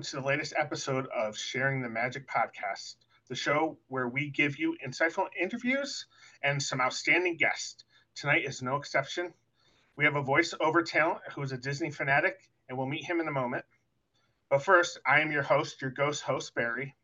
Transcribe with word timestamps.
Hello, 0.00 0.06
and 0.06 0.16
welcome 0.16 0.18
to 0.18 0.22
the 0.22 0.34
latest 0.34 0.54
episode 0.56 1.06
of 1.14 1.36
Sharing 1.36 1.82
the 1.82 1.88
Magic 1.90 2.26
podcast, 2.26 2.94
the 3.28 3.34
show 3.34 3.76
where 3.88 4.08
we 4.08 4.30
give 4.30 4.58
you 4.58 4.74
insightful 4.86 5.26
interviews 5.38 6.06
and 6.42 6.62
some 6.62 6.80
outstanding 6.80 7.36
guests. 7.36 7.84
Tonight 8.14 8.46
is 8.46 8.62
no 8.62 8.76
exception. 8.76 9.34
We 9.96 10.06
have 10.06 10.16
a 10.16 10.22
voiceover 10.22 10.82
talent 10.82 11.20
who 11.34 11.42
is 11.42 11.52
a 11.52 11.58
Disney 11.58 11.90
fanatic, 11.90 12.48
and 12.68 12.78
we'll 12.78 12.86
meet 12.86 13.04
him 13.04 13.20
in 13.20 13.28
a 13.28 13.30
moment. 13.30 13.66
But 14.48 14.62
first, 14.62 14.98
I 15.06 15.20
am 15.20 15.32
your 15.32 15.42
host, 15.42 15.82
your 15.82 15.90
ghost 15.90 16.22
host, 16.22 16.54
Barry. 16.54 16.96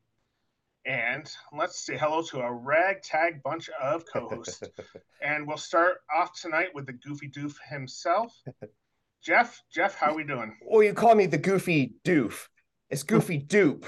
And 0.86 1.30
let's 1.52 1.84
say 1.84 1.98
hello 1.98 2.22
to 2.22 2.40
a 2.40 2.50
ragtag 2.50 3.42
bunch 3.42 3.68
of 3.68 4.04
co 4.10 4.26
hosts. 4.30 4.62
and 5.20 5.46
we'll 5.46 5.58
start 5.58 5.98
off 6.16 6.32
tonight 6.40 6.74
with 6.74 6.86
the 6.86 6.94
Goofy 6.94 7.28
Doof 7.28 7.56
himself. 7.68 8.34
Jeff, 9.22 9.62
Jeff, 9.70 9.96
how 9.96 10.12
are 10.12 10.16
we 10.16 10.24
doing? 10.24 10.56
Well, 10.64 10.82
you 10.82 10.94
call 10.94 11.14
me 11.14 11.26
the 11.26 11.36
goofy 11.36 11.96
doof. 12.04 12.46
It's 12.90 13.02
goofy 13.02 13.38
dupe. 13.38 13.86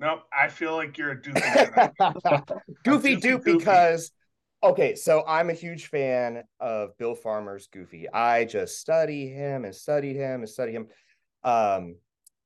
Nope, 0.00 0.20
I 0.32 0.48
feel 0.48 0.74
like 0.74 0.96
you're 0.96 1.10
a 1.10 1.22
dupe. 1.22 2.50
goofy 2.84 3.16
dupe 3.16 3.44
because 3.44 4.12
okay, 4.62 4.94
so 4.94 5.24
I'm 5.26 5.50
a 5.50 5.54
huge 5.54 5.86
fan 5.86 6.44
of 6.60 6.96
Bill 6.98 7.14
Farmer's 7.14 7.68
Goofy. 7.68 8.08
I 8.08 8.44
just 8.44 8.78
study 8.78 9.28
him 9.28 9.64
and 9.64 9.74
studied 9.74 10.16
him 10.16 10.40
and 10.40 10.48
studied 10.48 10.72
him. 10.74 10.86
Um, 11.42 11.96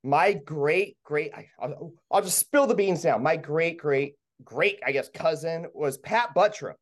my 0.02 0.32
great 0.32 0.96
great 1.04 1.32
I, 1.34 1.48
will 1.60 1.94
I'll 2.10 2.22
just 2.22 2.38
spill 2.38 2.66
the 2.66 2.74
beans 2.74 3.04
now. 3.04 3.18
My 3.18 3.36
great 3.36 3.78
great 3.78 4.14
great 4.44 4.80
I 4.84 4.92
guess 4.92 5.08
cousin 5.08 5.66
was 5.74 5.98
Pat 5.98 6.34
Buttram. 6.34 6.74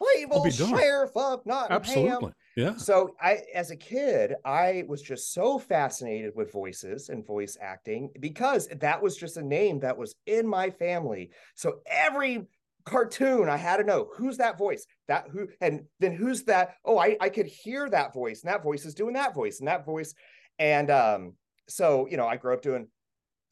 Label 0.00 0.48
sheriff 0.50 1.10
of 1.16 1.44
Nottingham. 1.46 1.76
Absolutely. 1.76 2.32
Yeah. 2.56 2.76
So 2.76 3.14
I, 3.20 3.42
as 3.54 3.70
a 3.70 3.76
kid, 3.76 4.34
I 4.44 4.84
was 4.88 5.02
just 5.02 5.34
so 5.34 5.58
fascinated 5.58 6.32
with 6.34 6.50
voices 6.50 7.10
and 7.10 7.24
voice 7.24 7.58
acting 7.60 8.10
because 8.18 8.66
that 8.68 9.02
was 9.02 9.16
just 9.16 9.36
a 9.36 9.42
name 9.42 9.78
that 9.80 9.96
was 9.96 10.14
in 10.24 10.46
my 10.46 10.70
family. 10.70 11.30
So 11.54 11.80
every 11.86 12.46
cartoon, 12.86 13.50
I 13.50 13.58
had 13.58 13.76
to 13.76 13.84
know 13.84 14.08
who's 14.16 14.38
that 14.38 14.56
voice, 14.56 14.86
that 15.06 15.26
who, 15.30 15.48
and 15.60 15.84
then 16.00 16.12
who's 16.14 16.44
that? 16.44 16.76
Oh, 16.82 16.98
I, 16.98 17.18
I 17.20 17.28
could 17.28 17.46
hear 17.46 17.90
that 17.90 18.14
voice, 18.14 18.42
and 18.42 18.50
that 18.50 18.62
voice 18.62 18.86
is 18.86 18.94
doing 18.94 19.14
that 19.14 19.34
voice, 19.34 19.58
and 19.58 19.68
that 19.68 19.84
voice. 19.84 20.14
And 20.58 20.90
um, 20.90 21.34
so, 21.68 22.06
you 22.08 22.16
know, 22.16 22.26
I 22.26 22.36
grew 22.36 22.54
up 22.54 22.62
doing 22.62 22.88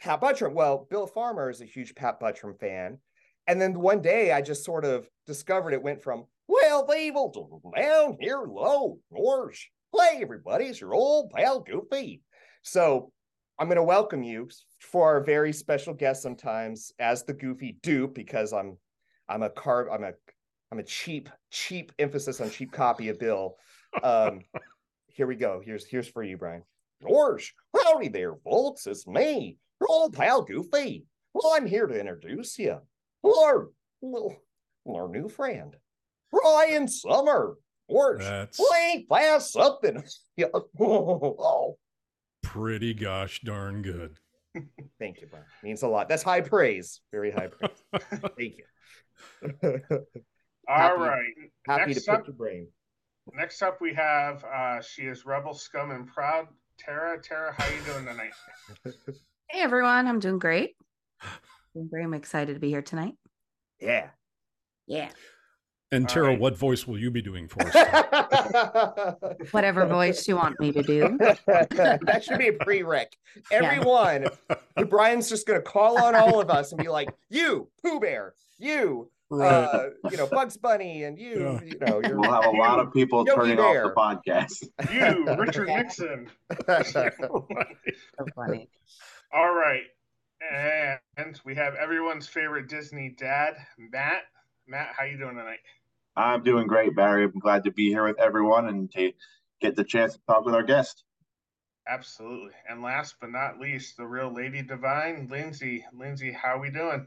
Pat 0.01 0.21
Buttram. 0.21 0.55
Well, 0.55 0.87
Bill 0.89 1.07
Farmer 1.07 1.51
is 1.51 1.61
a 1.61 1.67
huge 1.67 1.95
Pat 1.95 2.21
Buttram 2.21 2.59
fan. 2.59 2.99
And 3.47 3.61
then 3.61 3.79
one 3.79 4.01
day 4.01 4.33
I 4.33 4.41
just 4.41 4.65
sort 4.65 4.87
of 4.87 5.07
discovered 5.27 5.75
it 5.75 5.83
went 5.83 6.03
from 6.03 6.25
well, 6.48 6.87
people, 6.87 7.73
down 7.77 8.17
here 8.20 8.42
low, 8.47 8.98
yours. 9.11 9.64
Hey, 9.97 10.19
everybody, 10.20 10.67
it's 10.67 10.81
your 10.81 10.95
old 10.95 11.31
pal 11.31 11.61
Goofy. 11.61 12.23
So 12.62 13.12
I'm 13.59 13.69
going 13.69 13.77
to 13.77 13.83
welcome 13.83 14.23
you 14.23 14.48
for 14.81 15.09
our 15.09 15.23
very 15.23 15.53
special 15.53 15.95
guest 15.95 16.23
sometimes 16.23 16.92
as 16.98 17.25
the 17.25 17.34
Goofy 17.34 17.78
dupe 17.83 18.14
because 18.14 18.53
I'm 18.53 18.77
I'm 19.29 19.42
a 19.42 19.51
carb 19.51 19.86
I'm 19.92 20.05
a 20.05 20.13
I'm 20.73 20.79
a 20.79 20.85
cheap 20.85 21.29
cheap 21.51 21.92
emphasis 21.98 22.41
on 22.41 22.51
cheap 22.51 22.73
copy 22.73 23.08
of 23.08 23.19
Bill. 23.19 23.57
Um, 24.02 24.40
here 25.07 25.27
we 25.27 25.36
go. 25.36 25.63
Here's 25.64 25.86
here's 25.86 26.08
for 26.08 26.23
you, 26.23 26.36
Brian. 26.36 26.63
George, 27.01 27.55
howdy 27.77 28.08
there, 28.08 28.35
folks. 28.45 28.86
It's 28.86 29.07
me, 29.07 29.57
your 29.80 29.89
old 29.89 30.14
pal 30.14 30.42
Goofy. 30.42 31.05
Well, 31.33 31.52
I'm 31.55 31.67
here 31.67 31.86
to 31.86 31.98
introduce 31.98 32.58
you. 32.58 32.79
Our, 33.24 33.69
well, 34.01 34.36
our 34.89 35.08
new 35.08 35.29
friend. 35.29 35.77
Brian 36.42 36.89
Sommer. 36.89 37.56
Or 37.86 38.18
That's 38.18 38.56
play 38.56 39.06
fast 39.08 39.52
something. 39.52 40.02
oh. 40.80 41.77
Pretty 42.42 42.95
gosh 42.95 43.40
darn 43.42 43.83
good. 43.83 44.18
Thank 44.98 45.20
you, 45.20 45.27
Brian. 45.27 45.45
Means 45.62 45.83
a 45.83 45.89
lot. 45.89 46.08
That's 46.08 46.22
high 46.22 46.40
praise. 46.40 47.00
Very 47.12 47.30
high 47.30 47.48
praise. 47.48 47.70
Thank 48.39 48.55
you. 48.58 48.64
All 50.68 50.77
happy, 50.77 51.00
right. 51.00 51.24
Happy 51.67 51.92
next 51.92 52.05
to 52.05 52.12
up, 52.12 52.18
pick 52.20 52.28
your 52.28 52.36
brain. 52.36 52.68
Next 53.34 53.62
up, 53.62 53.80
we 53.80 53.92
have 53.95 54.45
uh, 54.45 54.80
she 54.80 55.02
is 55.02 55.27
rebel 55.27 55.55
scum 55.55 55.90
and 55.90 56.06
proud. 56.06 56.46
Tara, 56.78 57.20
Tara, 57.20 57.55
how 57.56 57.66
you 57.66 57.80
doing 57.83 58.06
tonight? 58.06 58.33
hey 59.51 59.61
everyone, 59.61 60.06
I'm 60.06 60.20
doing 60.20 60.39
great. 60.39 60.77
I'm 61.22 61.89
very 61.90 62.16
excited 62.16 62.55
to 62.55 62.61
be 62.61 62.68
here 62.68 62.83
tonight. 62.83 63.14
Yeah. 63.80 64.08
Yeah. 64.86 65.11
And 65.95 66.09
Tara, 66.09 66.29
right. 66.29 66.41
what 66.41 66.59
voice 66.59 66.89
will 66.89 66.99
you 66.99 67.11
be 67.11 67.23
doing 67.23 67.47
for 67.47 67.63
us? 67.63 69.15
Whatever 69.53 69.87
voice 69.87 70.27
you 70.27 70.35
want 70.35 70.59
me 70.59 70.73
to 70.73 70.83
do. 70.83 71.17
that 71.19 72.23
should 72.25 72.39
be 72.39 72.49
a 72.49 72.53
prereq. 72.53 73.07
Everyone, 73.53 74.27
yeah. 74.51 74.85
Brian's 74.91 75.29
just 75.29 75.47
going 75.47 75.61
to 75.61 75.65
call 75.65 76.03
on 76.03 76.17
all 76.17 76.41
of 76.41 76.51
us 76.51 76.73
and 76.73 76.81
be 76.81 76.89
like, 76.89 77.09
"You, 77.31 77.69
Pooh 77.83 78.01
Bear, 78.01 78.35
you, 78.59 79.09
right. 79.31 79.47
uh, 79.47 79.91
you 80.11 80.17
know, 80.17 80.27
Bugs 80.27 80.57
Bunny, 80.57 81.05
and 81.05 81.17
you, 81.17 81.61
yeah. 81.63 81.65
you 81.65 81.79
know, 81.79 82.01
we'll 82.03 82.31
have 82.31 82.47
a 82.47 82.51
lot 82.51 82.81
of 82.81 82.93
people 82.93 83.25
Yogi 83.25 83.41
turning 83.41 83.57
Bear. 83.57 83.87
off 83.87 83.95
the 83.95 84.35
podcast. 84.35 84.93
You, 84.93 85.37
Richard 85.37 85.69
Nixon. 85.69 86.29
so 86.67 87.47
funny. 88.35 88.69
All 89.33 89.55
right, 89.55 89.85
and 91.17 91.41
we 91.45 91.55
have 91.55 91.75
everyone's 91.77 92.27
favorite 92.27 92.69
Disney 92.69 93.15
dad, 93.17 93.55
Matt. 93.79 94.23
Matt, 94.67 94.95
how 94.97 95.05
you 95.05 95.19
doing 95.19 95.37
tonight? 95.37 95.59
I'm 96.17 96.42
doing 96.42 96.67
great, 96.67 96.95
Barry. 96.95 97.25
I'm 97.25 97.39
glad 97.39 97.64
to 97.64 97.73
be 97.73 97.89
here 97.89 98.07
with 98.07 98.20
everyone 98.20 98.69
and 98.69 98.91
to 98.92 99.13
get 99.61 99.77
the 99.77 99.85
chance 99.85 100.14
to 100.14 100.20
talk 100.27 100.45
with 100.45 100.55
our 100.55 100.63
guest. 100.63 101.05
Absolutely. 101.89 102.52
And 102.69 102.83
last 102.83 103.17
but 103.20 103.30
not 103.30 103.58
least, 103.58 103.97
the 103.97 104.07
real 104.07 104.33
Lady 104.33 104.63
Divine, 104.63 105.29
Lindsay. 105.30 105.85
Lindsay, 105.92 106.33
how 106.33 106.57
are 106.57 106.61
we 106.61 106.70
doing? 106.70 107.07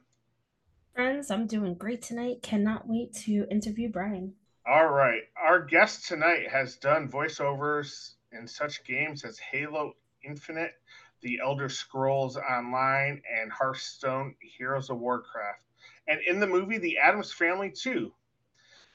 Friends, 0.94 1.32
I'm 1.32 1.48
doing 1.48 1.76
great 1.76 2.02
tonight. 2.02 2.44
Cannot 2.44 2.88
wait 2.88 3.14
to 3.26 3.48
interview 3.50 3.90
Brian. 3.90 4.34
All 4.68 4.88
right. 4.90 5.22
Our 5.42 5.64
guest 5.64 6.08
tonight 6.08 6.50
has 6.52 6.76
done 6.76 7.10
voiceovers 7.10 8.16
in 8.32 8.48
such 8.48 8.84
games 8.84 9.24
as 9.24 9.40
Halo 9.40 9.94
Infinite, 10.24 10.74
The 11.22 11.40
Elder 11.42 11.70
Scrolls 11.70 12.38
Online, 12.38 13.22
and 13.40 13.52
Hearthstone 13.52 14.36
Heroes 14.42 14.90
of 14.90 15.00
Warcraft 15.00 15.62
and 16.08 16.22
in 16.22 16.40
the 16.40 16.48
movie 16.48 16.78
The 16.78 16.98
Addams 16.98 17.34
Family 17.34 17.72
too. 17.72 18.12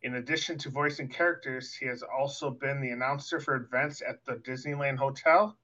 In 0.03 0.17
addition 0.17 0.59
to 0.59 0.71
voicing 0.71 1.09
characters, 1.09 1.73
he 1.75 1.87
has 1.87 2.03
also 2.03 2.51
been 2.51 2.81
the 2.81 2.91
announcer 2.91 3.39
for 3.39 3.55
events 3.55 4.03
at 4.07 4.25
the 4.25 4.35
Disneyland 4.35 4.97
Hotel, 4.99 5.57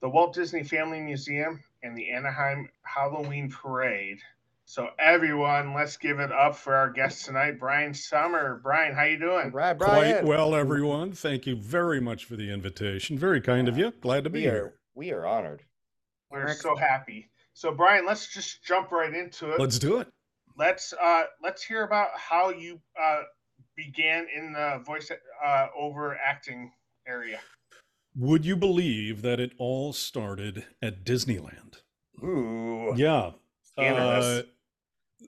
the 0.00 0.08
Walt 0.08 0.34
Disney 0.34 0.62
Family 0.62 1.00
Museum, 1.00 1.62
and 1.82 1.96
the 1.96 2.10
Anaheim 2.10 2.68
Halloween 2.82 3.50
Parade. 3.50 4.18
So 4.64 4.88
everyone, 4.98 5.74
let's 5.74 5.96
give 5.98 6.18
it 6.20 6.32
up 6.32 6.56
for 6.56 6.74
our 6.74 6.90
guest 6.90 7.26
tonight, 7.26 7.60
Brian 7.60 7.92
Sommer. 7.92 8.60
Brian, 8.62 8.94
how 8.94 9.04
you 9.04 9.18
doing? 9.18 9.52
Right, 9.52 9.74
Brian. 9.74 10.12
Quite 10.12 10.24
well, 10.24 10.54
everyone. 10.54 11.12
Thank 11.12 11.46
you 11.46 11.54
very 11.54 12.00
much 12.00 12.24
for 12.24 12.34
the 12.34 12.50
invitation. 12.50 13.18
Very 13.18 13.40
kind 13.40 13.68
of 13.68 13.76
you. 13.76 13.92
Glad 14.00 14.24
to 14.24 14.30
be 14.30 14.40
we 14.40 14.46
are, 14.46 14.52
here. 14.52 14.74
We 14.94 15.12
are 15.12 15.26
honored. 15.26 15.62
We're 16.30 16.54
so 16.54 16.74
happy. 16.74 17.30
So 17.52 17.72
Brian, 17.72 18.06
let's 18.06 18.32
just 18.32 18.64
jump 18.64 18.90
right 18.90 19.14
into 19.14 19.52
it. 19.52 19.60
Let's 19.60 19.78
do 19.78 19.98
it 19.98 20.08
let's 20.58 20.92
uh, 20.92 21.24
let's 21.42 21.62
hear 21.62 21.84
about 21.84 22.08
how 22.14 22.50
you 22.50 22.80
uh, 23.00 23.22
began 23.76 24.26
in 24.34 24.52
the 24.52 24.82
voice 24.84 25.10
uh, 25.44 25.66
over 25.78 26.16
acting 26.16 26.72
area. 27.06 27.40
Would 28.16 28.46
you 28.46 28.56
believe 28.56 29.22
that 29.22 29.40
it 29.40 29.52
all 29.58 29.92
started 29.92 30.64
at 30.80 31.04
Disneyland? 31.04 31.82
Ooh, 32.22 32.94
yeah. 32.96 33.32
Uh, 33.76 34.42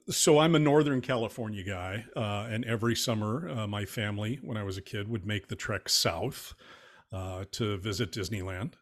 so 0.09 0.39
I'm 0.39 0.55
a 0.55 0.59
Northern 0.59 1.01
California 1.01 1.63
guy, 1.63 2.05
uh, 2.15 2.47
and 2.49 2.65
every 2.65 2.95
summer, 2.95 3.47
uh, 3.49 3.67
my 3.67 3.85
family, 3.85 4.39
when 4.41 4.57
I 4.57 4.63
was 4.63 4.77
a 4.77 4.81
kid, 4.81 5.07
would 5.07 5.25
make 5.25 5.47
the 5.47 5.55
trek 5.55 5.87
south 5.87 6.55
uh, 7.13 7.45
to 7.51 7.77
visit 7.77 8.11
Disneyland. 8.11 8.73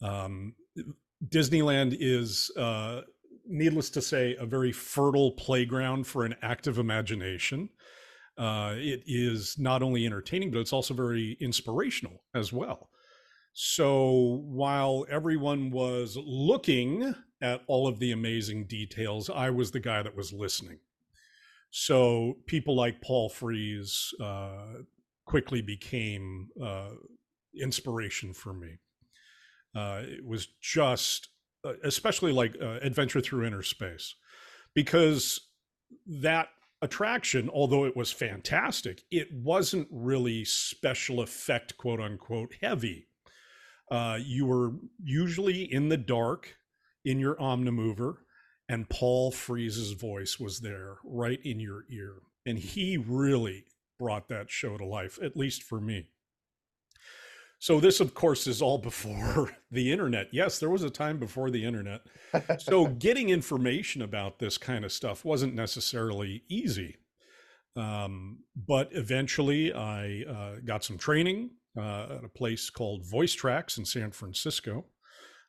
Um, 0.00 0.54
Disneyland 1.28 1.96
is 1.98 2.50
uh, 2.56 3.02
needless 3.46 3.90
to 3.90 4.00
say, 4.00 4.36
a 4.38 4.46
very 4.46 4.72
fertile 4.72 5.32
playground 5.32 6.06
for 6.06 6.24
an 6.24 6.36
active 6.40 6.78
imagination. 6.78 7.68
Uh, 8.40 8.72
it 8.76 9.02
is 9.06 9.56
not 9.58 9.82
only 9.82 10.06
entertaining, 10.06 10.50
but 10.50 10.60
it's 10.60 10.72
also 10.72 10.94
very 10.94 11.36
inspirational 11.40 12.22
as 12.34 12.52
well. 12.52 12.88
So 13.52 14.42
while 14.46 15.04
everyone 15.10 15.70
was 15.70 16.16
looking 16.16 17.14
at 17.42 17.62
all 17.66 17.86
of 17.86 17.98
the 17.98 18.12
amazing 18.12 18.66
details, 18.66 19.28
I 19.28 19.50
was 19.50 19.70
the 19.70 19.80
guy 19.80 20.02
that 20.02 20.16
was 20.16 20.32
listening. 20.32 20.78
So 21.70 22.38
people 22.46 22.74
like 22.74 23.02
Paul 23.02 23.28
Frees 23.28 24.14
uh, 24.22 24.84
quickly 25.26 25.60
became 25.60 26.48
uh, 26.62 26.92
inspiration 27.54 28.32
for 28.32 28.54
me. 28.54 28.78
Uh, 29.74 30.02
it 30.04 30.24
was 30.24 30.48
just 30.62 31.28
uh, 31.62 31.74
especially 31.84 32.32
like 32.32 32.56
uh, 32.60 32.78
Adventure 32.80 33.20
Through 33.20 33.44
Inner 33.44 33.62
Space, 33.62 34.14
because 34.74 35.40
that 36.06 36.48
attraction, 36.82 37.50
although 37.52 37.84
it 37.84 37.96
was 37.96 38.12
fantastic, 38.12 39.02
it 39.10 39.32
wasn't 39.32 39.88
really 39.90 40.44
special 40.44 41.20
effect, 41.20 41.76
quote 41.76 42.00
unquote, 42.00 42.54
heavy. 42.62 43.06
Uh, 43.90 44.18
you 44.22 44.46
were 44.46 44.72
usually 45.02 45.62
in 45.62 45.88
the 45.88 45.96
dark 45.96 46.56
in 47.04 47.18
your 47.18 47.34
Omnimover, 47.36 48.18
and 48.68 48.88
Paul 48.88 49.32
Frees's 49.32 49.92
voice 49.92 50.38
was 50.38 50.60
there 50.60 50.96
right 51.04 51.40
in 51.44 51.58
your 51.58 51.84
ear. 51.90 52.14
And 52.46 52.58
he 52.58 52.96
really 52.96 53.64
brought 53.98 54.28
that 54.28 54.50
show 54.50 54.78
to 54.78 54.84
life, 54.84 55.18
at 55.22 55.36
least 55.36 55.62
for 55.62 55.80
me. 55.80 56.08
So 57.60 57.78
this, 57.78 58.00
of 58.00 58.14
course, 58.14 58.46
is 58.46 58.60
all 58.60 58.78
before 58.90 59.50
the 59.70 59.92
internet. 59.92 60.28
Yes, 60.32 60.58
there 60.58 60.70
was 60.70 60.82
a 60.82 60.90
time 60.90 61.18
before 61.18 61.50
the 61.50 61.64
internet. 61.64 62.00
So 62.58 62.86
getting 62.98 63.28
information 63.28 64.02
about 64.02 64.38
this 64.38 64.58
kind 64.58 64.84
of 64.84 64.90
stuff 64.90 65.24
wasn't 65.24 65.54
necessarily 65.54 66.42
easy. 66.48 66.96
Um, 67.76 68.40
but 68.56 68.88
eventually, 68.92 69.72
I 69.72 70.24
uh, 70.28 70.56
got 70.64 70.82
some 70.82 70.98
training 70.98 71.50
uh, 71.76 72.16
at 72.16 72.24
a 72.24 72.28
place 72.28 72.68
called 72.68 73.08
Voice 73.08 73.32
Tracks 73.32 73.78
in 73.78 73.84
San 73.84 74.10
Francisco, 74.10 74.86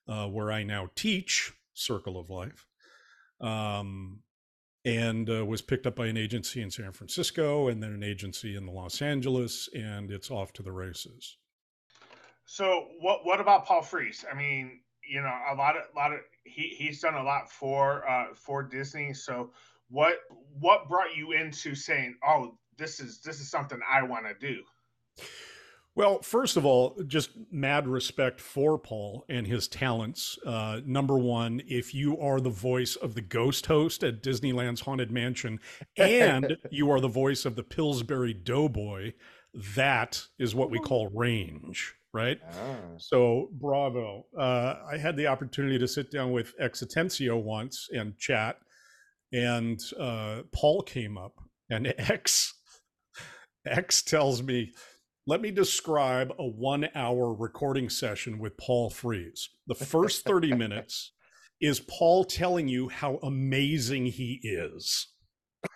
uh, 0.08 0.28
where 0.28 0.52
I 0.52 0.64
now 0.64 0.90
teach 0.96 1.52
Circle 1.74 2.20
of 2.20 2.30
Life. 2.30 2.68
Um, 3.40 4.20
and 4.84 5.30
uh, 5.30 5.46
was 5.46 5.62
picked 5.62 5.86
up 5.86 5.96
by 5.96 6.08
an 6.08 6.18
agency 6.18 6.62
in 6.62 6.72
San 6.72 6.92
Francisco 6.92 7.68
and 7.68 7.82
then 7.82 7.92
an 7.92 8.04
agency 8.04 8.56
in 8.56 8.66
Los 8.66 9.02
Angeles, 9.02 9.70
and 9.74 10.12
it's 10.12 10.32
off 10.32 10.54
to 10.54 10.64
the 10.64 10.72
races. 10.72 11.38
So 12.46 12.88
what 13.00 13.26
what 13.26 13.40
about 13.40 13.66
Paul 13.66 13.82
Frees? 13.82 14.26
I 14.30 14.36
mean, 14.36 14.82
you 15.08 15.22
know, 15.22 15.34
a 15.52 15.56
lot 15.56 15.76
of 15.76 15.84
a 15.94 15.98
lot 15.98 16.14
of 16.14 16.20
he 16.44 16.76
he's 16.78 17.02
done 17.02 17.16
a 17.16 17.24
lot 17.24 17.50
for 17.50 18.08
uh 18.08 18.34
for 18.36 18.64
Disney. 18.64 19.14
So 19.14 19.52
what 19.90 20.16
what 20.60 20.88
brought 20.88 21.16
you 21.16 21.34
into 21.34 21.76
saying, 21.76 22.18
"Oh, 22.26 22.58
this 22.78 23.00
is 23.00 23.22
this 23.22 23.40
is 23.40 23.50
something 23.50 23.80
I 23.90 24.04
want 24.04 24.26
to 24.26 24.34
do"? 24.34 24.64
Well, 25.94 26.22
first 26.22 26.56
of 26.56 26.66
all, 26.66 26.98
just 27.06 27.32
mad 27.52 27.86
respect 27.86 28.40
for 28.40 28.78
Paul 28.78 29.26
and 29.28 29.46
his 29.46 29.68
talents. 29.68 30.40
Uh, 30.46 30.80
number 30.86 31.18
one, 31.18 31.62
if 31.68 31.94
you 31.94 32.18
are 32.18 32.40
the 32.40 32.50
voice 32.50 32.96
of 32.96 33.14
the 33.14 33.22
ghost 33.22 33.66
host 33.66 34.02
at 34.02 34.24
Disneyland's 34.24 34.82
Haunted 34.82 35.12
Mansion 35.12 35.60
and 35.98 36.56
you 36.72 36.90
are 36.90 37.02
the 37.02 37.10
voice 37.10 37.44
of 37.44 37.58
the 37.58 37.64
Pillsbury 37.64 38.34
Doughboy, 38.34 39.12
that 39.54 40.28
is 40.40 40.56
what 40.56 40.70
we 40.70 40.80
call 40.80 41.10
range 41.10 41.96
right? 42.14 42.40
Ah. 42.54 42.76
So 42.98 43.50
bravo. 43.54 44.26
Uh, 44.38 44.76
I 44.92 44.98
had 44.98 45.16
the 45.18 45.28
opportunity 45.28 45.80
to 45.80 45.88
sit 45.88 46.12
down 46.12 46.32
with 46.32 46.54
X 46.60 46.84
Atencio 46.84 47.42
once 47.42 47.88
and 47.92 48.18
chat, 48.18 48.58
and 49.34 49.80
uh, 50.00 50.42
Paul 50.54 50.82
came 50.82 51.18
up, 51.18 51.34
and 51.70 51.88
X 51.98 52.54
X 53.66 54.02
tells 54.02 54.42
me, 54.44 54.74
"Let 55.28 55.42
me 55.42 55.52
describe 55.52 56.32
a 56.38 56.46
one-hour 56.48 57.34
recording 57.34 57.90
session 57.90 58.40
with 58.40 58.58
Paul 58.58 58.90
Frees. 58.90 59.50
The 59.68 59.76
first 59.76 60.26
thirty 60.26 60.54
minutes." 60.56 61.14
Is 61.62 61.80
Paul 61.80 62.24
telling 62.24 62.68
you 62.68 62.90
how 62.90 63.20
amazing 63.22 64.08
he 64.08 64.40
is? 64.42 65.10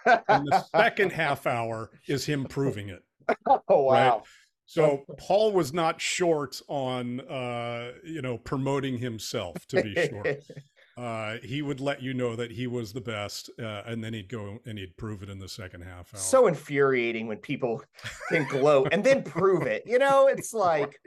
and 0.06 0.48
the 0.48 0.66
second 0.76 1.12
half 1.12 1.46
hour 1.46 1.92
is 2.08 2.26
him 2.26 2.46
proving 2.46 2.90
it. 2.90 3.04
Oh 3.70 3.84
wow! 3.84 4.18
Right? 4.18 4.22
So 4.66 5.06
Paul 5.18 5.52
was 5.52 5.74
not 5.74 6.02
short 6.02 6.60
on, 6.68 7.22
uh, 7.22 7.92
you 8.04 8.22
know, 8.22 8.38
promoting 8.38 8.98
himself. 8.98 9.66
To 9.68 9.82
be 9.82 9.94
sure, 9.94 10.26
uh, 10.98 11.38
he 11.44 11.62
would 11.62 11.80
let 11.80 12.02
you 12.02 12.14
know 12.14 12.36
that 12.36 12.52
he 12.52 12.66
was 12.66 12.92
the 12.92 13.02
best, 13.02 13.52
uh, 13.60 13.84
and 13.86 14.04
then 14.04 14.14
he'd 14.14 14.30
go 14.30 14.60
and 14.66 14.78
he'd 14.78 14.98
prove 14.98 15.22
it 15.22 15.30
in 15.30 15.38
the 15.38 15.48
second 15.48 15.82
half. 15.82 16.14
Hour. 16.14 16.20
So 16.20 16.48
infuriating 16.48 17.28
when 17.28 17.38
people 17.38 17.84
can 18.30 18.48
gloat 18.48 18.90
and 18.92 19.04
then 19.04 19.22
prove 19.22 19.64
it. 19.64 19.84
You 19.86 20.00
know, 20.00 20.28
it's 20.32 20.54
like 20.54 21.00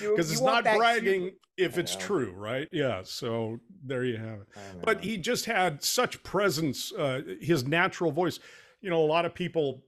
because 0.00 0.32
it's 0.32 0.40
not 0.40 0.64
bragging 0.64 1.32
if 1.58 1.76
it's 1.76 1.94
true, 1.96 2.32
right? 2.32 2.68
Yeah. 2.72 3.02
So 3.04 3.58
there 3.84 4.04
you 4.04 4.16
have 4.16 4.40
it. 4.40 4.48
But 4.82 5.04
he 5.04 5.18
just 5.18 5.44
had 5.44 5.82
such 5.82 6.22
presence, 6.22 6.90
uh, 6.92 7.20
his 7.40 7.66
natural 7.66 8.12
voice. 8.12 8.40
You 8.80 8.90
know, 8.90 9.02
a 9.02 9.06
lot 9.06 9.24
of 9.24 9.34
people 9.34 9.82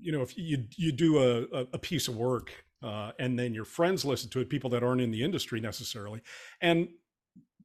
you 0.00 0.12
know, 0.12 0.22
if 0.22 0.36
you 0.36 0.64
you 0.76 0.92
do 0.92 1.18
a, 1.18 1.66
a 1.72 1.78
piece 1.78 2.08
of 2.08 2.16
work 2.16 2.52
uh, 2.82 3.12
and 3.18 3.38
then 3.38 3.54
your 3.54 3.64
friends 3.64 4.04
listen 4.04 4.30
to 4.30 4.40
it, 4.40 4.48
people 4.48 4.70
that 4.70 4.82
aren't 4.82 5.00
in 5.00 5.10
the 5.10 5.22
industry 5.22 5.60
necessarily, 5.60 6.22
and 6.60 6.88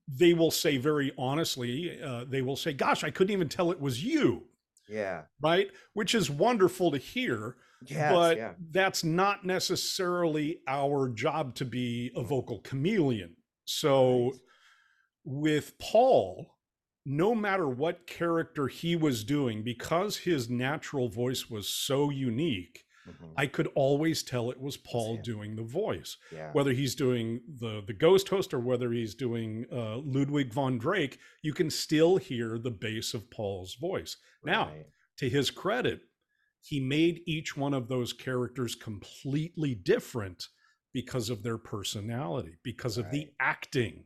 they 0.08 0.34
will 0.34 0.52
say 0.52 0.78
very 0.78 1.12
honestly, 1.18 2.02
uh, 2.02 2.26
they 2.28 2.42
will 2.42 2.56
say, 2.56 2.74
"Gosh, 2.74 3.04
I 3.04 3.12
couldn't 3.12 3.34
even 3.34 3.50
tell 3.50 3.72
it 3.72 3.80
was 3.80 4.04
you." 4.04 4.44
Yeah. 4.90 5.24
Right. 5.42 5.70
Which 5.94 6.14
is 6.14 6.30
wonderful 6.30 6.92
to 6.92 6.98
hear. 6.98 7.56
Yes, 7.88 8.14
but 8.14 8.38
yeah. 8.38 8.52
that's 8.70 9.04
not 9.04 9.44
necessarily 9.44 10.60
our 10.68 11.10
job 11.10 11.56
to 11.56 11.66
be 11.66 12.12
a 12.16 12.22
vocal 12.22 12.60
chameleon. 12.60 13.38
So 13.66 14.26
right. 14.26 14.34
with 15.24 15.80
Paul, 15.80 16.58
no 17.06 17.34
matter 17.34 17.68
what 17.68 18.08
character 18.08 18.68
he 18.68 18.96
was 18.96 19.24
doing, 19.24 19.64
because 19.64 20.18
his 20.18 20.50
natural 20.50 21.10
voice 21.10 21.50
was 21.50 21.68
so 21.68 22.10
unique, 22.10 22.86
mm-hmm. 23.10 23.32
I 23.36 23.48
could 23.48 23.68
always 23.74 24.22
tell 24.24 24.52
it 24.52 24.62
was 24.62 24.78
Paul 24.78 25.18
doing 25.24 25.56
the 25.56 25.64
voice. 25.64 26.18
Yeah. 26.32 26.52
Whether 26.54 26.74
he's 26.74 26.96
doing 26.96 27.42
the 27.60 27.82
the 27.86 27.94
ghost 27.94 28.30
host 28.30 28.54
or 28.54 28.60
whether 28.60 28.92
he's 28.92 29.16
doing 29.16 29.66
uh, 29.72 29.98
Ludwig 29.98 30.54
von 30.54 30.78
Drake, 30.78 31.18
you 31.42 31.54
can 31.54 31.70
still 31.70 32.18
hear 32.18 32.60
the 32.60 32.72
bass 32.72 33.14
of 33.14 33.32
Paul's 33.32 33.76
voice. 33.76 34.18
Right. 34.44 34.52
Now, 34.52 34.72
to 35.18 35.30
his 35.30 35.50
credit, 35.50 36.02
he 36.62 36.80
made 36.80 37.22
each 37.26 37.58
one 37.58 37.74
of 37.74 37.88
those 37.88 38.14
characters 38.14 38.76
completely 38.76 39.74
different 39.74 40.48
because 40.94 41.30
of 41.32 41.42
their 41.42 41.58
personality, 41.58 42.58
because 42.64 42.98
right. 42.98 43.06
of 43.06 43.12
the 43.12 43.32
acting 43.40 44.04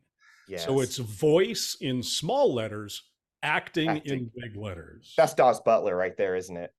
Yes. 0.47 0.65
So 0.65 0.79
it's 0.81 0.97
voice 0.97 1.77
in 1.81 2.03
small 2.03 2.53
letters, 2.53 3.03
acting, 3.43 3.89
acting. 3.89 4.13
in 4.13 4.31
big 4.35 4.55
letters. 4.55 5.13
That's 5.17 5.33
Daws 5.33 5.59
Butler 5.61 5.95
right 5.95 6.15
there, 6.17 6.35
isn't 6.35 6.55
it? 6.55 6.71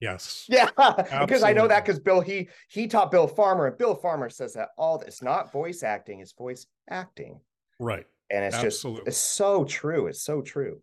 Yes. 0.00 0.46
Yeah, 0.48 0.68
because 1.20 1.42
I 1.42 1.52
know 1.52 1.68
that 1.68 1.84
because 1.84 1.98
Bill 2.00 2.20
he 2.20 2.48
he 2.68 2.86
taught 2.86 3.10
Bill 3.10 3.26
Farmer, 3.26 3.68
and 3.68 3.78
Bill 3.78 3.94
Farmer 3.94 4.28
says 4.28 4.52
that 4.54 4.70
all 4.76 5.00
it's 5.00 5.22
not 5.22 5.52
voice 5.52 5.82
acting, 5.82 6.20
it's 6.20 6.32
voice 6.32 6.66
acting. 6.90 7.40
Right. 7.78 8.06
And 8.30 8.44
it's 8.44 8.56
Absolutely. 8.56 9.00
just 9.00 9.08
it's 9.08 9.16
so 9.16 9.64
true. 9.64 10.06
It's 10.06 10.22
so 10.22 10.42
true. 10.42 10.80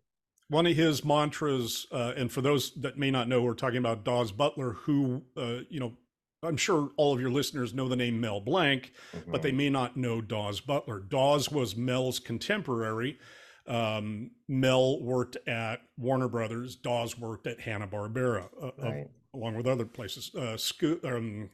One 0.48 0.66
of 0.66 0.76
his 0.76 1.04
mantras, 1.04 1.86
uh, 1.92 2.12
and 2.16 2.30
for 2.30 2.40
those 2.40 2.74
that 2.80 2.98
may 2.98 3.10
not 3.10 3.28
know, 3.28 3.42
we're 3.42 3.54
talking 3.54 3.78
about 3.78 4.04
Daws 4.04 4.32
Butler, 4.32 4.72
who 4.72 5.22
uh, 5.36 5.60
you 5.68 5.80
know 5.80 5.92
I'm 6.42 6.56
sure 6.56 6.90
all 6.96 7.14
of 7.14 7.20
your 7.20 7.30
listeners 7.30 7.74
know 7.74 7.88
the 7.88 7.96
name 7.96 8.20
Mel 8.20 8.40
Blanc, 8.40 8.92
mm-hmm. 9.14 9.30
but 9.30 9.42
they 9.42 9.50
mm-hmm. 9.50 9.58
may 9.58 9.70
not 9.70 9.96
know 9.96 10.20
Daws 10.20 10.60
Butler. 10.60 11.00
Daws 11.00 11.50
was 11.50 11.76
Mel's 11.76 12.18
contemporary. 12.18 13.18
Um, 13.66 14.32
Mel 14.48 15.00
worked 15.02 15.36
at 15.46 15.82
Warner 15.96 16.28
Brothers. 16.28 16.76
Daws 16.76 17.18
worked 17.18 17.46
at 17.46 17.60
Hanna 17.60 17.86
Barbera, 17.86 18.48
uh, 18.60 18.70
right. 18.78 19.06
uh, 19.06 19.36
along 19.38 19.54
with 19.54 19.66
other 19.66 19.84
places. 19.84 20.34
Uh, 20.34 20.56
Sco- 20.56 20.98
um, 21.04 21.50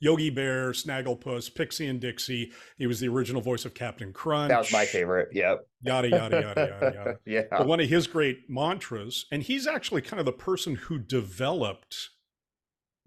Yogi 0.00 0.30
Bear, 0.30 0.72
Snagglepuss, 0.72 1.54
Pixie 1.54 1.86
and 1.86 2.00
Dixie. 2.00 2.52
He 2.76 2.86
was 2.86 3.00
the 3.00 3.08
original 3.08 3.40
voice 3.40 3.64
of 3.64 3.72
Captain 3.72 4.12
Crunch. 4.12 4.50
That 4.50 4.58
was 4.58 4.72
my 4.72 4.84
favorite. 4.84 5.28
Yep. 5.32 5.66
Yada 5.82 6.08
yada 6.10 6.40
yada 6.40 6.60
yada 6.60 6.94
yada. 6.94 7.18
yeah. 7.26 7.42
But 7.50 7.66
one 7.66 7.80
of 7.80 7.88
his 7.88 8.06
great 8.06 8.50
mantras, 8.50 9.26
and 9.30 9.42
he's 9.42 9.66
actually 9.66 10.02
kind 10.02 10.20
of 10.20 10.26
the 10.26 10.32
person 10.32 10.74
who 10.74 10.98
developed 10.98 12.10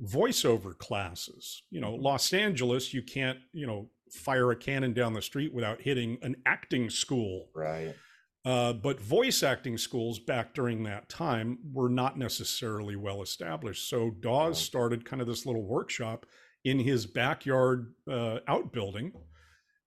voiceover 0.04 0.77
classes. 0.77 1.63
You 1.70 1.82
know, 1.82 1.94
mm-hmm. 1.94 2.04
Los 2.04 2.34
Angeles, 2.34 2.94
you 2.94 3.01
can't, 3.01 3.39
you 3.54 3.68
know, 3.68 3.89
fire 4.12 4.51
a 4.51 4.56
cannon 4.56 4.94
down 4.94 5.13
the 5.13 5.22
street 5.22 5.54
without 5.54 5.82
hitting 5.82 6.18
an 6.22 6.36
acting 6.46 6.89
school. 6.89 7.50
Right. 7.54 7.94
Uh, 8.46 8.72
but 8.72 9.01
voice 9.01 9.44
acting 9.44 9.77
schools 9.77 10.20
back 10.20 10.54
during 10.54 10.84
that 10.84 11.10
time 11.10 11.58
were 11.74 11.89
not 11.89 12.18
necessarily 12.18 12.96
well 12.96 13.22
established. 13.22 13.89
So 13.89 14.12
Daws 14.22 14.58
started 14.58 15.04
kind 15.04 15.22
of 15.22 15.27
this 15.27 15.46
little 15.46 15.66
workshop 15.66 16.25
in 16.63 16.80
his 16.80 17.06
backyard 17.06 17.94
uh, 18.10 18.39
outbuilding 18.48 19.12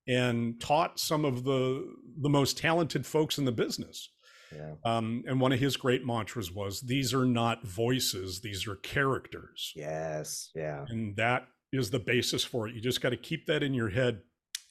and 0.07 0.61
taught 0.61 0.99
some 0.99 1.25
of 1.25 1.45
the 1.45 1.87
the 2.21 2.29
most 2.29 2.59
talented 2.59 3.07
folks 3.07 3.38
in 3.38 3.45
the 3.45 3.52
business. 3.52 4.11
Yeah. 4.54 4.75
Um, 4.85 5.23
and 5.26 5.40
one 5.40 5.52
of 5.52 5.61
his 5.61 5.76
great 5.76 6.04
mantras 6.04 6.52
was, 6.52 6.80
"These 6.80 7.14
are 7.14 7.25
not 7.25 7.64
voices; 7.66 8.40
these 8.40 8.66
are 8.66 8.76
characters." 8.76 9.73
Yes. 9.76 10.50
Yeah. 10.54 10.85
And 10.88 11.16
that 11.16 11.47
is 11.73 11.90
the 11.90 11.99
basis 11.99 12.45
for 12.45 12.69
it. 12.69 12.75
You 12.75 12.80
just 12.80 13.00
got 13.00 13.11
to 13.11 13.16
keep 13.16 13.47
that 13.47 13.62
in 13.62 13.75
your 13.75 13.88
head 13.88 14.21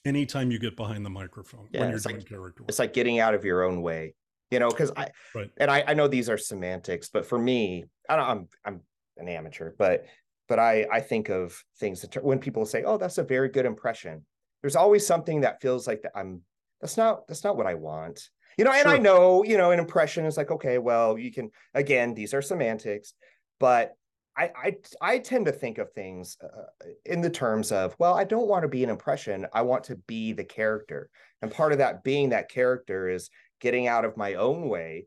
anytime 0.04 0.50
you 0.50 0.58
get 0.58 0.76
behind 0.76 1.04
the 1.04 1.10
microphone 1.10 1.68
yeah, 1.72 1.80
when 1.80 1.90
you're 1.90 1.98
doing 1.98 2.16
like, 2.16 2.28
character. 2.28 2.62
Work. 2.62 2.68
It's 2.68 2.78
like 2.78 2.92
getting 2.92 3.20
out 3.20 3.34
of 3.34 3.44
your 3.44 3.62
own 3.62 3.82
way, 3.82 4.14
you 4.50 4.58
know. 4.58 4.68
Because 4.68 4.92
I 4.96 5.08
right. 5.34 5.50
and 5.58 5.70
I, 5.70 5.84
I 5.88 5.94
know 5.94 6.08
these 6.08 6.28
are 6.28 6.38
semantics, 6.38 7.08
but 7.08 7.26
for 7.26 7.38
me, 7.38 7.84
I 8.08 8.16
don't, 8.16 8.26
I'm 8.26 8.48
I'm 8.64 8.80
an 9.16 9.28
amateur, 9.28 9.72
but 9.78 10.04
but 10.48 10.58
I 10.58 10.86
I 10.92 11.00
think 11.00 11.28
of 11.30 11.62
things 11.78 12.02
that 12.02 12.22
when 12.22 12.38
people 12.38 12.66
say, 12.66 12.82
"Oh, 12.84 12.98
that's 12.98 13.18
a 13.18 13.24
very 13.24 13.48
good 13.48 13.66
impression," 13.66 14.24
there's 14.62 14.76
always 14.76 15.06
something 15.06 15.40
that 15.42 15.60
feels 15.60 15.86
like 15.86 16.02
that 16.02 16.12
I'm. 16.14 16.42
That's 16.80 16.96
not 16.96 17.26
that's 17.28 17.44
not 17.44 17.58
what 17.58 17.66
I 17.66 17.74
want 17.74 18.30
you 18.60 18.64
know 18.64 18.72
and 18.72 18.82
sure. 18.82 18.92
i 18.92 18.98
know 18.98 19.42
you 19.42 19.56
know 19.56 19.70
an 19.70 19.78
impression 19.78 20.26
is 20.26 20.36
like 20.36 20.50
okay 20.50 20.76
well 20.76 21.16
you 21.16 21.32
can 21.32 21.50
again 21.72 22.12
these 22.12 22.34
are 22.34 22.42
semantics 22.42 23.14
but 23.58 23.94
I, 24.36 24.50
I 24.54 24.76
I 25.00 25.18
tend 25.18 25.46
to 25.46 25.52
think 25.52 25.78
of 25.78 25.90
things 25.90 26.36
uh, 26.42 26.86
in 27.04 27.20
the 27.20 27.28
terms 27.28 27.72
of 27.72 27.96
well 27.98 28.14
I 28.14 28.24
don't 28.24 28.46
want 28.46 28.62
to 28.62 28.68
be 28.68 28.84
an 28.84 28.90
impression 28.90 29.46
I 29.52 29.62
want 29.62 29.84
to 29.84 29.96
be 29.96 30.32
the 30.32 30.44
character 30.44 31.10
and 31.42 31.50
part 31.50 31.72
of 31.72 31.78
that 31.78 32.04
being 32.04 32.28
that 32.28 32.48
character 32.48 33.08
is 33.08 33.28
getting 33.60 33.88
out 33.88 34.04
of 34.04 34.16
my 34.16 34.34
own 34.34 34.68
way 34.68 35.06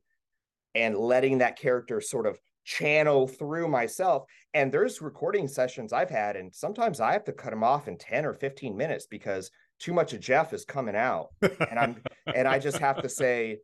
and 0.76 0.98
letting 0.98 1.38
that 1.38 1.58
character 1.58 2.02
sort 2.02 2.28
of 2.28 2.38
channel 2.66 3.28
through 3.28 3.68
myself. 3.68 4.24
And 4.54 4.72
there's 4.72 5.02
recording 5.02 5.48
sessions 5.48 5.94
I've 5.94 6.10
had, 6.10 6.36
and 6.36 6.54
sometimes 6.54 7.00
I 7.00 7.14
have 7.14 7.26
to 7.26 7.34
cut 7.34 7.52
them 7.52 7.64
off 7.64 7.88
in 7.88 7.98
10 7.98 8.26
or 8.26 8.34
15 8.34 8.76
minutes 8.76 9.08
because 9.08 9.52
too 9.84 9.94
much 9.94 10.14
of 10.14 10.22
Jeff 10.22 10.54
is 10.54 10.64
coming 10.64 10.96
out. 10.96 11.30
And 11.42 11.78
I'm 11.78 12.02
and 12.34 12.48
I 12.48 12.58
just 12.58 12.78
have 12.78 13.02
to 13.02 13.10
say, 13.10 13.58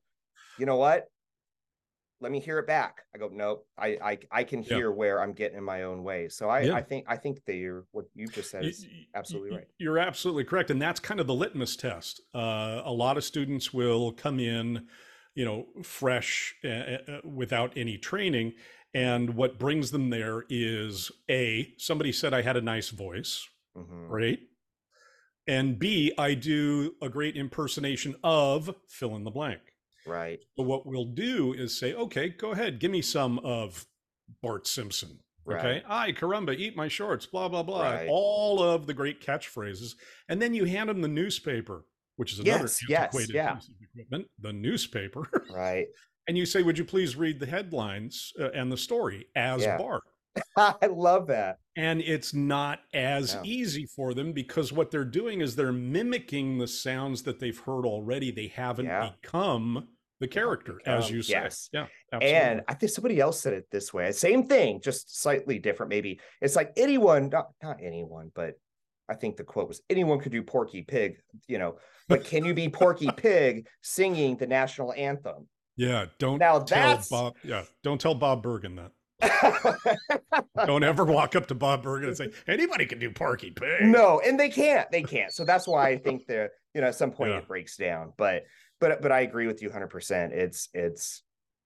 you 0.58 0.66
know 0.66 0.76
what? 0.76 1.06
Let 2.22 2.34
me 2.34 2.42
hear 2.42 2.60
it 2.60 2.68
back. 2.68 3.04
I 3.16 3.18
go, 3.18 3.30
nope. 3.32 3.66
I 3.78 3.88
I, 4.04 4.18
I 4.30 4.44
can 4.44 4.62
hear 4.62 4.90
yeah. 4.90 4.96
where 4.96 5.22
I'm 5.22 5.32
getting 5.32 5.58
in 5.58 5.64
my 5.64 5.84
own 5.84 6.04
way. 6.04 6.28
So 6.28 6.50
I, 6.50 6.62
yeah. 6.62 6.74
I 6.74 6.82
think 6.82 7.06
I 7.08 7.16
think 7.16 7.46
that 7.46 7.56
you're 7.56 7.86
what 7.92 8.06
you 8.14 8.28
just 8.28 8.52
said 8.52 8.66
is 8.66 8.86
absolutely 9.16 9.56
right. 9.56 9.68
You're 9.78 9.98
absolutely 9.98 10.44
correct, 10.44 10.70
and 10.70 10.82
that's 10.82 11.00
kind 11.00 11.22
of 11.22 11.28
the 11.28 11.34
litmus 11.34 11.78
test. 11.78 12.22
Uh, 12.36 12.82
a 12.84 12.92
lot 12.92 13.16
of 13.16 13.24
students 13.24 13.74
will 13.74 14.12
come 14.12 14.42
in, 14.42 14.88
you 15.36 15.46
know, 15.46 15.68
fresh 15.84 16.54
uh, 16.66 16.68
uh, 16.68 16.98
without 17.24 17.72
any 17.78 17.98
training, 17.98 18.52
and 18.94 19.36
what 19.36 19.58
brings 19.58 19.92
them 19.92 20.10
there 20.10 20.44
is 20.50 21.12
a 21.32 21.70
somebody 21.78 22.12
said 22.12 22.34
I 22.34 22.42
had 22.42 22.58
a 22.58 22.62
nice 22.62 22.90
voice, 22.90 23.48
mm-hmm. 23.78 24.08
right? 24.08 24.40
And 25.50 25.80
B, 25.80 26.14
I 26.16 26.36
do 26.36 26.94
a 27.02 27.10
great 27.10 27.36
impersonation 27.36 28.16
of 28.24 28.70
fill 28.88 29.16
in 29.16 29.24
the 29.24 29.32
blank. 29.32 29.62
Right. 30.06 30.40
So 30.56 30.64
what 30.64 30.86
we'll 30.86 31.06
do 31.06 31.54
is 31.54 31.76
say, 31.76 31.96
okay, 31.96 32.30
go 32.30 32.52
ahead, 32.52 32.80
give 32.80 32.92
me 32.92 33.02
some 33.02 33.40
of 33.40 33.88
Bart 34.44 34.68
Simpson. 34.68 35.18
Okay. 35.50 35.82
Right. 35.82 35.84
I 35.90 36.12
caramba, 36.12 36.56
eat 36.56 36.78
my 36.78 36.88
shorts, 36.88 37.26
blah, 37.26 37.50
blah, 37.50 37.64
blah. 37.64 37.82
Right. 37.82 38.08
All 38.12 38.62
of 38.62 38.86
the 38.86 38.94
great 38.94 39.26
catchphrases. 39.26 39.96
And 40.30 40.40
then 40.40 40.54
you 40.54 40.66
hand 40.66 40.88
them 40.88 41.02
the 41.02 41.08
newspaper, 41.08 41.84
which 42.18 42.32
is 42.32 42.40
another 42.40 42.66
yes, 42.66 42.80
yes, 42.88 43.30
yeah. 43.32 43.54
piece 43.56 43.70
of 43.70 43.76
equipment, 43.82 44.28
the 44.40 44.54
newspaper. 44.54 45.28
Right. 45.52 45.88
and 46.28 46.38
you 46.38 46.46
say, 46.46 46.62
would 46.62 46.78
you 46.78 46.86
please 46.86 47.16
read 47.16 47.40
the 47.40 47.48
headlines 47.48 48.34
uh, 48.40 48.52
and 48.52 48.72
the 48.72 48.78
story 48.78 49.26
as 49.36 49.64
yeah. 49.64 49.80
Bart? 49.80 50.04
I 50.58 50.88
love 50.88 51.28
that. 51.28 51.58
And 51.76 52.02
it's 52.02 52.34
not 52.34 52.80
as 52.94 53.36
no. 53.36 53.42
easy 53.44 53.86
for 53.86 54.14
them 54.14 54.34
because 54.34 54.74
what 54.74 54.92
they're 54.92 55.06
doing 55.06 55.42
is 55.42 55.56
they're 55.56 55.72
mimicking 55.72 56.58
the 56.58 56.68
sounds 56.68 57.24
that 57.24 57.40
they've 57.40 57.58
heard 57.58 57.86
already. 57.86 58.32
They 58.32 58.48
haven't 58.48 58.86
yeah. 58.86 59.12
become 59.22 59.88
the 60.20 60.28
character, 60.28 60.74
become, 60.74 61.00
as 61.00 61.10
you 61.10 61.22
say. 61.22 61.34
Yes. 61.34 61.70
Yeah. 61.72 61.86
Absolutely. 62.12 62.38
And 62.38 62.62
I 62.68 62.74
think 62.74 62.92
somebody 62.92 63.20
else 63.20 63.42
said 63.42 63.54
it 63.54 63.68
this 63.72 63.94
way. 63.94 64.12
Same 64.12 64.46
thing, 64.46 64.82
just 64.82 65.22
slightly 65.22 65.60
different, 65.60 65.90
maybe. 65.90 66.20
It's 66.42 66.56
like 66.56 66.74
anyone, 66.76 67.30
not, 67.30 67.48
not 67.64 67.78
anyone, 67.82 68.32
but 68.36 68.56
I 69.08 69.16
think 69.16 69.38
the 69.38 69.44
quote 69.44 69.68
was 69.68 69.82
anyone 69.90 70.20
could 70.20 70.32
do 70.32 70.44
Porky 70.44 70.82
Pig, 70.82 71.22
you 71.48 71.58
know, 71.58 71.78
but 72.08 72.26
can 72.26 72.46
you 72.46 72.54
be 72.54 72.70
Porky 72.70 73.10
Pig 73.18 73.68
singing 73.82 74.38
the 74.38 74.48
national 74.48 74.94
anthem? 74.94 75.48
Yeah, 75.78 76.06
don't 76.20 76.40
now 76.40 76.60
tell 76.60 76.96
that's... 76.96 77.10
Bob. 77.10 77.36
Yeah, 77.44 77.64
don't 77.84 78.02
tell 78.02 78.14
Bob 78.14 78.44
Bergen 78.44 78.76
that. 78.76 78.92
Don't 80.66 80.84
ever 80.84 81.04
walk 81.04 81.36
up 81.36 81.48
to 81.48 81.56
Bob 81.56 81.84
Bergen 81.84 82.10
and 82.10 82.18
say 82.18 82.30
anybody 82.48 82.86
can 82.86 83.00
do 83.00 83.12
Porky 83.12 83.52
Pig. 83.52 83.84
No, 83.84 84.22
and 84.26 84.40
they 84.40 84.50
can't. 84.50 84.90
They 84.92 85.04
can't. 85.04 85.32
So 85.34 85.46
that's 85.46 85.68
why 85.68 85.90
I 85.90 85.98
think 85.98 86.26
that 86.28 86.52
you 86.74 86.82
know 86.82 86.88
at 86.88 86.96
some 86.96 87.12
point 87.12 87.32
yeah. 87.32 87.38
it 87.40 87.48
breaks 87.48 87.76
down. 87.78 88.14
But 88.18 88.44
but 88.80 89.02
but 89.02 89.12
I 89.12 89.22
agree 89.22 89.48
with 89.48 89.62
you 89.62 89.70
100. 89.70 89.88
percent 89.88 90.34
It's 90.34 90.70
it's 90.74 91.24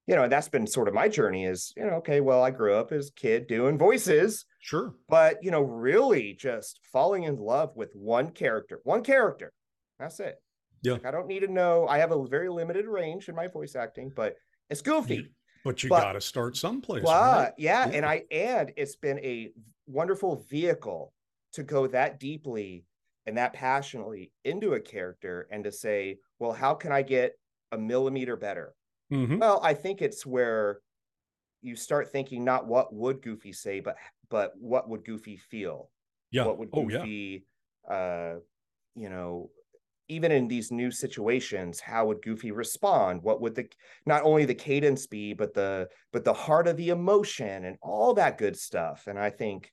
you 0.08 0.16
know 0.16 0.28
that's 0.28 0.50
been 0.50 0.66
sort 0.66 0.88
of 0.88 0.94
my 0.94 1.08
journey. 1.08 1.46
Is 1.46 1.74
you 1.78 1.86
know 1.86 1.96
okay, 1.98 2.22
well 2.22 2.44
I 2.44 2.52
grew 2.52 2.74
up 2.74 2.92
as 2.92 3.10
a 3.10 3.14
kid 3.14 3.48
doing 3.48 3.78
voices. 3.78 4.46
Sure. 4.60 4.96
But 5.08 5.38
you 5.44 5.52
know 5.52 5.62
really 5.62 6.34
just 6.40 6.80
falling 6.92 7.24
in 7.24 7.38
love 7.38 7.72
with 7.76 7.92
one 7.94 8.32
character, 8.32 8.80
one 8.84 9.04
character. 9.04 9.54
That's 10.00 10.20
it. 10.20 10.36
Yeah. 10.82 10.94
Like, 10.94 11.06
I 11.06 11.12
don't 11.12 11.28
need 11.28 11.42
to 11.42 11.52
know. 11.52 11.88
I 11.88 12.00
have 12.00 12.12
a 12.12 12.28
very 12.28 12.50
limited 12.50 12.88
range 12.88 13.30
in 13.30 13.36
my 13.36 13.48
voice 13.48 13.76
acting, 13.76 14.12
but 14.14 14.36
it's 14.70 14.82
goofy. 14.82 15.32
But 15.64 15.84
you 15.84 15.90
got 15.90 16.14
to 16.14 16.22
start 16.22 16.58
someplace. 16.58 17.04
But 17.04 17.12
right? 17.12 17.54
yeah, 17.58 17.88
yeah, 17.88 17.96
and 17.96 18.06
I 18.06 18.24
and 18.32 18.72
it's 18.76 18.96
been 18.96 19.20
a 19.20 19.52
wonderful 19.88 20.46
vehicle 20.50 21.14
to 21.54 21.64
go 21.64 21.88
that 21.88 22.20
deeply 22.20 22.86
and 23.26 23.38
that 23.38 23.54
passionately 23.54 24.32
into 24.44 24.74
a 24.74 24.80
character 24.80 25.48
and 25.52 25.64
to 25.64 25.72
say, 25.72 26.18
well, 26.40 26.52
how 26.52 26.74
can 26.74 26.92
I 26.92 27.02
get 27.02 27.34
a 27.72 27.78
millimeter 27.78 28.36
better? 28.36 28.74
Mm-hmm. 29.12 29.38
Well, 29.38 29.62
I 29.64 29.74
think 29.74 30.02
it's 30.02 30.26
where 30.26 30.80
you 31.62 31.76
start 31.76 32.12
thinking 32.12 32.44
not 32.44 32.68
what 32.68 32.94
would 32.94 33.22
Goofy 33.22 33.54
say, 33.54 33.80
but 33.80 33.96
but 34.30 34.54
what 34.60 34.90
would 34.90 35.06
Goofy 35.06 35.38
feel? 35.38 35.90
Yeah. 36.32 36.46
What 36.46 36.58
would 36.58 36.72
Goofy 36.72 37.46
oh, 37.88 37.94
yeah. 37.94 37.98
uh 37.98 38.36
you 38.96 39.10
know 39.10 39.50
even 40.10 40.32
in 40.32 40.48
these 40.48 40.72
new 40.72 40.92
situations 40.92 41.80
how 41.80 42.08
would 42.08 42.22
goofy 42.22 42.52
respond? 42.52 43.22
What 43.24 43.42
would 43.42 43.56
the 43.56 43.68
not 44.06 44.24
only 44.24 44.46
the 44.46 44.56
cadence 44.56 45.08
be 45.08 45.34
but 45.34 45.54
the 45.54 45.90
but 46.12 46.24
the 46.24 46.34
heart 46.34 46.68
of 46.68 46.78
the 46.78 46.90
emotion 46.90 47.66
and 47.66 47.78
all 47.82 48.14
that 48.16 48.38
good 48.38 48.58
stuff. 48.58 49.08
And 49.08 49.18
i 49.20 49.30
think 49.30 49.72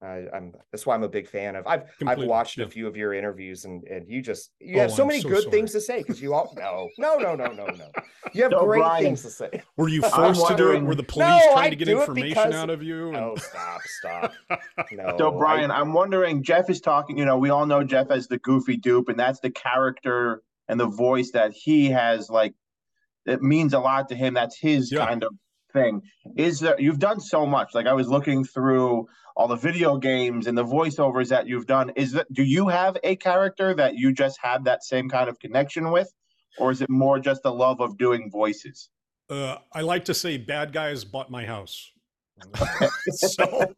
I, 0.00 0.26
am 0.32 0.52
that's 0.70 0.86
why 0.86 0.94
I'm 0.94 1.02
a 1.02 1.08
big 1.08 1.28
fan 1.28 1.56
of. 1.56 1.66
I've 1.66 1.84
Completely, 1.98 2.24
I've 2.24 2.28
watched 2.28 2.58
yeah. 2.58 2.66
a 2.66 2.68
few 2.68 2.86
of 2.86 2.96
your 2.96 3.14
interviews, 3.14 3.64
and 3.64 3.82
and 3.84 4.08
you 4.08 4.22
just 4.22 4.52
you 4.60 4.76
oh, 4.76 4.82
have 4.82 4.92
so 4.92 5.02
I'm 5.02 5.08
many 5.08 5.22
so 5.22 5.28
good 5.28 5.42
sorry. 5.42 5.50
things 5.50 5.72
to 5.72 5.80
say 5.80 5.98
because 5.98 6.22
you 6.22 6.34
all 6.34 6.54
no 6.56 6.88
no 6.98 7.18
no 7.18 7.34
no 7.34 7.46
no 7.52 7.66
no 7.66 7.90
you 8.32 8.44
have 8.44 8.52
so 8.52 8.64
great 8.64 8.78
Brian, 8.78 9.04
things 9.04 9.22
to 9.22 9.30
say. 9.30 9.62
Were 9.76 9.88
you 9.88 10.02
forced 10.14 10.46
to 10.46 10.56
do 10.56 10.70
it? 10.70 10.82
Were 10.82 10.94
the 10.94 11.02
police 11.02 11.26
no, 11.26 11.52
trying 11.52 11.66
I 11.66 11.70
to 11.70 11.76
get 11.76 11.88
information 11.88 12.28
because... 12.28 12.54
out 12.54 12.70
of 12.70 12.82
you? 12.82 13.08
And... 13.08 13.16
Oh 13.16 13.34
stop 13.36 13.80
stop 13.82 14.32
no. 14.92 15.16
So 15.18 15.32
Brian, 15.32 15.70
I... 15.72 15.80
I'm 15.80 15.92
wondering. 15.92 16.44
Jeff 16.44 16.70
is 16.70 16.80
talking. 16.80 17.18
You 17.18 17.24
know, 17.24 17.36
we 17.36 17.50
all 17.50 17.66
know 17.66 17.82
Jeff 17.82 18.10
as 18.10 18.28
the 18.28 18.38
goofy 18.38 18.76
dupe, 18.76 19.08
and 19.08 19.18
that's 19.18 19.40
the 19.40 19.50
character 19.50 20.42
and 20.68 20.78
the 20.78 20.86
voice 20.86 21.32
that 21.32 21.52
he 21.52 21.86
has. 21.86 22.30
Like, 22.30 22.54
it 23.26 23.42
means 23.42 23.74
a 23.74 23.80
lot 23.80 24.08
to 24.10 24.14
him. 24.14 24.34
That's 24.34 24.56
his 24.56 24.92
yeah. 24.92 25.06
kind 25.06 25.24
of 25.24 25.32
thing 25.72 26.00
is 26.36 26.60
that 26.60 26.80
you've 26.80 26.98
done 26.98 27.20
so 27.20 27.44
much 27.44 27.74
like 27.74 27.86
i 27.86 27.92
was 27.92 28.08
looking 28.08 28.42
through 28.42 29.06
all 29.38 29.46
the 29.46 29.56
video 29.56 29.96
games 29.96 30.48
and 30.48 30.58
the 30.58 30.64
voiceovers 30.64 31.28
that 31.28 31.46
you've 31.46 31.66
done 31.66 31.90
is 31.96 32.12
that 32.12 32.30
do 32.32 32.42
you 32.42 32.66
have 32.68 32.98
a 33.04 33.14
character 33.16 33.72
that 33.72 33.94
you 33.94 34.12
just 34.12 34.38
have 34.42 34.64
that 34.64 34.82
same 34.82 35.08
kind 35.08 35.28
of 35.28 35.38
connection 35.38 35.90
with 35.92 36.12
or 36.58 36.72
is 36.72 36.82
it 36.82 36.90
more 36.90 37.20
just 37.20 37.42
the 37.44 37.52
love 37.52 37.80
of 37.80 37.96
doing 37.96 38.28
voices 38.30 38.90
uh, 39.30 39.56
i 39.72 39.80
like 39.80 40.04
to 40.04 40.12
say 40.12 40.36
bad 40.36 40.72
guys 40.72 41.04
bought 41.04 41.30
my 41.30 41.46
house 41.46 41.92
so 43.10 43.74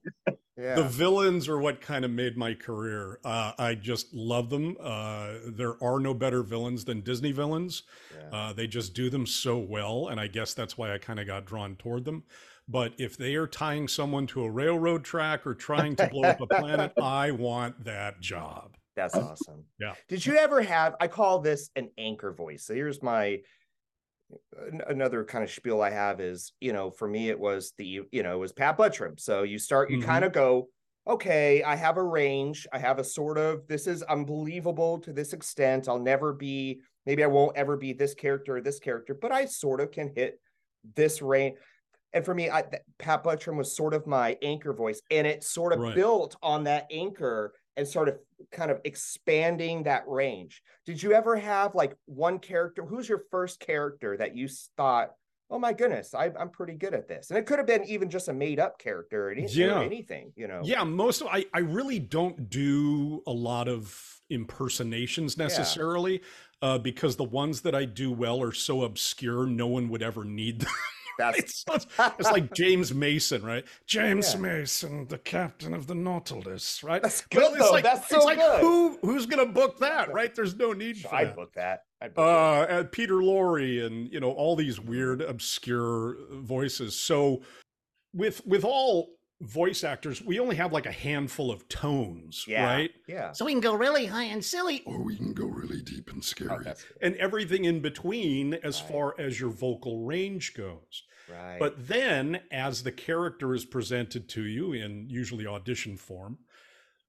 yeah. 0.56 0.74
the 0.74 0.84
villains 0.84 1.48
are 1.48 1.58
what 1.58 1.80
kind 1.80 2.04
of 2.04 2.10
made 2.10 2.36
my 2.36 2.54
career. 2.54 3.18
Uh, 3.24 3.52
I 3.58 3.74
just 3.74 4.12
love 4.12 4.50
them. 4.50 4.76
Uh, 4.78 5.34
there 5.46 5.82
are 5.82 5.98
no 5.98 6.12
better 6.12 6.42
villains 6.42 6.84
than 6.84 7.00
Disney 7.00 7.32
villains. 7.32 7.84
Yeah. 8.14 8.36
Uh, 8.38 8.52
they 8.52 8.66
just 8.66 8.92
do 8.92 9.08
them 9.08 9.26
so 9.26 9.56
well, 9.56 10.08
and 10.08 10.20
I 10.20 10.26
guess 10.26 10.52
that's 10.52 10.76
why 10.76 10.92
I 10.92 10.98
kind 10.98 11.18
of 11.18 11.26
got 11.26 11.46
drawn 11.46 11.76
toward 11.76 12.04
them. 12.04 12.24
But 12.70 12.92
if 12.98 13.16
they 13.16 13.34
are 13.34 13.48
tying 13.48 13.88
someone 13.88 14.28
to 14.28 14.44
a 14.44 14.50
railroad 14.50 15.04
track 15.04 15.44
or 15.44 15.54
trying 15.54 15.96
to 15.96 16.06
blow 16.06 16.28
up 16.28 16.40
a 16.40 16.46
planet, 16.46 16.92
I 17.02 17.32
want 17.32 17.84
that 17.84 18.20
job. 18.20 18.76
That's 18.94 19.16
awesome. 19.16 19.64
Yeah. 19.80 19.94
Did 20.08 20.24
you 20.24 20.36
ever 20.36 20.62
have? 20.62 20.94
I 21.00 21.08
call 21.08 21.40
this 21.40 21.70
an 21.74 21.90
anchor 21.98 22.32
voice. 22.32 22.66
So 22.66 22.74
here's 22.74 23.02
my 23.02 23.40
another 24.88 25.24
kind 25.24 25.42
of 25.42 25.50
spiel 25.50 25.82
I 25.82 25.90
have 25.90 26.20
is, 26.20 26.52
you 26.60 26.72
know, 26.72 26.92
for 26.92 27.08
me, 27.08 27.28
it 27.28 27.40
was 27.40 27.72
the, 27.76 28.02
you 28.12 28.22
know, 28.22 28.34
it 28.34 28.38
was 28.38 28.52
Pat 28.52 28.78
Buttram. 28.78 29.18
So 29.18 29.42
you 29.42 29.58
start, 29.58 29.90
you 29.90 29.98
mm-hmm. 29.98 30.06
kind 30.06 30.24
of 30.24 30.32
go, 30.32 30.68
okay, 31.08 31.64
I 31.64 31.74
have 31.74 31.96
a 31.96 32.02
range. 32.04 32.68
I 32.72 32.78
have 32.78 33.00
a 33.00 33.04
sort 33.04 33.38
of, 33.38 33.66
this 33.66 33.88
is 33.88 34.02
unbelievable 34.04 34.98
to 35.00 35.12
this 35.12 35.32
extent. 35.32 35.88
I'll 35.88 35.98
never 35.98 36.32
be, 36.32 36.80
maybe 37.06 37.24
I 37.24 37.28
won't 37.28 37.56
ever 37.56 37.76
be 37.76 37.92
this 37.92 38.14
character 38.14 38.58
or 38.58 38.60
this 38.60 38.78
character, 38.78 39.18
but 39.20 39.32
I 39.32 39.46
sort 39.46 39.80
of 39.80 39.90
can 39.90 40.12
hit 40.14 40.38
this 40.94 41.20
range. 41.20 41.56
And 42.12 42.24
for 42.24 42.34
me, 42.34 42.50
I, 42.50 42.64
Pat 42.98 43.22
Buttram 43.22 43.56
was 43.56 43.76
sort 43.76 43.94
of 43.94 44.06
my 44.06 44.36
anchor 44.42 44.72
voice, 44.72 45.00
and 45.10 45.26
it 45.26 45.44
sort 45.44 45.72
of 45.72 45.80
right. 45.80 45.94
built 45.94 46.36
on 46.42 46.64
that 46.64 46.86
anchor 46.90 47.52
and 47.76 47.86
sort 47.86 48.08
of 48.08 48.18
kind 48.52 48.70
of 48.70 48.80
expanding 48.84 49.84
that 49.84 50.04
range. 50.06 50.62
Did 50.86 51.02
you 51.02 51.12
ever 51.12 51.36
have 51.36 51.74
like 51.74 51.96
one 52.06 52.38
character? 52.38 52.84
Who's 52.84 53.08
your 53.08 53.22
first 53.30 53.60
character 53.60 54.16
that 54.16 54.36
you 54.36 54.48
thought, 54.76 55.12
oh 55.50 55.58
my 55.58 55.72
goodness, 55.72 56.14
I, 56.14 56.30
am 56.38 56.50
pretty 56.50 56.74
good 56.74 56.94
at 56.94 57.08
this? 57.08 57.30
And 57.30 57.38
it 57.38 57.46
could 57.46 57.58
have 57.58 57.66
been 57.66 57.84
even 57.84 58.10
just 58.10 58.28
a 58.28 58.32
made 58.32 58.58
up 58.58 58.78
character 58.78 59.28
or, 59.28 59.30
any, 59.30 59.46
yeah. 59.46 59.78
or 59.78 59.82
anything, 59.82 60.32
you 60.36 60.48
know? 60.48 60.60
Yeah, 60.64 60.84
most 60.84 61.20
of 61.20 61.28
I, 61.28 61.46
I 61.54 61.60
really 61.60 61.98
don't 61.98 62.50
do 62.50 63.22
a 63.26 63.32
lot 63.32 63.68
of 63.68 64.20
impersonations 64.30 65.36
necessarily 65.36 66.14
yeah. 66.62 66.68
uh, 66.68 66.78
because 66.78 67.16
the 67.16 67.24
ones 67.24 67.62
that 67.62 67.74
I 67.74 67.84
do 67.84 68.12
well 68.12 68.42
are 68.42 68.52
so 68.52 68.82
obscure, 68.82 69.46
no 69.46 69.66
one 69.66 69.88
would 69.88 70.02
ever 70.02 70.24
need 70.24 70.60
them. 70.60 70.70
That's 71.20 71.38
it's, 71.38 71.64
it's, 72.18 72.30
like 72.30 72.52
James 72.54 72.92
Mason, 72.92 73.42
right? 73.42 73.64
James 73.86 74.34
yeah. 74.34 74.40
Mason, 74.40 75.06
the 75.08 75.18
captain 75.18 75.74
of 75.74 75.86
the 75.86 75.94
Nautilus, 75.94 76.82
right? 76.82 77.02
That's 77.02 77.22
good 77.22 77.58
though. 77.58 77.70
Like, 77.70 77.84
That's 77.84 78.08
so 78.08 78.28
it's 78.28 78.40
good. 78.40 78.60
who 78.60 78.98
who's 79.02 79.26
gonna 79.26 79.46
book 79.46 79.78
that, 79.80 80.12
right? 80.12 80.34
There's 80.34 80.56
no 80.56 80.72
need 80.72 80.98
for 80.98 81.14
I'd 81.14 81.28
that. 81.28 81.36
book 81.36 81.52
that. 81.54 81.84
I'd 82.00 82.14
book 82.14 82.24
uh, 82.26 82.66
that. 82.66 82.70
And 82.70 82.92
Peter 82.92 83.14
Lorre 83.14 83.86
and 83.86 84.12
you 84.12 84.20
know 84.20 84.32
all 84.32 84.56
these 84.56 84.80
weird, 84.80 85.20
obscure 85.20 86.16
voices. 86.32 86.98
So 86.98 87.42
with 88.14 88.44
with 88.46 88.64
all 88.64 89.10
voice 89.40 89.84
actors, 89.84 90.20
we 90.22 90.38
only 90.38 90.56
have 90.56 90.72
like 90.72 90.86
a 90.86 90.92
handful 90.92 91.50
of 91.50 91.66
tones, 91.68 92.44
Yeah. 92.46 92.64
right? 92.64 92.90
Yeah. 93.06 93.32
So 93.32 93.44
we 93.46 93.52
can 93.52 93.60
go 93.60 93.74
really 93.74 94.06
high 94.06 94.24
and 94.24 94.44
silly. 94.44 94.82
Or 94.84 95.02
we 95.02 95.16
can 95.16 95.32
go 95.32 95.46
really 95.46 95.80
deep 95.82 96.08
and 96.10 96.18
Oh, 96.18 96.22
scary. 96.22 96.64
that's 96.64 96.84
good. 96.84 96.96
And 97.00 97.16
everything 97.16 97.64
in 97.64 97.80
between 97.80 98.54
as 98.54 98.80
Right. 98.82 98.90
far 98.90 99.14
as 99.20 99.40
your 99.40 99.50
vocal 99.50 100.04
range 100.04 100.54
goes. 100.54 101.04
Right. 101.30 101.58
But 101.58 101.86
then, 101.88 102.40
as 102.50 102.82
the 102.82 102.92
character 102.92 103.54
is 103.54 103.64
presented 103.64 104.28
to 104.30 104.42
you 104.42 104.72
in 104.72 105.08
usually 105.08 105.46
audition 105.46 105.96
form, 105.96 106.38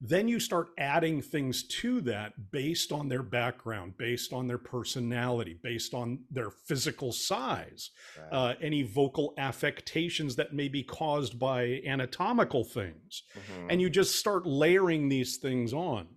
then 0.03 0.27
you 0.27 0.39
start 0.39 0.69
adding 0.79 1.21
things 1.21 1.61
to 1.67 2.01
that 2.01 2.51
based 2.51 2.91
on 2.91 3.07
their 3.07 3.21
background, 3.21 3.95
based 3.97 4.33
on 4.33 4.47
their 4.47 4.57
personality, 4.57 5.59
based 5.61 5.93
on 5.93 6.23
their 6.31 6.49
physical 6.49 7.11
size, 7.11 7.91
Right. 8.19 8.29
uh, 8.33 8.55
any 8.61 8.81
vocal 8.81 9.35
affectations 9.37 10.35
that 10.37 10.53
may 10.53 10.67
be 10.67 10.81
caused 10.81 11.37
by 11.37 11.81
anatomical 11.85 12.63
things. 12.63 13.23
Mhm. 13.35 13.67
And 13.69 13.81
you 13.81 13.91
just 13.91 14.15
start 14.15 14.47
layering 14.47 15.07
these 15.07 15.37
things 15.37 15.71
on. 15.71 16.07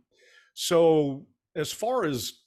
So, 0.54 1.26
as 1.54 1.70
far 1.70 2.06
as 2.06 2.40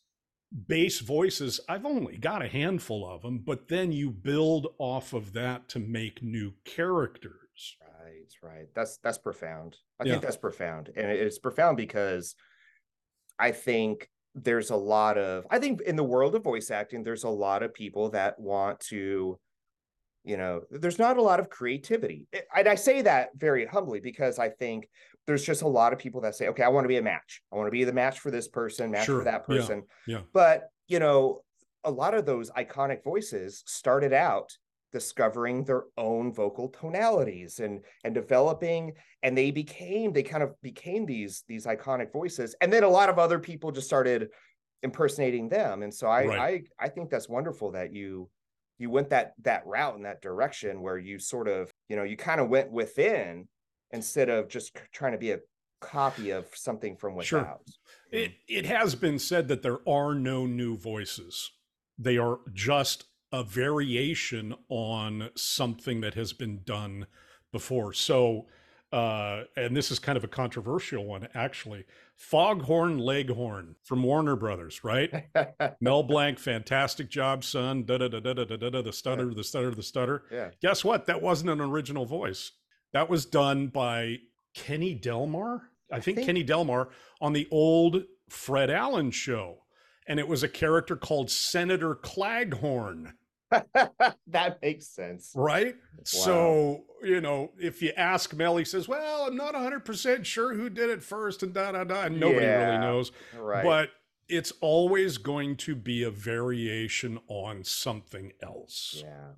bass 0.67 1.01
voices, 1.01 1.59
I've 1.69 1.85
only 1.85 2.17
got 2.17 2.41
a 2.41 2.47
handful 2.47 3.05
of 3.05 3.21
them, 3.21 3.39
but 3.39 3.67
then 3.67 3.91
you 3.91 4.09
build 4.09 4.73
off 4.79 5.13
of 5.13 5.33
that 5.33 5.69
to 5.69 5.79
make 5.79 6.23
new 6.23 6.53
characters. 6.65 7.75
Right, 8.07 8.31
right. 8.55 8.67
That's 8.73 8.97
that's 8.97 9.17
profound. 9.17 9.77
I 9.99 10.05
Yeah. 10.05 10.13
think 10.13 10.23
that's 10.23 10.37
profound. 10.37 10.89
And 10.95 11.11
it's 11.11 11.39
profound 11.39 11.77
because 11.77 12.35
I 13.39 13.51
think 13.51 14.09
there's 14.35 14.69
a 14.69 14.75
lot 14.75 15.17
of 15.17 15.45
I 15.49 15.59
think 15.59 15.81
in 15.81 15.95
the 15.95 16.03
world 16.03 16.35
of 16.35 16.43
voice 16.43 16.71
acting, 16.71 17.03
there's 17.03 17.23
a 17.23 17.29
lot 17.29 17.63
of 17.63 17.73
people 17.73 18.09
that 18.11 18.39
want 18.39 18.79
to, 18.91 19.39
you 20.23 20.37
know, 20.37 20.61
there's 20.69 20.99
not 20.99 21.17
a 21.17 21.21
lot 21.21 21.39
of 21.39 21.49
creativity. 21.49 22.27
And 22.55 22.67
I 22.67 22.75
say 22.75 23.01
that 23.03 23.29
very 23.35 23.65
humbly 23.65 23.99
because 23.99 24.39
I 24.39 24.49
think 24.49 24.87
there's 25.25 25.43
just 25.43 25.61
a 25.63 25.67
lot 25.67 25.91
of 25.93 25.99
people 25.99 26.21
that 26.21 26.35
say, 26.35 26.47
okay, 26.49 26.63
I 26.63 26.69
want 26.69 26.85
to 26.85 26.89
be 26.89 26.97
a 26.97 27.01
match. 27.01 27.41
I 27.51 27.55
want 27.57 27.67
to 27.67 27.71
be 27.71 27.83
the 27.83 27.93
match 27.93 28.19
for 28.19 28.31
this 28.31 28.47
person, 28.47 28.91
match 28.91 29.05
Sure, 29.05 29.19
for 29.19 29.25
that 29.25 29.43
yeah, 29.49 29.55
person. 29.57 29.83
yeah. 30.05 30.21
But, 30.33 30.69
you 30.87 30.99
know, 30.99 31.41
a 31.83 31.91
lot 31.91 32.13
of 32.13 32.25
those 32.25 32.49
iconic 32.51 33.03
voices 33.03 33.63
started 33.65 34.13
out 34.13 34.51
discovering 34.93 35.63
their 35.63 35.83
own 35.97 36.31
vocal 36.33 36.69
tonalities 36.69 37.59
and 37.59 37.83
and 38.03 38.13
developing 38.13 38.93
and 39.23 39.37
they 39.37 39.51
became 39.51 40.13
they 40.13 40.23
kind 40.23 40.43
of 40.43 40.59
became 40.61 41.05
these 41.05 41.43
these 41.47 41.65
iconic 41.65 42.11
voices 42.11 42.55
and 42.61 42.71
then 42.71 42.83
a 42.83 42.89
lot 42.89 43.09
of 43.09 43.19
other 43.19 43.37
people 43.37 43.71
just 43.71 43.87
started 43.87 44.29
impersonating 44.83 45.49
them 45.49 45.83
and 45.83 45.93
so 45.93 46.07
i 46.07 46.25
Right. 46.25 46.63
i 46.79 46.85
i 46.85 46.89
think 46.89 47.09
that's 47.09 47.27
wonderful 47.27 47.71
that 47.71 47.93
you 47.93 48.29
you 48.77 48.89
went 48.89 49.09
that 49.09 49.33
that 49.41 49.65
route 49.65 49.95
in 49.95 50.03
that 50.03 50.21
direction 50.21 50.81
where 50.81 50.97
you 50.97 51.19
sort 51.19 51.47
of 51.47 51.69
you 51.89 51.95
know 51.95 52.03
you 52.03 52.15
kind 52.15 52.39
of 52.39 52.47
went 52.47 52.71
within 52.71 53.47
instead 53.91 54.29
of 54.29 54.47
just 54.47 54.77
trying 54.93 55.11
to 55.13 55.17
be 55.17 55.31
a 55.31 55.39
copy 55.81 56.31
of 56.31 56.47
something 56.55 56.95
from 56.95 57.15
without 57.15 57.27
Sure. 57.27 57.59
It, 58.11 58.31
it 58.47 58.65
has 58.65 58.95
been 58.95 59.19
said 59.19 59.47
that 59.49 59.61
there 59.61 59.79
are 59.87 60.15
no 60.15 60.45
new 60.45 60.77
voices, 60.77 61.51
they 61.99 62.17
are 62.17 62.39
just 62.53 63.03
a 63.31 63.43
variation 63.43 64.55
on 64.69 65.29
something 65.35 66.01
that 66.01 66.13
has 66.13 66.33
been 66.33 66.61
done 66.63 67.07
before. 67.51 67.93
So, 67.93 68.45
uh, 68.93 69.43
and 69.57 69.75
this 69.75 69.91
is 69.91 69.99
kind 69.99 70.17
of 70.17 70.23
a 70.23 70.27
controversial 70.29 71.05
one, 71.05 71.27
actually. 71.33 71.85
Foghorn 72.15 72.97
Leghorn 72.99 73.75
from 73.83 74.03
Warner 74.03 74.35
Brothers, 74.35 74.83
right? 74.83 75.25
Mel 75.81 76.03
Blanc, 76.03 76.39
fantastic 76.39 77.09
job, 77.09 77.43
son. 77.43 77.83
Da 77.83 77.97
da 77.97 78.07
da 78.07 78.19
da 78.19 78.33
da 78.33 78.45
da 78.45 78.69
da. 78.69 78.81
The 78.81 78.93
stutter, 78.93 79.33
the 79.33 79.43
stutter, 79.43 79.71
the 79.71 79.83
stutter. 79.83 80.23
yeah 80.31 80.49
Guess 80.61 80.83
what? 80.85 81.05
That 81.05 81.21
wasn't 81.21 81.49
an 81.49 81.61
original 81.61 82.05
voice. 82.05 82.51
That 82.93 83.09
was 83.09 83.25
done 83.25 83.67
by 83.67 84.17
Kenny 84.53 84.93
Delmar. 84.93 85.69
I 85.91 85.99
think, 85.99 86.17
think- 86.17 86.25
Kenny 86.25 86.43
Delmar 86.43 86.89
on 87.21 87.33
the 87.33 87.47
old 87.51 88.03
Fred 88.29 88.69
Allen 88.69 89.11
show. 89.11 89.63
And 90.07 90.19
it 90.19 90.27
was 90.27 90.43
a 90.43 90.47
character 90.47 90.95
called 90.95 91.29
Senator 91.29 91.93
Claghorn, 91.95 93.13
that 93.51 94.59
makes 94.61 94.87
sense 94.87 95.31
right? 95.35 95.75
So, 96.03 96.85
you 97.03 97.21
know, 97.21 97.51
if 97.59 97.81
you 97.81 97.91
ask 97.97 98.33
Mel, 98.33 98.57
he 98.57 98.65
says, 98.65 98.87
Well, 98.87 99.27
I'm 99.27 99.35
not 99.35 99.53
100% 99.53 100.25
sure 100.25 100.53
who 100.53 100.69
did 100.69 100.89
it 100.89 101.03
first, 101.03 101.43
and 101.43 101.53
da 101.53 101.71
da 101.71 101.83
da. 101.83 102.03
And 102.03 102.19
nobody 102.19 102.47
Yeah. 102.47 102.57
really 102.57 102.77
knows. 102.77 103.11
right 103.35 103.63
But 103.63 103.89
it's 104.29 104.51
always 104.61 105.17
going 105.17 105.55
to 105.55 105.75
be 105.75 106.03
a 106.03 106.11
variation 106.11 107.19
on 107.27 107.63
something 107.63 108.33
else 108.41 109.01
yeah 109.01 109.31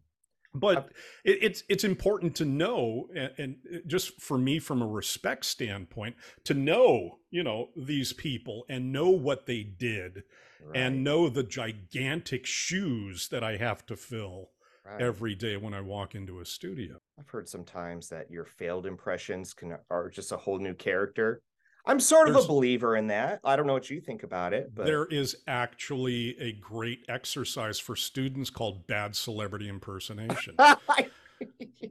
but 0.54 0.92
it, 1.24 1.38
it's 1.42 1.64
it's 1.70 1.84
important 1.84 2.36
to 2.36 2.46
know 2.46 3.08
and, 3.16 3.32
and 3.38 3.56
just 3.88 4.20
for 4.22 4.38
me 4.38 4.60
from 4.60 4.82
a 4.82 4.88
respect 4.88 5.46
standpoint 5.46 6.16
to 6.44 6.54
know 6.54 7.20
you 7.30 7.44
know 7.44 7.70
these 7.76 8.14
people 8.14 8.66
and 8.70 8.92
know 8.92 9.10
what 9.10 9.46
they 9.46 9.64
did 9.64 10.24
right, 10.64 10.78
and 10.78 11.04
know 11.04 11.30
the 11.30 11.44
gigantic 11.44 12.46
shoes 12.46 13.28
that 13.30 13.44
i 13.44 13.58
have 13.58 13.86
to 13.86 13.96
fill 13.96 14.50
right. 14.86 15.02
every 15.02 15.36
day 15.36 15.56
when 15.56 15.74
i 15.74 15.82
walk 15.82 16.16
into 16.16 16.40
a 16.40 16.46
studio 16.46 16.98
I've 17.20 17.30
heard 17.30 17.50
sometimes 17.50 18.08
that 18.10 18.32
your 18.32 18.46
failed 18.46 18.86
impressions 18.86 19.54
can 19.54 19.78
are 19.90 20.10
just 20.10 20.32
a 20.32 20.38
whole 20.38 20.58
new 20.58 20.74
character. 20.74 21.42
I'm 21.90 22.00
sort 22.00 22.28
of 22.28 22.36
There's- 22.36 22.46
a 22.46 22.48
believer 22.48 22.96
in 22.96 23.08
that. 23.08 23.40
I 23.44 23.56
don't 23.56 23.66
know 23.66 23.74
what 23.74 23.90
you 23.90 24.00
think 24.00 24.22
about 24.22 24.54
it, 24.54 24.76
but 24.76 24.86
there 24.86 25.06
is 25.06 25.38
actually 25.48 26.40
a 26.40 26.52
great 26.54 27.04
exercise 27.10 27.80
for 27.80 27.96
students 27.96 28.52
called 28.52 28.86
bad 28.86 29.16
celebrity 29.16 29.68
impersonation. 29.68 30.56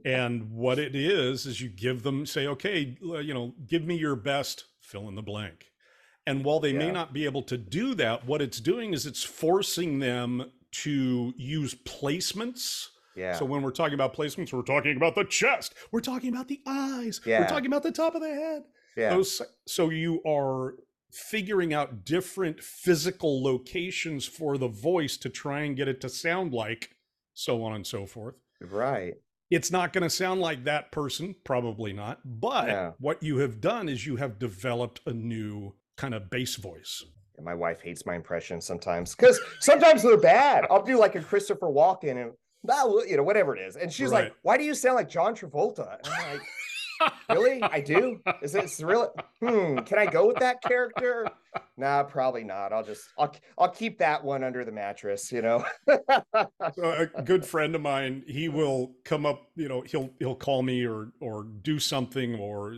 And 0.05 0.51
what 0.51 0.77
it 0.79 0.95
is 0.95 1.45
is 1.47 1.59
you 1.59 1.69
give 1.69 2.03
them 2.03 2.25
say 2.25 2.45
okay 2.47 2.95
you 3.01 3.33
know 3.33 3.53
give 3.67 3.83
me 3.83 3.95
your 3.95 4.15
best 4.15 4.65
fill 4.79 5.09
in 5.09 5.15
the 5.15 5.21
blank. 5.23 5.71
And 6.27 6.45
while 6.45 6.59
they 6.59 6.71
may 6.71 6.91
not 6.91 7.11
be 7.13 7.25
able 7.25 7.41
to 7.43 7.57
do 7.57 7.95
that 7.95 8.25
what 8.25 8.41
it's 8.41 8.59
doing 8.59 8.93
is 8.93 9.05
it's 9.07 9.23
forcing 9.23 9.99
them 9.99 10.51
to 10.83 11.33
use 11.35 11.73
placements. 11.73 12.89
Yeah, 13.15 13.33
so 13.33 13.43
when 13.43 13.63
we're 13.63 13.71
talking 13.71 13.95
about 13.95 14.15
placements 14.15 14.53
we're 14.53 14.61
talking 14.61 14.95
about 14.95 15.15
the 15.15 15.25
chest. 15.25 15.73
We're 15.91 15.99
talking 16.01 16.29
about 16.29 16.47
the 16.47 16.61
eyes. 16.67 17.19
Yeah. 17.25 17.41
we're 17.41 17.49
talking 17.49 17.65
about 17.65 17.83
the 17.83 17.91
top 17.91 18.13
of 18.15 18.21
the 18.21 18.29
head 18.29 18.63
yeah, 18.99 19.09
those 19.11 19.41
so 19.67 19.89
you 19.89 20.21
are 20.25 20.75
figuring 21.11 21.73
out 21.73 22.05
different 22.05 22.61
physical 22.61 23.41
locations 23.43 24.25
for 24.25 24.57
the 24.57 24.67
voice 24.67 25.17
to 25.17 25.29
try 25.29 25.61
and 25.61 25.75
get 25.75 25.87
it 25.87 25.99
to 26.01 26.09
sound 26.09 26.53
like 26.53 26.91
so 27.33 27.63
on 27.63 27.73
and 27.73 27.87
so 27.87 28.05
forth 28.05 28.35
right. 28.61 29.15
it's 29.49 29.71
not 29.71 29.91
going 29.93 30.03
to 30.03 30.09
sound 30.09 30.39
like 30.41 30.63
that 30.65 30.91
person 30.91 31.33
probably 31.43 31.93
not 31.93 32.19
but 32.25 32.67
Yeah. 32.67 32.91
what 32.99 33.23
you 33.23 33.37
have 33.39 33.59
done 33.59 33.89
is 33.89 34.05
you 34.05 34.17
have 34.17 34.37
developed 34.37 35.01
a 35.07 35.13
new 35.13 35.73
kind 35.97 36.13
of 36.13 36.29
bass 36.29 36.55
voice 36.55 37.03
And 37.37 37.45
my 37.45 37.55
wife 37.55 37.81
hates 37.81 38.05
my 38.05 38.15
impressions 38.15 38.65
sometimes 38.65 39.15
because 39.15 39.39
sometimes 39.59 40.03
they're 40.03 40.17
bad. 40.17 40.65
I'll 40.69 40.83
do 40.83 40.97
like 40.99 41.15
a 41.15 41.21
Christopher 41.21 41.67
Walken 41.67 42.21
and 42.21 42.31
you 43.09 43.15
know 43.17 43.23
whatever 43.23 43.55
it 43.55 43.61
is, 43.61 43.77
and 43.77 43.91
she's 43.91 44.11
Right. 44.11 44.25
like, 44.25 44.33
"Why 44.41 44.57
do 44.57 44.65
you 44.65 44.73
sound 44.75 44.95
like 44.97 45.07
John 45.09 45.33
Travolta?" 45.33 45.97
And 46.03 46.07
I'm 46.13 46.33
like, 46.33 46.41
"Really? 47.29 47.61
I 47.63 47.81
do? 47.81 48.19
Is 48.41 48.55
it 48.55 48.79
really? 48.83 49.07
Hmm. 49.41 49.79
Can 49.79 49.97
I 49.99 50.05
go 50.05 50.27
with 50.27 50.37
that 50.37 50.61
character? 50.61 51.27
Nah, 51.77 52.03
probably 52.03 52.43
not. 52.43 52.73
I'll 52.73 52.83
just 52.83 53.07
I'll 53.17 53.33
I'll 53.57 53.69
keep 53.71 53.99
that 53.99 54.23
one 54.23 54.43
under 54.43 54.65
the 54.65 54.71
mattress. 54.71 55.31
You 55.31 55.41
know." 55.41 55.65
so 56.75 57.07
a 57.15 57.21
good 57.23 57.45
friend 57.45 57.75
of 57.75 57.81
mine 57.81 58.23
he 58.27 58.49
will 58.49 58.93
come 59.05 59.25
up 59.25 59.47
you 59.55 59.67
know 59.67 59.81
he'll 59.81 60.09
he'll 60.19 60.35
call 60.35 60.61
me 60.63 60.85
or 60.85 61.11
or 61.19 61.45
do 61.61 61.79
something 61.79 62.35
or 62.35 62.75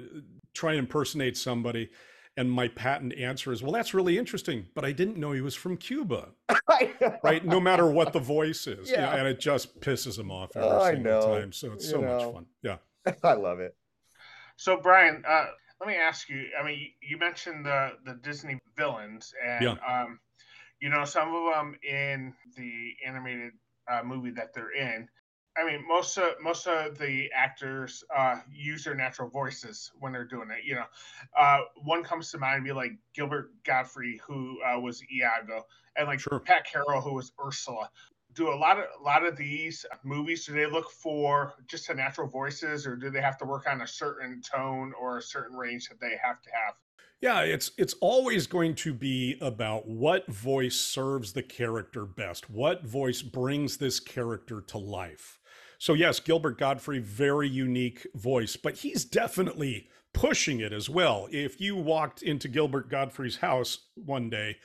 try 0.54 0.72
and 0.72 0.80
impersonate 0.80 1.38
somebody 1.38 1.90
and 2.38 2.50
my 2.52 2.68
patent 2.70 3.14
answer 3.14 3.52
is 3.52 3.62
well 3.62 3.72
that's 3.72 3.94
really 3.94 4.18
interesting 4.18 4.66
but 4.74 4.84
i 4.86 4.92
didn't 4.92 5.18
know 5.18 5.32
he 5.32 5.42
was 5.42 5.56
from 5.56 5.76
cuba 5.78 6.30
right 7.24 7.46
no 7.46 7.60
matter 7.60 7.88
what 7.88 8.14
the 8.14 8.20
voice 8.20 8.68
is 8.68 8.90
you 8.90 8.98
know, 8.98 9.04
Yeah. 9.04 9.16
and 9.16 9.28
it 9.28 9.40
just 9.40 9.80
pisses 9.82 10.18
him 10.18 10.32
off 10.32 10.56
every 10.56 10.68
Oh, 10.70 10.80
I 10.82 10.94
single 10.94 11.12
know, 11.22 11.40
time 11.40 11.52
so 11.52 11.72
it's 11.74 11.86
you 11.86 11.92
so 11.92 12.02
much 12.02 12.34
fun 12.34 12.46
yeah 12.64 12.78
I 13.24 13.34
love 13.34 13.60
it. 13.60 13.76
So 14.58 14.78
Brian, 14.78 15.24
uh, 15.28 15.48
let 15.80 15.88
me 15.88 15.96
ask 15.96 16.30
you. 16.30 16.46
I 16.60 16.64
mean, 16.66 16.92
you, 17.02 17.18
mentioned 17.18 17.66
the 17.66 17.94
the 18.06 18.14
Disney 18.16 18.60
villains, 18.78 19.34
and 19.46 19.64
Yeah. 19.64 19.76
um, 19.88 20.20
you 20.80 20.90
know 20.90 21.06
some 21.06 21.34
of 21.34 21.54
them 21.54 21.76
in 21.84 22.34
the 22.56 22.94
animated 23.06 23.54
uh, 23.92 24.02
movie 24.04 24.32
that 24.32 24.54
they're 24.54 24.72
in. 24.72 25.08
I 25.58 25.66
mean, 25.66 25.86
most 25.88 26.18
of 26.18 26.36
most 26.42 26.68
of 26.68 26.98
the 26.98 27.30
actors 27.36 28.04
uh, 28.16 28.40
use 28.54 28.86
their 28.86 28.96
natural 28.96 29.30
voices 29.30 29.92
when 30.00 30.14
they're 30.14 30.26
doing 30.26 30.50
it. 30.52 30.64
You 30.64 30.76
know, 30.76 30.86
uh, 31.38 31.62
one 31.84 32.04
comes 32.04 32.32
to 32.32 32.38
mind, 32.38 32.64
be 32.64 32.72
like 32.72 32.94
Gilbert 33.14 33.52
Gottfried, 33.66 34.22
who 34.26 34.60
uh, 34.64 34.80
was 34.80 35.04
Iago, 35.14 35.66
and 35.98 36.08
like 36.08 36.20
Sure. 36.20 36.40
Pat 36.40 36.66
Carroll, 36.72 37.02
who 37.02 37.14
was 37.16 37.34
Ursula. 37.44 37.90
Do 38.34 38.50
a 38.50 38.56
lot 38.56 38.78
of 38.78 38.86
a 39.00 39.04
lot 39.04 39.26
of 39.26 39.36
these 39.36 39.86
movies? 40.04 40.46
Do 40.46 40.54
they 40.54 40.66
look 40.66 40.90
for 40.90 41.54
just 41.68 41.88
the 41.88 41.94
natural 41.94 42.28
voices, 42.28 42.88
or 42.88 42.96
do 42.96 43.10
they 43.10 43.22
have 43.22 43.38
to 43.40 43.46
work 43.46 43.68
on 43.70 43.82
a 43.82 43.88
certain 43.88 44.42
tone 44.42 44.94
or 45.00 45.18
a 45.18 45.22
certain 45.22 45.58
range 45.58 45.90
that 45.90 46.00
they 46.00 46.16
have 46.24 46.42
to 46.42 46.50
have? 46.50 46.76
Yeah, 47.22 47.42
it's 47.42 47.72
it's 47.78 47.94
always 48.02 48.48
going 48.48 48.74
to 48.76 48.94
be 48.94 49.38
about 49.42 49.88
what 49.88 50.28
voice 50.28 50.76
serves 50.76 51.34
the 51.34 51.44
character 51.44 52.06
best. 52.06 52.50
What 52.50 52.84
voice 52.84 53.22
brings 53.22 53.78
this 53.78 54.00
character 54.00 54.62
to 54.62 54.78
life. 54.80 55.40
So 55.78 55.94
yes, 55.94 56.20
Gilbert 56.20 56.58
Gottfried 56.58 57.06
very 57.06 57.48
unique 57.48 58.08
voice, 58.16 58.56
but 58.56 58.78
he's 58.78 59.06
definitely 59.06 59.88
pushing 60.14 60.60
it 60.60 60.74
as 60.74 60.90
well. 60.90 61.28
If 61.32 61.62
you 61.62 61.76
walked 61.76 62.22
into 62.22 62.48
Gilbert 62.48 62.90
Gottfried's 62.90 63.38
house 63.38 63.90
one 63.96 64.30
day, 64.30 64.58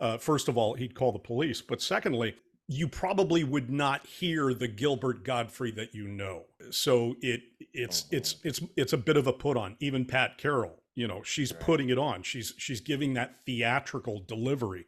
uh, 0.00 0.18
first 0.18 0.48
of 0.48 0.56
all, 0.56 0.74
he'd 0.74 0.94
call 0.94 1.12
the 1.12 1.18
police, 1.18 1.62
but 1.62 1.82
secondly, 1.82 2.36
you 2.66 2.88
probably 2.88 3.44
would 3.44 3.70
not 3.70 4.06
hear 4.06 4.54
the 4.54 4.68
Gilbert 4.68 5.24
Gottfried 5.24 5.76
that 5.76 5.94
you 5.94 6.08
know. 6.08 6.44
So 6.70 7.14
it 7.20 7.42
it's 7.72 8.02
Mm-hmm. 8.04 8.16
it's 8.16 8.36
it's 8.44 8.60
it's 8.76 8.92
a 8.92 8.98
bit 8.98 9.16
of 9.16 9.26
a 9.26 9.32
put 9.32 9.56
on. 9.56 9.76
Even 9.80 10.04
Pat 10.04 10.38
Carroll, 10.38 10.82
you 10.94 11.06
know, 11.06 11.22
she's 11.22 11.52
Right. 11.52 11.60
putting 11.60 11.90
it 11.90 11.98
on. 11.98 12.22
She's 12.22 12.54
she's 12.56 12.80
giving 12.80 13.14
that 13.14 13.36
theatrical 13.46 14.24
delivery. 14.26 14.86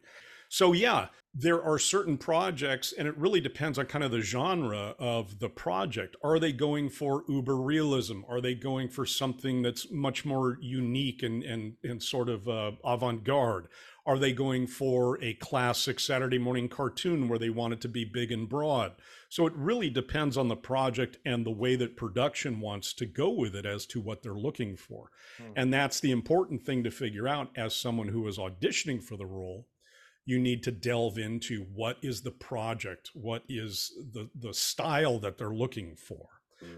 So 0.49 0.71
yeah, 0.73 1.07
there 1.33 1.61
are 1.61 1.77
certain 1.77 2.17
projects, 2.17 2.93
and 2.97 3.07
it 3.07 3.15
really 3.17 3.41
depends 3.41 3.77
on 3.77 3.85
kind 3.85 4.03
of 4.03 4.11
the 4.11 4.21
genre 4.21 4.95
of 4.97 5.39
the 5.39 5.49
project. 5.49 6.15
Are 6.23 6.39
they 6.39 6.53
going 6.53 6.89
for 6.89 7.23
uber 7.27 7.57
realism? 7.57 8.21
Are 8.29 8.39
they 8.41 8.55
going 8.55 8.87
for 8.89 9.05
something 9.05 9.61
that's 9.61 9.91
much 9.91 10.25
more 10.25 10.57
unique 10.61 11.21
and 11.21 11.43
and 11.43 11.73
and 11.83 12.01
sort 12.01 12.29
of 12.29 12.47
uh, 12.47 12.71
avant 12.83 13.23
garde? 13.23 13.67
Are 14.07 14.17
they 14.17 14.31
going 14.31 14.67
for 14.67 15.21
a 15.21 15.33
classic 15.33 15.99
Saturday 15.99 16.37
morning 16.37 16.69
cartoon 16.69 17.27
where 17.27 17.37
they 17.37 17.49
want 17.49 17.73
it 17.73 17.81
to 17.81 17.89
be 17.89 18.05
big 18.05 18.31
and 18.31 18.47
broad? 18.47 18.93
So 19.27 19.45
it 19.45 19.53
really 19.53 19.89
depends 19.89 20.37
on 20.37 20.47
the 20.47 20.55
project 20.55 21.17
and 21.25 21.45
the 21.45 21.51
way 21.51 21.75
that 21.75 21.97
production 21.97 22.61
wants 22.61 22.93
to 22.93 23.05
go 23.05 23.29
with 23.29 23.53
it 23.53 23.65
as 23.65 23.85
to 23.87 23.99
what 23.99 24.23
they're 24.23 24.31
looking 24.33 24.77
for. 24.77 25.11
Hmm. 25.37 25.51
And 25.57 25.73
that's 25.73 25.99
the 25.99 26.11
important 26.11 26.63
thing 26.63 26.85
to 26.85 26.91
figure 26.91 27.27
out 27.27 27.49
as 27.57 27.75
someone 27.75 28.07
who 28.07 28.25
is 28.27 28.37
auditioning 28.37 29.03
for 29.03 29.17
the 29.17 29.25
role. 29.25 29.67
You 30.25 30.39
need 30.39 30.63
to 30.63 30.71
delve 30.71 31.17
into 31.17 31.65
what 31.73 31.97
is 32.01 32.21
the 32.21 32.31
project, 32.31 33.11
what 33.13 33.43
is 33.49 33.91
the 34.13 34.29
the 34.35 34.53
style 34.53 35.19
that 35.19 35.37
they're 35.37 35.49
looking 35.53 35.95
for. 35.95 36.27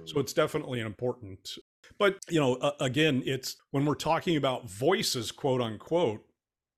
So 0.05 0.19
it's 0.19 0.33
definitely 0.33 0.79
an 0.81 0.87
important. 0.87 1.57
But 1.97 2.17
you 2.29 2.39
know, 2.39 2.55
uh, 2.55 2.73
again, 2.79 3.23
it's 3.25 3.55
when 3.71 3.85
we're 3.85 3.95
talking 3.95 4.35
about 4.35 4.69
voices, 4.69 5.31
quote 5.31 5.61
unquote. 5.61 6.23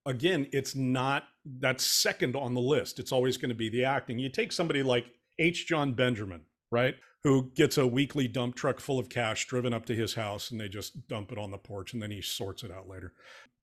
Again, 0.05 0.47
it's 0.51 0.75
not 0.75 1.23
that's 1.59 1.85
second 1.85 2.35
on 2.35 2.53
the 2.53 2.61
list. 2.61 2.99
It's 2.99 3.11
always 3.11 3.37
going 3.37 3.49
to 3.49 3.55
be 3.55 3.69
the 3.69 3.85
acting. 3.85 4.19
You 4.19 4.29
take 4.29 4.51
somebody 4.51 4.83
like 4.83 5.05
H. 5.39 5.67
Jon 5.67 5.93
Benjamin, 5.93 6.41
right? 6.71 6.95
Who 7.23 7.51
gets 7.55 7.77
a 7.77 7.85
weekly 7.85 8.27
dump 8.27 8.55
truck 8.55 8.79
full 8.79 8.99
of 8.99 9.09
cash 9.09 9.45
driven 9.45 9.73
up 9.73 9.85
to 9.87 9.95
his 9.95 10.15
house 10.15 10.51
and 10.51 10.59
they 10.59 10.69
just 10.69 11.07
dump 11.07 11.31
it 11.31 11.37
on 11.37 11.51
the 11.51 11.57
porch 11.57 11.93
and 11.93 12.01
then 12.01 12.11
he 12.11 12.21
sorts 12.21 12.63
it 12.63 12.71
out 12.71 12.87
later. 12.87 13.13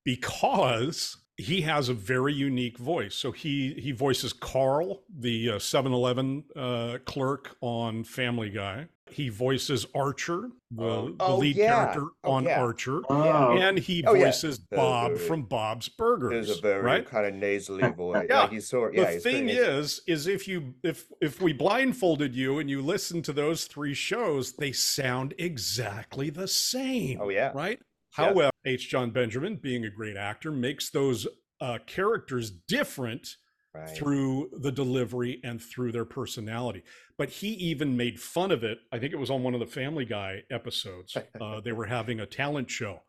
Because 0.05 1.17
he 1.39 1.61
has 1.61 1.87
a 1.87 1.93
very 1.93 2.33
unique 2.33 2.77
voice. 2.77 3.15
So 3.15 3.31
he 3.31 3.73
he 3.73 3.91
voices 3.91 4.33
Carl, 4.33 5.03
the 5.09 5.51
uh, 5.51 5.55
7-Eleven 5.55 6.43
uh, 6.55 6.97
clerk 7.05 7.55
on 7.61 8.03
Family 8.03 8.49
Guy. 8.49 8.87
He 9.11 9.29
voices 9.29 9.85
Archer, 9.95 10.49
the, 10.71 10.83
Oh. 10.83 11.09
the 11.09 11.15
Oh, 11.23 11.37
lead 11.37 11.55
yeah. 11.55 11.67
character 11.91 12.07
Oh, 12.23 12.31
on 12.31 12.43
yeah. 12.45 12.61
Archer. 12.61 13.01
Oh. 13.09 13.57
And 13.57 13.77
he 13.79 14.03
Oh, 14.05 14.13
yeah. 14.13 14.25
voices 14.25 14.59
Bob 14.59 15.13
the- 15.13 15.19
from 15.19 15.43
Bob's 15.43 15.89
Burgers. 15.89 16.47
There's 16.47 16.57
a 16.59 16.61
very 16.61 16.81
right? 16.83 17.05
kind 17.05 17.25
of 17.25 17.33
nasally 17.33 17.89
voice. 17.97 18.25
Yeah. 18.29 18.41
Like 18.41 18.51
he's 18.51 18.67
sort 18.67 18.93
the 18.95 19.01
yeah, 19.01 19.11
he's 19.13 19.23
thing 19.23 19.49
is 19.49 20.01
is 20.07 20.27
if 20.27 20.47
you 20.47 20.73
if 20.83 21.05
if 21.21 21.41
we 21.41 21.53
blindfolded 21.53 22.35
you 22.35 22.59
and 22.59 22.69
you 22.69 22.81
listen 22.81 23.21
to 23.23 23.33
those 23.33 23.65
three 23.65 23.93
shows 23.93 24.53
they 24.53 24.71
sound 24.71 25.33
exactly 25.37 26.29
the 26.29 26.47
same 26.47 27.19
Oh 27.21 27.29
yeah. 27.29 27.51
right 27.55 27.79
Yeah. 28.17 28.25
however 28.25 28.51
h 28.65 28.89
jon 28.89 29.11
benjamin 29.11 29.55
being 29.55 29.85
a 29.85 29.89
great 29.89 30.17
actor 30.17 30.51
makes 30.51 30.89
those 30.89 31.27
uh, 31.61 31.77
characters 31.85 32.51
different 32.51 33.35
Right. 33.75 33.89
through 33.95 34.49
the 34.51 34.71
delivery 34.71 35.39
and 35.43 35.61
through 35.61 35.91
their 35.91 36.03
personality 36.05 36.81
but 37.19 37.29
he 37.29 37.49
even 37.49 37.95
made 37.95 38.19
fun 38.19 38.51
of 38.51 38.63
it 38.63 38.79
i 38.91 38.97
think 38.97 39.13
it 39.13 39.19
was 39.19 39.29
on 39.29 39.43
one 39.43 39.53
of 39.53 39.59
the 39.59 39.67
family 39.67 40.05
guy 40.05 40.41
episodes 40.49 41.15
uh, 41.39 41.61
they 41.61 41.71
were 41.71 41.85
having 41.85 42.19
a 42.19 42.25
talent 42.25 42.71
show 42.71 43.01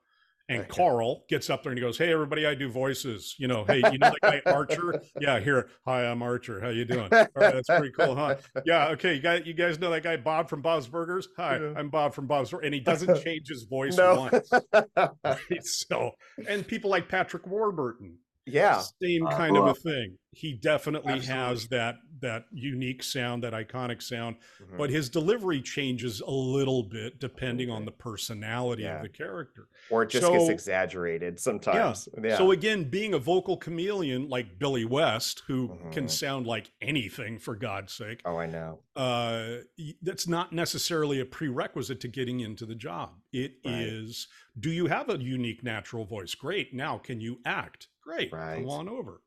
and 0.50 0.66
Carl 0.68 1.22
gets 1.28 1.48
up 1.48 1.62
there 1.62 1.70
and 1.70 1.78
he 1.78 1.80
goes, 1.80 1.96
"Hey, 1.96 2.12
everybody, 2.12 2.44
I 2.44 2.56
do 2.56 2.68
voices. 2.68 3.36
You 3.38 3.46
know, 3.46 3.64
hey, 3.64 3.76
you 3.92 3.98
know 3.98 4.10
that 4.10 4.42
guy 4.44 4.52
Archer? 4.52 5.00
Yeah, 5.20 5.38
here. 5.38 5.68
Hi, 5.86 6.04
I'm 6.10 6.22
Archer. 6.22 6.60
How 6.60 6.70
you 6.70 6.84
doing? 6.84 7.02
All 7.12 7.18
right, 7.36 7.54
that's 7.54 7.68
pretty 7.68 7.92
cool, 7.92 8.16
huh? 8.16 8.34
Yeah, 8.64 8.88
okay. 8.88 9.14
You 9.14 9.20
guys, 9.20 9.42
you 9.46 9.54
guys 9.54 9.78
know 9.78 9.90
that 9.92 10.02
guy 10.02 10.16
Bob 10.16 10.48
from 10.48 10.60
Bob's 10.60 10.88
Burgers? 10.88 11.28
Hi, 11.36 11.56
Yeah. 11.60 11.74
I'm 11.76 11.88
Bob 11.88 12.14
from 12.14 12.26
Bob's 12.26 12.50
Burgers, 12.50 12.64
and 12.66 12.74
he 12.74 12.80
doesn't 12.80 13.22
change 13.22 13.46
his 13.48 13.62
voice 13.62 13.96
No. 13.96 14.28
once. 14.28 14.50
Right? 15.24 15.62
So, 15.62 16.10
and 16.48 16.66
people 16.66 16.90
like 16.90 17.08
Patrick 17.08 17.46
Warburton, 17.46 18.18
yeah. 18.46 18.82
same 19.02 19.26
Uh, 19.26 19.36
kind 19.36 19.56
of 19.56 19.66
a 19.68 19.74
thing. 19.74 20.16
He 20.32 20.52
definitely 20.54 21.14
absolutely. 21.14 21.42
has 21.42 21.68
that 21.68 21.96
that 22.20 22.44
unique 22.52 23.02
sound, 23.02 23.42
that 23.42 23.54
iconic 23.54 24.02
sound, 24.02 24.36
Mhm. 24.60 24.76
but 24.76 24.90
his 24.90 25.08
delivery 25.08 25.62
changes 25.62 26.20
a 26.20 26.30
little 26.30 26.82
bit 26.82 27.18
depending 27.18 27.70
on 27.70 27.86
the 27.86 27.90
personality 27.92 28.82
Yeah. 28.82 28.96
of 28.96 29.02
the 29.02 29.08
character. 29.08 29.68
or 29.90 30.02
it 30.04 30.10
just 30.10 30.30
gets 30.30 30.48
exaggerated 30.50 31.40
sometimes. 31.40 32.08
Yeah. 32.22 32.36
So 32.36 32.50
again, 32.52 32.84
being 32.84 33.14
a 33.14 33.18
vocal 33.18 33.56
chameleon 33.56 34.28
like 34.28 34.58
Billy 34.58 34.84
West, 34.84 35.42
who 35.46 35.78
can 35.90 36.04
Mhm. 36.04 36.10
sound 36.10 36.46
like 36.46 36.70
anything 36.82 37.38
for 37.38 37.56
God's 37.56 37.92
sake, 37.94 38.20
oh, 38.26 38.36
I 38.36 38.46
know. 38.46 38.84
uh, 38.96 39.58
that's 40.02 40.28
not 40.28 40.52
necessarily 40.52 41.18
a 41.20 41.24
prerequisite 41.26 42.00
to 42.00 42.08
getting 42.08 42.40
into 42.40 42.66
the 42.66 42.74
job. 42.74 43.18
It 43.32 43.54
is: 43.64 44.28
Right. 44.30 44.60
do 44.62 44.70
you 44.70 44.86
have 44.86 45.08
a 45.08 45.18
unique 45.18 45.62
natural 45.64 46.04
voice? 46.04 46.34
Great. 46.34 46.74
Now, 46.74 46.98
can 46.98 47.20
you 47.20 47.40
act? 47.46 47.88
Great. 48.02 48.32
Right. 48.32 48.56
Come 48.56 48.68
on 48.70 48.88
over. 48.88 49.22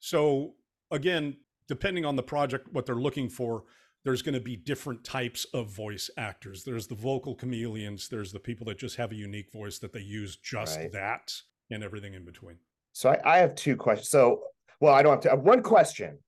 So 0.00 0.54
again, 0.90 1.36
depending 1.68 2.04
on 2.04 2.16
the 2.16 2.22
project, 2.22 2.68
what 2.72 2.86
they're 2.86 2.94
looking 2.96 3.28
for, 3.28 3.64
there's 4.04 4.22
going 4.22 4.34
to 4.34 4.40
be 4.40 4.56
different 4.56 5.04
types 5.04 5.44
of 5.54 5.68
voice 5.70 6.10
actors. 6.16 6.64
There's 6.64 6.88
the 6.88 6.94
vocal 6.96 7.36
chameleons. 7.36 8.08
There's 8.08 8.32
the 8.32 8.40
people 8.40 8.66
that 8.66 8.78
just 8.78 8.96
have 8.96 9.12
a 9.12 9.14
unique 9.14 9.52
voice 9.52 9.78
that 9.78 9.92
they 9.92 10.00
use 10.00 10.36
just 10.36 10.76
Right. 10.78 10.92
that, 10.92 11.32
and 11.70 11.84
everything 11.84 12.14
in 12.14 12.24
between. 12.24 12.56
So 12.92 13.10
I, 13.10 13.36
I 13.36 13.38
have 13.38 13.54
two 13.54 13.76
questions. 13.76 14.08
So, 14.10 14.42
well, 14.80 14.92
I 14.92 15.02
don't 15.02 15.12
have 15.12 15.20
to. 15.20 15.30
I 15.30 15.34
have 15.36 15.44
one 15.44 15.62
question. 15.62 16.18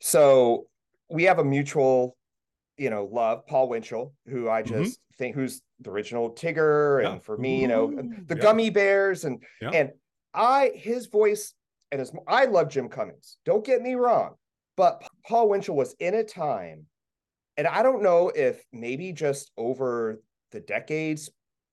So 0.00 0.68
we 1.10 1.24
have 1.24 1.40
a 1.40 1.44
mutual, 1.44 2.16
you 2.76 2.90
know, 2.90 3.06
love, 3.12 3.44
Paul 3.46 3.68
Winchell, 3.70 4.14
who 4.28 4.48
I 4.48 4.62
Mhm. 4.62 4.66
just 4.68 5.00
think 5.18 5.34
who's 5.34 5.62
the 5.80 5.90
original 5.90 6.30
Tigger, 6.32 7.02
Yeah. 7.02 7.12
and 7.14 7.22
for 7.22 7.36
me, 7.36 7.60
you 7.60 7.66
know, 7.68 7.90
the 7.90 8.36
Yeah. 8.36 8.40
gummy 8.42 8.70
bears, 8.70 9.24
and 9.24 9.42
Yeah. 9.60 9.70
and 9.70 9.92
I 10.36 10.70
his 10.74 11.06
voice 11.06 11.54
and 11.90 12.00
his 12.00 12.12
I 12.28 12.44
love 12.44 12.68
Jim 12.68 12.88
Cummings. 12.88 13.38
Don't 13.44 13.64
get 13.64 13.82
me 13.82 13.94
wrong, 13.94 14.34
but 14.76 15.02
Paul 15.26 15.48
Winchell 15.48 15.76
was 15.76 15.94
in 15.98 16.14
a 16.14 16.24
time, 16.24 16.86
and 17.56 17.66
I 17.66 17.82
don't 17.82 18.02
know 18.02 18.28
if 18.34 18.64
maybe 18.72 19.12
just 19.12 19.50
over 19.56 20.22
the 20.52 20.60
decades, 20.60 21.30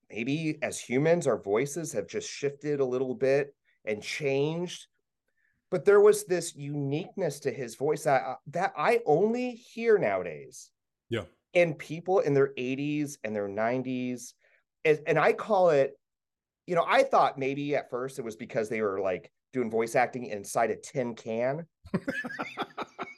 maybe 0.10 0.58
as 0.62 0.80
humans, 0.80 1.28
our 1.28 1.38
voices 1.41 1.91
have 1.93 2.08
just 2.08 2.30
shifted 2.30 2.80
a 2.80 2.86
little 2.86 3.15
bit 3.15 3.54
and 3.86 4.02
changed. 4.02 4.88
But 5.71 5.86
there 5.86 6.02
was 6.02 6.26
this 6.26 6.56
uniqueness 6.56 7.39
to 7.41 7.52
his 7.52 7.76
voice 7.76 8.04
that, 8.04 8.23
uh, 8.23 8.36
that 8.47 8.73
I 8.78 9.02
only 9.06 9.52
hear 9.52 9.97
nowadays 9.97 10.69
Yeah. 11.10 11.26
in 11.54 11.73
people 11.73 12.19
in 12.19 12.34
their 12.36 12.54
80s 12.58 13.17
and 13.23 13.36
their 13.36 13.47
90s. 13.49 14.36
And, 14.86 14.99
and 15.08 15.17
I 15.19 15.34
call 15.34 15.71
it, 15.71 15.97
you 16.67 16.76
know, 16.76 16.86
I 16.88 17.04
thought 17.04 17.38
maybe 17.38 17.76
at 17.76 17.89
first 17.89 18.19
it 18.19 18.26
was 18.26 18.36
because 18.36 18.69
they 18.69 18.82
were 18.82 18.99
like 18.99 19.32
doing 19.52 19.69
voice 19.69 19.95
acting 19.95 20.26
inside 20.28 20.71
a 20.71 20.76
tin 20.76 21.15
can. 21.15 21.65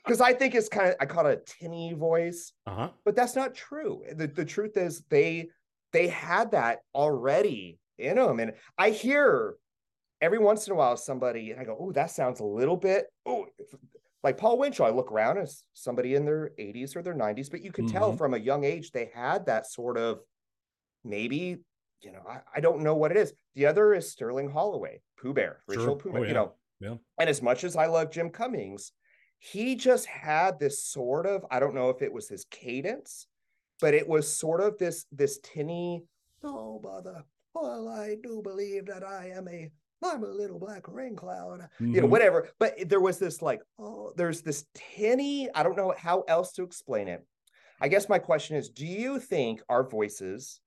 Because 0.06 0.22
I 0.22 0.34
think 0.34 0.54
it's 0.54 0.70
kind 0.70 0.90
of, 0.90 0.96
I 1.00 1.08
call 1.08 1.26
it 1.26 1.40
a 1.40 1.52
tinny 1.52 1.94
voice 1.94 2.54
Uh-huh. 2.68 2.90
but 3.06 3.16
that's 3.16 3.36
not 3.36 3.56
true 3.56 4.04
the, 4.16 4.28
the 4.28 4.46
truth 4.46 4.78
is 4.78 5.02
they 5.10 5.50
they 5.94 6.08
had 6.10 6.52
that 6.52 6.80
already 6.94 7.80
in 7.98 8.18
them 8.18 8.40
and 8.40 8.54
i 8.78 8.92
hear 8.92 9.56
every 10.22 10.38
once 10.38 10.68
in 10.68 10.74
a 10.74 10.76
while 10.76 10.96
somebody 10.96 11.52
and 11.52 11.60
i 11.60 11.64
go 11.64 11.76
oh 11.80 11.92
that 11.92 12.12
sounds 12.12 12.40
a 12.40 12.46
little 12.46 12.78
bit 12.78 13.08
oh 13.26 13.48
like 14.24 14.38
paul 14.38 14.60
winchell 14.60 14.86
i 14.86 14.90
look 14.92 15.12
around 15.12 15.40
as 15.40 15.64
somebody 15.74 16.14
in 16.14 16.24
their 16.26 16.52
80s 16.60 16.96
or 16.96 17.02
their 17.02 17.16
90s 17.16 17.50
but 17.50 17.64
you 17.64 17.72
can 17.72 17.88
tell 17.88 18.14
Mhm. 18.14 18.18
from 18.20 18.34
a 18.36 18.38
young 18.38 18.64
age 18.64 18.92
they 18.92 19.10
had 19.12 19.48
that 19.48 19.66
sort 19.66 19.98
of 19.98 20.20
maybe 21.04 21.58
you 22.02 22.12
know 22.12 22.22
I, 22.28 22.40
I 22.56 22.60
don't 22.60 22.82
know 22.82 22.96
what 22.96 23.12
it 23.12 23.18
is 23.18 23.34
the 23.56 23.66
other 23.66 23.94
is 23.94 24.10
sterling 24.12 24.50
holloway 24.50 25.02
pooh 25.20 25.34
bear 25.34 25.60
Sure. 25.70 25.78
rachel 25.78 25.96
pooh 25.96 26.10
Oh, 26.10 26.14
bear 26.14 26.26
you 26.28 26.34
know 26.34 26.54
Yeah. 26.80 26.96
and 27.20 27.30
as 27.30 27.42
much 27.42 27.64
as 27.64 27.76
i 27.76 27.86
love 27.88 28.12
jim 28.12 28.30
cummings 28.30 28.92
he 29.40 29.76
just 29.76 30.06
had 30.06 30.60
this 30.60 30.84
sort 30.84 31.26
of 31.26 31.46
i 31.52 31.60
don't 31.60 31.76
know 31.76 31.90
if 31.90 32.02
it 32.02 32.12
was 32.12 32.28
his 32.30 32.46
cadence 32.52 33.28
but 33.82 33.94
it 33.94 34.08
was 34.08 34.32
sort 34.32 34.62
of 34.62 34.78
this 34.78 35.06
this 35.12 35.40
tinny 35.44 36.04
oh 36.44 36.80
mother 36.84 37.24
well 37.54 37.88
i 37.90 38.16
do 38.24 38.42
believe 38.44 38.86
that 38.86 39.04
i 39.04 39.30
am 39.34 39.48
a 39.48 39.70
i'm 40.04 40.24
a 40.24 40.28
little 40.28 40.60
black 40.60 40.88
rain 40.88 41.16
cloud 41.16 41.68
you 41.80 42.02
know 42.02 42.08
Mhm. 42.08 42.10
whatever 42.10 42.50
but 42.60 42.76
there 42.90 43.00
was 43.00 43.18
this 43.18 43.42
like 43.42 43.62
oh 43.80 44.14
there's 44.16 44.42
this 44.42 44.66
tinny 44.74 45.50
i 45.56 45.64
don't 45.64 45.78
know 45.78 45.94
how 45.98 46.22
else 46.28 46.52
to 46.54 46.64
explain 46.64 47.08
it 47.08 47.26
i 47.82 47.88
guess 47.88 48.08
my 48.10 48.20
question 48.20 48.56
is 48.58 48.70
do 48.70 48.86
you 48.86 49.20
think 49.20 49.62
our 49.70 49.88
voices 49.88 50.60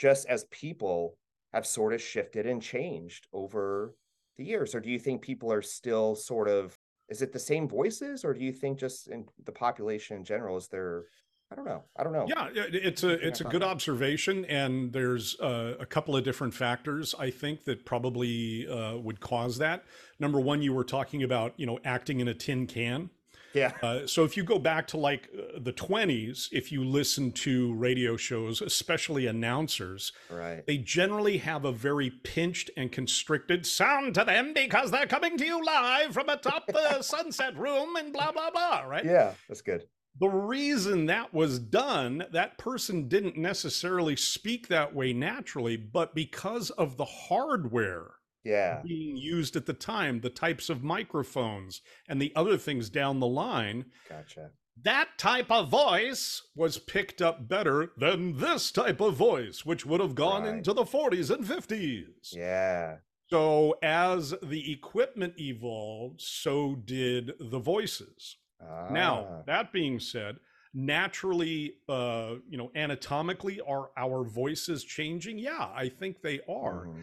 just 0.00 0.26
as 0.28 0.44
people 0.44 1.18
have 1.52 1.66
sort 1.66 1.92
of 1.92 2.00
shifted 2.00 2.46
and 2.46 2.62
changed 2.62 3.28
over 3.34 3.94
the 4.38 4.44
years 4.44 4.74
or 4.74 4.80
do 4.80 4.90
you 4.90 4.98
think 4.98 5.20
people 5.20 5.52
are 5.52 5.60
still 5.60 6.16
sort 6.16 6.48
of 6.48 6.78
is 7.10 7.20
it 7.20 7.32
the 7.32 7.38
same 7.38 7.68
voices 7.68 8.24
or 8.24 8.32
do 8.32 8.42
you 8.42 8.52
think 8.52 8.78
just 8.78 9.08
in 9.08 9.26
the 9.44 9.52
population 9.52 10.16
in 10.16 10.24
general 10.24 10.56
is 10.56 10.68
there 10.68 11.04
I 11.52 11.56
don't 11.56 11.64
know. 11.64 11.82
I 11.96 12.04
don't 12.04 12.12
know. 12.12 12.26
Yeah, 12.28 12.46
it's 12.54 13.02
a 13.02 13.26
it's 13.26 13.40
a 13.40 13.44
good 13.44 13.64
observation, 13.64 14.44
and 14.44 14.92
there's 14.92 15.36
uh, 15.40 15.74
a 15.80 15.84
couple 15.84 16.16
of 16.16 16.22
different 16.22 16.54
factors 16.54 17.12
I 17.18 17.30
think 17.30 17.64
that 17.64 17.84
probably 17.84 18.68
uh, 18.68 18.98
would 18.98 19.18
cause 19.18 19.58
that. 19.58 19.82
Number 20.20 20.38
one, 20.38 20.62
you 20.62 20.72
were 20.72 20.84
talking 20.84 21.24
about 21.24 21.54
you 21.56 21.66
know 21.66 21.80
acting 21.84 22.20
in 22.20 22.28
a 22.28 22.34
tin 22.34 22.68
can. 22.68 23.10
Yeah. 23.52 23.72
Uh, 23.82 24.06
so 24.06 24.24
if 24.24 24.36
you 24.36 24.44
go 24.44 24.58
back 24.58 24.86
to 24.88 24.96
like 24.96 25.28
uh, 25.36 25.58
the 25.58 25.72
20s, 25.72 26.48
if 26.52 26.70
you 26.70 26.84
listen 26.84 27.32
to 27.32 27.74
radio 27.74 28.16
shows, 28.16 28.62
especially 28.62 29.26
announcers, 29.26 30.12
right, 30.30 30.66
they 30.66 30.78
generally 30.78 31.38
have 31.38 31.64
a 31.64 31.72
very 31.72 32.10
pinched 32.10 32.70
and 32.76 32.92
constricted 32.92 33.66
sound 33.66 34.14
to 34.14 34.24
them 34.24 34.52
because 34.54 34.90
they're 34.90 35.06
coming 35.06 35.36
to 35.38 35.44
you 35.44 35.64
live 35.64 36.12
from 36.12 36.28
atop 36.28 36.66
the 36.66 37.02
sunset 37.02 37.56
room 37.56 37.96
and 37.96 38.12
blah 38.12 38.32
blah 38.32 38.50
blah. 38.50 38.82
Right? 38.82 39.04
Yeah, 39.04 39.34
that's 39.48 39.62
good. 39.62 39.84
The 40.18 40.28
reason 40.28 41.06
that 41.06 41.32
was 41.32 41.58
done, 41.58 42.26
that 42.32 42.58
person 42.58 43.08
didn't 43.08 43.36
necessarily 43.36 44.16
speak 44.16 44.68
that 44.68 44.94
way 44.94 45.12
naturally, 45.12 45.76
but 45.76 46.14
because 46.14 46.70
of 46.70 46.96
the 46.96 47.04
hardware 47.04 48.10
yeah. 48.44 48.80
being 48.82 49.16
used 49.16 49.56
at 49.56 49.66
the 49.66 49.72
time 49.72 50.20
the 50.20 50.30
types 50.30 50.68
of 50.68 50.82
microphones 50.82 51.80
and 52.08 52.20
the 52.20 52.32
other 52.34 52.56
things 52.56 52.88
down 52.88 53.20
the 53.20 53.26
line 53.26 53.84
gotcha. 54.08 54.50
that 54.82 55.08
type 55.18 55.50
of 55.50 55.68
voice 55.68 56.42
was 56.54 56.78
picked 56.78 57.20
up 57.20 57.48
better 57.48 57.92
than 57.96 58.38
this 58.38 58.70
type 58.70 59.00
of 59.00 59.14
voice 59.14 59.64
which 59.64 59.84
would 59.84 60.00
have 60.00 60.14
gone 60.14 60.42
right. 60.44 60.54
into 60.54 60.72
the 60.72 60.84
40s 60.84 61.30
and 61.30 61.44
50s 61.44 62.32
yeah. 62.32 62.96
So 63.28 63.76
as 63.80 64.34
the 64.42 64.72
equipment 64.72 65.34
evolved 65.38 66.20
so 66.20 66.74
did 66.84 67.32
the 67.38 67.60
voices. 67.60 68.36
Ah. 68.62 68.88
now 68.90 69.42
that 69.46 69.72
being 69.72 70.00
said 70.00 70.36
naturally 70.74 71.74
uh 71.88 72.34
you 72.48 72.58
know 72.58 72.70
anatomically 72.74 73.60
are 73.60 73.90
our 73.96 74.24
voices 74.24 74.82
changing? 74.84 75.38
Yeah 75.38 75.68
i 75.74 75.88
think 75.88 76.22
they 76.22 76.40
are. 76.48 76.86
Mm-hmm 76.86 77.02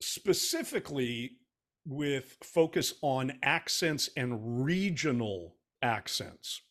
specifically 0.00 1.38
with 1.86 2.36
focus 2.42 2.94
on 3.02 3.38
accents 3.42 4.08
and 4.16 4.64
regional 4.64 5.56
accents. 5.82 6.62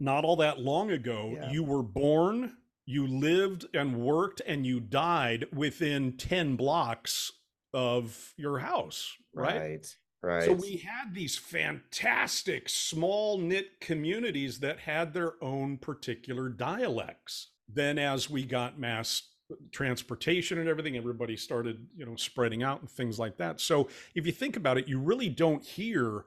Not 0.00 0.24
all 0.24 0.36
that 0.36 0.60
long 0.60 0.90
ago, 0.90 1.34
yeah. 1.34 1.50
you 1.50 1.62
were 1.62 1.82
born, 1.82 2.56
you 2.86 3.06
lived 3.06 3.66
and 3.74 4.00
worked, 4.00 4.40
and 4.46 4.66
you 4.66 4.80
died 4.80 5.46
within 5.52 6.16
10 6.16 6.56
blocks 6.56 7.32
of 7.72 8.32
your 8.36 8.58
house, 8.58 9.12
right? 9.34 9.60
Right. 9.60 9.96
Right. 10.22 10.44
So 10.44 10.52
we 10.54 10.78
had 10.78 11.12
these 11.12 11.36
fantastic 11.36 12.70
small 12.70 13.36
knit 13.36 13.78
communities 13.82 14.60
that 14.60 14.78
had 14.78 15.12
their 15.12 15.34
own 15.42 15.76
particular 15.76 16.48
dialects. 16.48 17.50
Then, 17.68 17.98
as 17.98 18.30
we 18.30 18.44
got 18.44 18.78
mass 18.78 19.22
transportation 19.70 20.58
and 20.58 20.68
everything 20.68 20.96
everybody 20.96 21.36
started 21.36 21.86
you 21.96 22.06
know 22.06 22.16
spreading 22.16 22.62
out 22.62 22.80
and 22.80 22.90
things 22.90 23.18
like 23.18 23.36
that. 23.36 23.60
So 23.60 23.88
if 24.14 24.26
you 24.26 24.32
think 24.32 24.56
about 24.56 24.78
it 24.78 24.88
you 24.88 24.98
really 24.98 25.28
don't 25.28 25.64
hear 25.64 26.24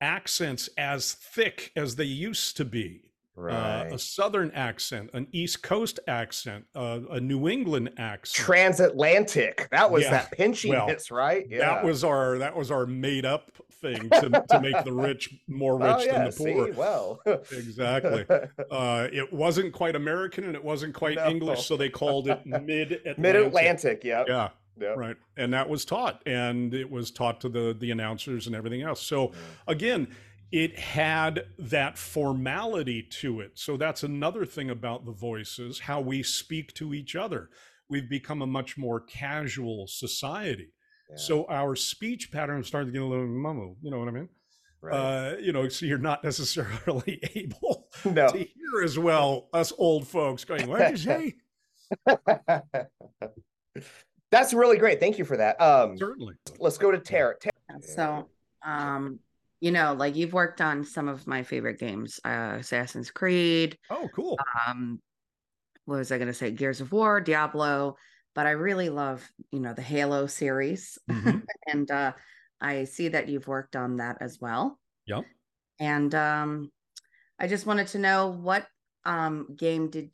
accents 0.00 0.68
as 0.78 1.12
thick 1.12 1.72
as 1.76 1.96
they 1.96 2.04
used 2.04 2.56
to 2.56 2.64
be 2.64 3.09
right. 3.40 3.90
Uh, 3.90 3.94
a 3.94 3.98
southern 3.98 4.50
accent 4.52 5.10
an 5.14 5.26
east 5.32 5.62
coast 5.62 6.00
accent 6.06 6.64
uh, 6.74 7.00
a 7.10 7.20
new 7.20 7.48
england 7.48 7.90
accent 7.98 8.46
transatlantic 8.46 9.68
that 9.70 9.90
was 9.90 10.04
yeah. 10.04 10.10
that 10.10 10.36
pinchiness 10.36 11.10
well, 11.10 11.18
right 11.18 11.46
yeah. 11.48 11.58
that 11.58 11.84
was 11.84 12.04
our 12.04 12.38
that 12.38 12.54
was 12.54 12.70
our 12.70 12.86
made 12.86 13.24
up 13.24 13.50
thing 13.80 14.10
to, 14.10 14.44
to 14.50 14.60
make 14.60 14.84
the 14.84 14.92
rich 14.92 15.34
more 15.48 15.74
oh, 15.74 15.96
rich 15.96 15.96
oh, 16.00 16.04
yeah. 16.04 16.12
than 16.12 16.30
the 16.30 16.36
poor 16.36 16.66
See? 16.66 16.72
well 16.72 17.20
exactly 17.52 18.26
uh, 18.70 19.08
it 19.12 19.32
wasn't 19.32 19.72
quite 19.72 19.96
american 19.96 20.44
and 20.44 20.54
it 20.54 20.64
wasn't 20.64 20.94
quite 20.94 21.16
no. 21.16 21.28
english 21.28 21.66
so 21.66 21.76
they 21.76 21.88
called 21.88 22.28
it 22.28 22.44
mid 22.46 23.00
mid-atlantic 23.18 24.04
yeah 24.04 24.24
yeah 24.26 24.48
Yep. 24.80 24.96
Right. 24.96 25.16
And 25.36 25.52
that 25.52 25.68
was 25.68 25.84
taught 25.84 26.22
and 26.26 26.72
it 26.72 26.90
was 26.90 27.10
taught 27.10 27.40
to 27.42 27.48
the 27.48 27.76
the 27.78 27.90
announcers 27.90 28.46
and 28.46 28.56
everything 28.56 28.82
else. 28.82 29.02
So 29.02 29.28
mm. 29.28 29.34
again, 29.66 30.08
it 30.52 30.78
had 30.78 31.44
that 31.58 31.96
formality 31.96 33.02
to 33.02 33.40
it. 33.40 33.52
So 33.54 33.76
that's 33.76 34.02
another 34.02 34.44
thing 34.44 34.70
about 34.70 35.04
the 35.04 35.12
voices, 35.12 35.80
how 35.80 36.00
we 36.00 36.22
speak 36.22 36.74
to 36.74 36.92
each 36.92 37.14
other. 37.14 37.50
We've 37.88 38.08
become 38.08 38.42
a 38.42 38.46
much 38.46 38.76
more 38.76 39.00
casual 39.00 39.86
society. 39.86 40.72
Yeah. 41.08 41.16
So 41.16 41.46
our 41.48 41.76
speech 41.76 42.32
patterns 42.32 42.66
started 42.66 42.86
to 42.86 42.92
get 42.92 43.02
a 43.02 43.06
little 43.06 43.26
mumble, 43.26 43.76
you 43.82 43.90
know 43.90 43.98
what 43.98 44.08
I 44.08 44.12
mean? 44.12 44.28
Right. 44.82 44.94
Uh, 44.94 45.36
you 45.38 45.52
know, 45.52 45.68
so 45.68 45.86
you're 45.86 45.98
not 45.98 46.24
necessarily 46.24 47.20
able 47.34 47.88
no. 48.04 48.28
to 48.28 48.38
hear 48.38 48.82
as 48.84 48.98
well 48.98 49.48
us 49.52 49.72
old 49.78 50.08
folks 50.08 50.44
going, 50.44 50.68
what 50.68 50.78
did 50.78 50.90
you 50.90 50.96
say? 50.96 51.34
That's 54.30 54.54
really 54.54 54.78
great. 54.78 55.00
Thank 55.00 55.18
you 55.18 55.24
for 55.24 55.36
that. 55.36 55.60
Um, 55.60 55.98
Certainly. 55.98 56.34
Let's 56.58 56.78
go 56.78 56.90
to 56.90 56.98
Tara. 56.98 57.34
Tara. 57.38 57.82
So, 57.82 58.28
um, 58.64 59.18
you 59.60 59.70
know, 59.70 59.92
like 59.92 60.16
you've 60.16 60.32
worked 60.32 60.60
on 60.60 60.84
some 60.84 61.08
of 61.08 61.26
my 61.26 61.42
favorite 61.42 61.78
games, 61.78 62.18
uh, 62.24 62.56
Assassin's 62.58 63.10
Creed. 63.10 63.76
Oh, 63.90 64.08
cool. 64.14 64.38
Um, 64.66 65.00
what 65.84 65.98
was 65.98 66.10
I 66.10 66.18
going 66.18 66.28
to 66.28 66.34
say? 66.34 66.50
Gears 66.50 66.80
of 66.80 66.92
War, 66.92 67.20
Diablo, 67.20 67.96
but 68.34 68.46
I 68.46 68.52
really 68.52 68.88
love, 68.88 69.28
you 69.52 69.60
know, 69.60 69.74
the 69.74 69.82
Halo 69.82 70.26
series, 70.26 70.98
mm-hmm. 71.10 71.38
and 71.66 71.90
uh, 71.90 72.12
I 72.60 72.84
see 72.84 73.08
that 73.08 73.28
you've 73.28 73.48
worked 73.48 73.76
on 73.76 73.96
that 73.96 74.18
as 74.20 74.38
well. 74.40 74.78
Yep. 75.06 75.24
And 75.78 76.14
um, 76.14 76.70
I 77.38 77.46
just 77.46 77.66
wanted 77.66 77.88
to 77.88 77.98
know 77.98 78.28
what 78.28 78.66
um 79.04 79.46
game 79.56 79.88
did, 79.88 80.10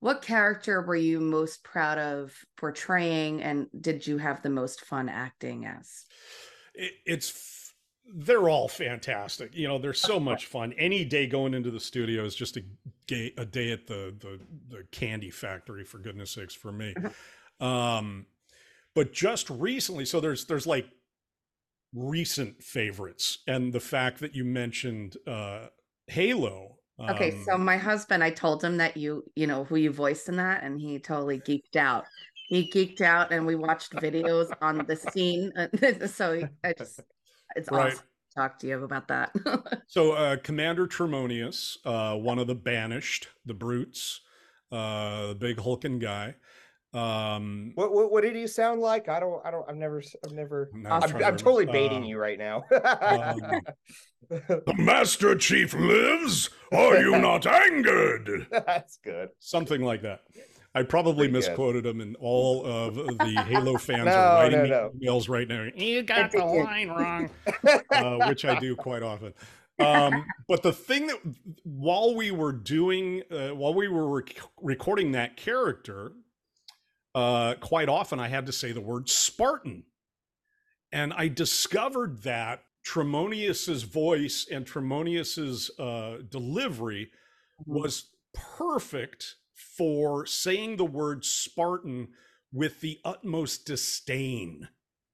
what 0.00 0.22
character 0.22 0.82
were 0.82 0.96
you 0.96 1.20
most 1.20 1.64
proud 1.64 1.98
of 1.98 2.32
portraying, 2.56 3.42
and 3.42 3.66
did 3.80 4.06
you 4.06 4.18
have 4.18 4.42
the 4.42 4.50
most 4.50 4.84
fun 4.84 5.08
acting 5.08 5.66
as? 5.66 6.04
It, 6.74 6.92
it's 7.04 7.57
they're 8.14 8.48
all 8.48 8.68
fantastic. 8.68 9.54
You 9.54 9.68
know, 9.68 9.78
they're 9.78 9.92
so 9.92 10.18
much 10.18 10.46
fun. 10.46 10.72
Any 10.78 11.04
day 11.04 11.26
going 11.26 11.54
into 11.54 11.70
the 11.70 11.80
studio 11.80 12.24
is 12.24 12.34
just 12.34 12.56
a, 12.56 12.62
gay, 13.06 13.32
a 13.36 13.44
day 13.44 13.72
at 13.72 13.86
the, 13.86 14.14
the, 14.18 14.40
the 14.68 14.84
candy 14.90 15.30
factory, 15.30 15.84
for 15.84 15.98
goodness 15.98 16.30
sakes, 16.30 16.54
for 16.54 16.72
me. 16.72 16.94
Um, 17.60 18.26
but 18.94 19.12
just 19.12 19.50
recently, 19.50 20.04
so 20.04 20.20
there's 20.20 20.46
there's 20.46 20.66
like 20.66 20.86
recent 21.94 22.62
favorites, 22.62 23.38
and 23.46 23.72
the 23.72 23.80
fact 23.80 24.20
that 24.20 24.34
you 24.34 24.44
mentioned 24.44 25.16
uh, 25.26 25.66
Halo. 26.06 26.78
Um, 26.98 27.10
okay, 27.10 27.38
so 27.44 27.54
um, 27.54 27.64
my 27.64 27.76
husband, 27.76 28.24
I 28.24 28.30
told 28.30 28.62
him 28.62 28.76
that 28.78 28.96
you 28.96 29.24
you 29.36 29.46
know 29.46 29.64
who 29.64 29.76
you 29.76 29.92
voiced 29.92 30.28
in 30.28 30.36
that, 30.36 30.64
and 30.64 30.80
he 30.80 30.98
totally 30.98 31.38
geeked 31.40 31.76
out. 31.76 32.06
He 32.48 32.70
geeked 32.70 33.02
out, 33.02 33.30
and 33.32 33.46
we 33.46 33.54
watched 33.54 33.92
videos 33.92 34.50
on 34.62 34.84
the 34.86 34.96
scene. 34.96 35.52
so 36.08 36.48
I 36.64 36.72
just 36.72 37.00
it's 37.58 37.70
right. 37.70 37.92
awesome 37.92 38.04
talk 38.38 38.58
to 38.60 38.66
you 38.66 38.82
about 38.84 39.08
that. 39.08 39.32
so, 39.88 40.12
uh, 40.12 40.36
Commander 40.36 40.86
Tremonius, 40.86 41.76
uh, 41.84 42.16
one 42.16 42.38
of 42.38 42.46
the 42.46 42.54
banished, 42.54 43.28
the 43.44 43.54
brutes, 43.54 44.20
uh, 44.70 45.28
the 45.28 45.34
big 45.34 45.60
hulking 45.60 45.98
guy. 45.98 46.34
Um, 46.94 47.72
what, 47.74 47.92
what, 47.92 48.10
what 48.10 48.22
did 48.22 48.34
he 48.34 48.46
sound 48.46 48.80
like? 48.80 49.10
I 49.10 49.20
don't 49.20 49.44
I 49.44 49.50
don't 49.50 49.68
I've 49.68 49.76
never 49.76 50.02
I've 50.24 50.32
never 50.32 50.70
I'm, 50.74 50.86
I'm, 50.86 51.24
I'm 51.24 51.36
totally 51.36 51.66
baiting 51.66 52.04
uh, 52.04 52.06
you 52.06 52.18
right 52.18 52.38
now. 52.38 52.64
um, 52.72 53.60
the 54.30 54.74
Master 54.78 55.34
Chief 55.36 55.74
lives. 55.74 56.48
Are 56.72 56.98
you 56.98 57.18
not 57.18 57.46
angered? 57.46 58.46
That's 58.50 58.98
good. 59.04 59.28
Something 59.38 59.82
like 59.82 60.00
that. 60.02 60.20
I 60.78 60.84
probably 60.84 61.28
Pretty 61.28 61.32
misquoted 61.32 61.82
good. 61.82 61.96
him, 61.96 62.00
and 62.00 62.16
all 62.20 62.64
of 62.64 62.94
the 62.94 63.44
Halo 63.48 63.78
fans 63.78 64.04
no, 64.04 64.12
are 64.12 64.42
writing 64.42 64.70
no, 64.70 64.92
no. 64.92 64.92
emails 65.02 65.28
right 65.28 65.48
now. 65.48 65.66
You 65.74 66.02
got 66.04 66.30
the 66.30 66.44
line 66.44 66.88
wrong, 66.88 67.30
uh, 67.90 68.28
which 68.28 68.44
I 68.44 68.60
do 68.60 68.76
quite 68.76 69.02
often. 69.02 69.34
Um, 69.80 70.24
but 70.46 70.62
the 70.62 70.72
thing 70.72 71.08
that 71.08 71.18
while 71.64 72.14
we 72.14 72.30
were 72.30 72.52
doing, 72.52 73.24
uh, 73.28 73.48
while 73.48 73.74
we 73.74 73.88
were 73.88 74.08
rec- 74.08 74.38
recording 74.62 75.12
that 75.12 75.36
character, 75.36 76.12
uh, 77.12 77.54
quite 77.54 77.88
often 77.88 78.20
I 78.20 78.28
had 78.28 78.46
to 78.46 78.52
say 78.52 78.70
the 78.70 78.80
word 78.80 79.08
Spartan, 79.08 79.82
and 80.92 81.12
I 81.12 81.26
discovered 81.26 82.22
that 82.22 82.62
Tremonius's 82.86 83.82
voice 83.82 84.46
and 84.48 84.64
Tremonius's 84.64 85.72
uh, 85.76 86.18
delivery 86.28 87.10
mm-hmm. 87.60 87.80
was 87.80 88.10
perfect 88.32 89.34
for 89.78 90.26
saying 90.26 90.76
the 90.76 90.84
word 90.84 91.24
Spartan 91.24 92.08
with 92.52 92.80
the 92.80 92.98
utmost 93.04 93.64
disdain, 93.64 94.68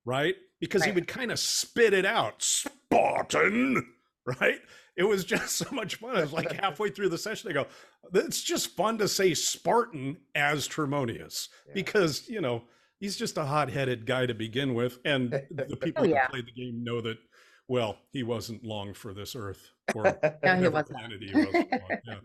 right? 0.05 0.35
Because 0.59 0.81
right. 0.81 0.91
he 0.91 0.95
would 0.95 1.07
kind 1.07 1.31
of 1.31 1.39
spit 1.39 1.93
it 1.93 2.07
out, 2.07 2.43
Spartan, 2.43 3.95
right? 4.41 4.59
It 4.97 5.05
was 5.05 5.25
just 5.25 5.57
so 5.57 5.67
much 5.71 5.97
fun. 5.97 6.17
It 6.17 6.23
was 6.23 6.33
like 6.33 6.53
halfway 6.61 6.89
through 6.89 7.11
the 7.11 7.19
session, 7.19 7.49
they 7.49 7.55
go, 7.55 7.67
it's 8.15 8.43
just 8.43 8.75
fun 8.75 8.97
to 8.99 9.09
say 9.09 9.35
Spartan 9.35 10.17
as 10.35 10.67
Tremonius 10.67 11.49
yeah. 11.67 11.75
because, 11.75 12.29
you 12.29 12.41
know, 12.41 12.63
he's 12.99 13.17
just 13.17 13.37
a 13.37 13.45
hot 13.45 13.71
headed 13.71 14.07
guy 14.07 14.25
to 14.25 14.35
begin 14.35 14.73
with. 14.75 14.99
And 15.05 15.31
the 15.51 15.77
people 15.77 16.05
oh, 16.05 16.09
yeah. 16.09 16.27
who 16.27 16.33
played 16.33 16.47
the 16.47 16.53
game 16.53 16.83
know 16.83 17.03
that 17.03 17.19
Well, 17.69 17.99
he 18.13 18.23
wasn't 18.23 18.65
long 18.65 18.95
for 18.95 19.13
this 19.13 19.37
earth 19.37 19.71
or 19.95 20.05
No, 20.43 20.57
he 20.57 20.69
wasn't. 20.69 21.23
he 21.23 21.35
was 21.35 21.55
on, 22.09 22.21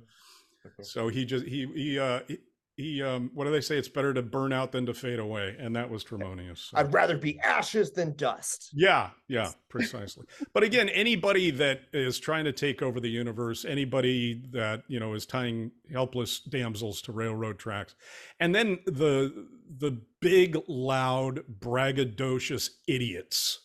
So 0.81 1.07
he 1.07 1.25
just 1.25 1.45
he 1.45 1.67
he 1.75 1.99
uh 1.99 2.21
he, 2.27 2.37
he 2.75 3.03
um 3.03 3.31
what 3.33 3.45
do 3.45 3.51
they 3.51 3.61
say? 3.61 3.77
It's 3.77 3.89
better 3.89 4.13
to 4.13 4.21
burn 4.21 4.53
out 4.53 4.71
than 4.71 4.85
to 4.85 4.93
fade 4.93 5.19
away, 5.19 5.55
and 5.59 5.75
that 5.75 5.89
was 5.89 6.03
Tremonius. 6.03 6.69
so- 6.69 6.77
I'd 6.77 6.93
rather 6.93 7.17
be 7.17 7.39
ashes 7.39 7.91
than 7.91 8.15
dust. 8.15 8.69
yeah, 8.73 9.09
yeah, 9.27 9.51
precisely. 9.69 10.25
but 10.53 10.63
again, 10.63 10.87
anybody 10.89 11.51
that 11.51 11.81
is 11.91 12.19
trying 12.19 12.45
to 12.45 12.51
take 12.53 12.81
over 12.81 12.99
the 12.99 13.09
universe, 13.09 13.65
anybody 13.65 14.43
that 14.51 14.83
you 14.87 14.99
know 14.99 15.13
is 15.13 15.25
tying 15.25 15.71
helpless 15.91 16.39
damsels 16.39 17.01
to 17.03 17.11
railroad 17.11 17.59
tracks, 17.59 17.95
and 18.39 18.55
then 18.55 18.79
the 18.85 19.47
the 19.77 20.01
big, 20.21 20.57
loud, 20.67 21.41
braggadocious 21.59 22.69
idiots 22.87 23.59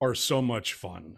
are 0.00 0.14
so 0.14 0.40
much 0.40 0.72
fun. 0.74 1.16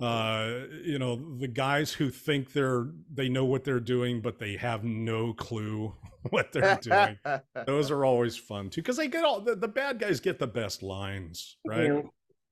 Uh, 0.00 0.66
you 0.84 0.98
know, 0.98 1.36
the 1.38 1.46
guys 1.48 1.92
who 1.92 2.10
think 2.10 2.52
they're 2.52 2.88
they 3.12 3.28
know 3.28 3.44
what 3.44 3.64
they're 3.64 3.80
doing, 3.80 4.20
but 4.20 4.38
they 4.38 4.56
have 4.56 4.82
no 4.84 5.32
clue 5.32 5.94
what 6.30 6.52
they're 6.52 6.78
doing. 6.82 7.18
Those 7.66 7.90
are 7.90 8.04
always 8.04 8.36
fun 8.36 8.70
too, 8.70 8.82
because 8.82 8.96
they 8.96 9.08
get 9.08 9.24
all 9.24 9.40
the, 9.40 9.54
the 9.56 9.68
bad 9.68 9.98
guys 10.00 10.20
get 10.20 10.38
the 10.38 10.46
best 10.48 10.82
lines, 10.82 11.56
right? 11.64 11.92
Yeah. 11.92 12.02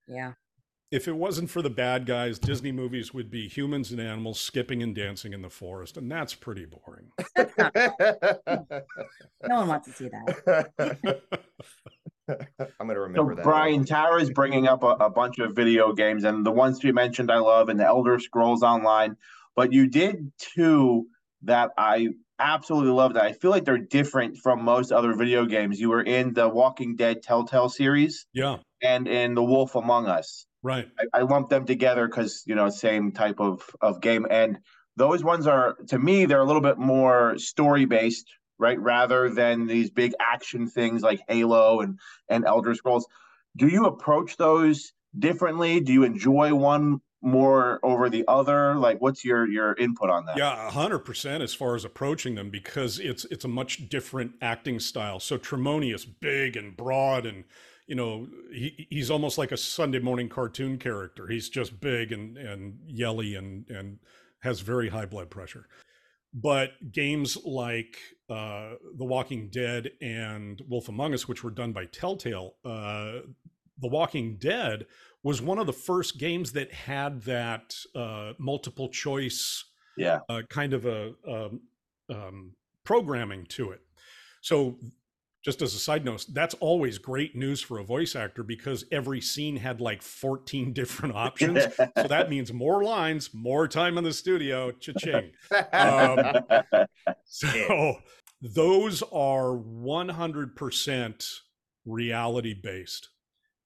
Yeah. 0.09 0.33
if 0.90 1.09
it 1.09 1.16
wasn't 1.16 1.50
for 1.50 1.62
the 1.62 1.70
bad 1.70 2.07
guys, 2.07 2.38
Disney 2.38 2.72
movies 2.72 3.14
would 3.14 3.31
be 3.31 3.48
humans 3.48 3.90
and 3.92 4.00
animals 4.00 4.40
skipping 4.40 4.83
and 4.83 4.94
dancing 4.94 5.33
in 5.33 5.42
the 5.42 5.50
forest, 5.50 5.96
and 5.96 6.11
that's 6.11 6.35
pretty 6.35 6.66
boring. 6.66 7.11
No 9.48 9.57
one 9.57 9.68
wants 9.68 9.88
to 9.88 9.92
see 9.94 10.09
that. 10.09 11.22
I'm 12.28 12.87
gonna 12.87 12.94
So 12.94 13.00
remember 13.00 13.35
that. 13.35 13.44
Brian 13.44 13.85
Tara's 13.85 14.30
bringing 14.30 14.66
up 14.68 14.82
a, 14.82 14.88
a 14.88 15.11
bunch 15.11 15.38
of 15.38 15.54
video 15.54 15.92
games, 15.92 16.24
and 16.24 16.44
the 16.46 16.52
ones 16.52 16.82
you 16.82 16.92
mentioned 16.92 17.30
I 17.30 17.38
love, 17.38 17.68
and 17.68 17.78
the 17.78 17.87
Elder 17.87 18.18
Scrolls 18.18 18.62
Online. 18.62 19.16
But 19.54 19.72
you 19.72 19.88
did 19.88 20.32
two 20.38 21.06
that 21.42 21.70
I 21.76 22.08
absolutely 22.38 22.92
loved. 22.92 23.16
I 23.16 23.32
feel 23.32 23.50
like 23.50 23.64
they're 23.64 23.78
different 23.78 24.38
from 24.38 24.64
most 24.64 24.92
other 24.92 25.14
video 25.14 25.44
games. 25.46 25.80
You 25.80 25.90
were 25.90 26.02
in 26.02 26.32
the 26.35 26.48
Walking 26.48 26.96
Dead 26.96 27.22
Telltale 27.22 27.68
series 27.68 28.26
Yeah, 28.32 28.58
and 28.82 29.06
in 29.08 29.35
The 29.35 29.42
Wolf 29.44 29.74
Among 29.74 30.06
Us. 30.06 30.46
right. 30.62 30.88
I, 30.98 31.20
I 31.20 31.22
lumped 31.22 31.50
them 31.50 31.66
together 31.66 32.06
because 32.06 32.42
you 32.46 32.54
know 32.54 32.68
same 32.70 33.12
type 33.12 33.40
of 33.40 33.62
of 33.80 34.00
game, 34.00 34.26
and 34.30 34.58
those 34.96 35.24
ones 35.24 35.46
are 35.46 35.74
to 35.88 35.98
me 35.98 36.26
they're 36.26 36.40
a 36.40 36.44
little 36.46 36.62
bit 36.62 36.78
more 36.78 37.38
story 37.38 37.85
based, 37.85 38.26
right? 38.62 38.81
Rather 38.81 39.29
than 39.29 39.66
these 39.66 39.90
big 39.90 40.12
action 40.20 40.68
things 40.68 41.03
like 41.03 41.20
Halo 41.29 41.81
and 41.81 41.98
and 42.29 42.46
Elder 42.46 42.75
Scrolls. 42.75 43.07
Do 43.57 43.66
you 43.66 43.85
approach 43.85 44.38
those 44.38 44.92
differently? 45.18 45.81
Do 45.81 45.92
you 45.92 46.05
enjoy 46.05 46.55
one 46.55 47.03
more 47.20 47.81
over 47.83 48.09
the 48.09 48.25
other? 48.29 48.77
Like, 48.77 49.01
what's 49.01 49.25
your 49.25 49.48
your 49.48 49.75
input 49.75 50.11
on 50.11 50.27
that? 50.27 50.37
Yeah, 50.37 50.70
hundred 50.70 51.01
percent 51.01 51.42
as 51.42 51.53
far 51.53 51.75
as 51.75 51.85
approaching 51.85 52.37
them 52.37 52.51
because 52.51 52.98
it's 52.98 53.25
it's 53.27 53.44
a 53.44 53.48
much 53.48 53.88
different 53.88 54.33
acting 54.40 54.79
style. 54.81 55.20
So 55.20 55.38
Tremonius, 55.38 56.07
big 56.20 56.57
and 56.57 56.77
broad, 56.77 57.27
and 57.27 57.44
you 57.87 57.96
know 57.96 58.29
he 58.53 58.87
he's 58.90 59.11
almost 59.11 59.38
like 59.38 59.53
a 59.53 59.57
Sunday 59.57 59.98
morning 59.98 60.29
cartoon 60.29 60.79
character. 60.79 61.27
He's 61.27 61.48
just 61.48 61.81
big 61.81 62.12
and 62.12 62.38
and 62.38 62.79
yelly 62.87 63.35
and 63.35 63.68
and 63.68 63.98
has 64.40 64.61
very 64.61 64.88
high 64.88 65.07
blood 65.07 65.31
pressure. 65.31 65.66
But 66.35 66.92
games 66.92 67.37
like 67.44 67.98
uh, 68.33 68.77
The 68.97 69.05
Walking 69.05 69.49
Dead 69.49 69.90
and 70.01 70.62
Wolf 70.68 70.88
Among 70.88 71.12
Us, 71.12 71.29
which 71.29 71.45
were 71.45 71.51
done 71.51 71.73
by 71.73 71.85
Telltale, 71.87 72.55
uh, 72.64 73.21
The 73.81 73.88
Walking 73.88 74.37
Dead 74.37 74.87
was 75.23 75.42
one 75.42 75.59
of 75.59 75.66
the 75.66 75.73
first 75.73 76.18
games 76.18 76.53
that 76.53 76.73
had 76.73 77.23
that 77.23 77.75
uh, 77.95 78.33
multiple 78.38 78.88
choice 78.88 79.64
Yeah, 79.97 80.21
uh, 80.29 80.42
kind 80.49 80.73
of 80.73 80.87
a 80.87 81.12
um, 81.29 81.61
um, 82.11 82.53
programming 82.85 83.47
to 83.47 83.71
it. 83.71 83.81
So, 84.40 84.79
just 85.45 85.61
as 85.61 85.75
a 85.75 85.79
side 85.79 86.05
note, 86.05 86.25
that's 86.33 86.55
always 86.55 86.99
great 86.99 87.35
news 87.35 87.61
for 87.61 87.79
a 87.79 87.85
voice 87.85 88.14
actor 88.14 88.45
because 88.45 88.85
every 88.92 89.21
scene 89.21 89.57
had 89.57 89.81
like 89.81 90.01
14 90.01 90.73
different 90.81 91.14
options. 91.14 91.64
so 91.77 92.09
that 92.09 92.31
means 92.31 92.53
more 92.53 92.83
lines, 92.85 93.31
more 93.35 93.66
time 93.68 93.99
in 93.99 94.05
the 94.05 94.12
studio. 94.12 94.71
Cha-ching. 94.73 95.33
Um, 95.73 96.87
So 97.25 97.97
those 98.42 99.02
are 99.12 99.57
100% 99.57 101.33
reality 101.87 102.55
based. 102.55 103.09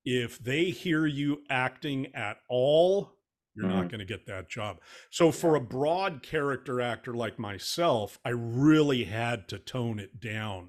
If 0.05 0.39
they 0.39 0.65
hear 0.71 1.07
you 1.07 1.39
acting 1.51 2.15
at 2.15 2.37
all, 2.49 3.13
you're 3.55 3.69
not 3.69 3.89
going 3.89 4.01
to 4.01 4.05
get 4.05 4.27
that 4.27 4.51
job. 4.51 4.81
So 5.11 5.33
for 5.33 5.55
a 5.57 5.61
broad 5.61 6.23
character 6.23 6.81
actor 6.83 7.15
like 7.15 7.39
myself, 7.39 8.19
I 8.25 8.29
really 8.31 9.05
had 9.05 9.49
to 9.49 9.59
tone 9.59 9.99
it 9.99 10.21
down. 10.21 10.69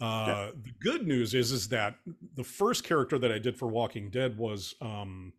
Uh, 0.00 0.52
The 0.64 0.72
good 0.80 1.06
news 1.06 1.34
is 1.34 1.50
is 1.52 1.68
that 1.70 1.96
the 2.36 2.44
first 2.44 2.84
character 2.84 3.18
that 3.18 3.32
I 3.32 3.38
did 3.38 3.58
for 3.58 3.66
Walking 3.68 4.08
Dead 4.08 4.38
was 4.38 4.74
um, 4.80 5.32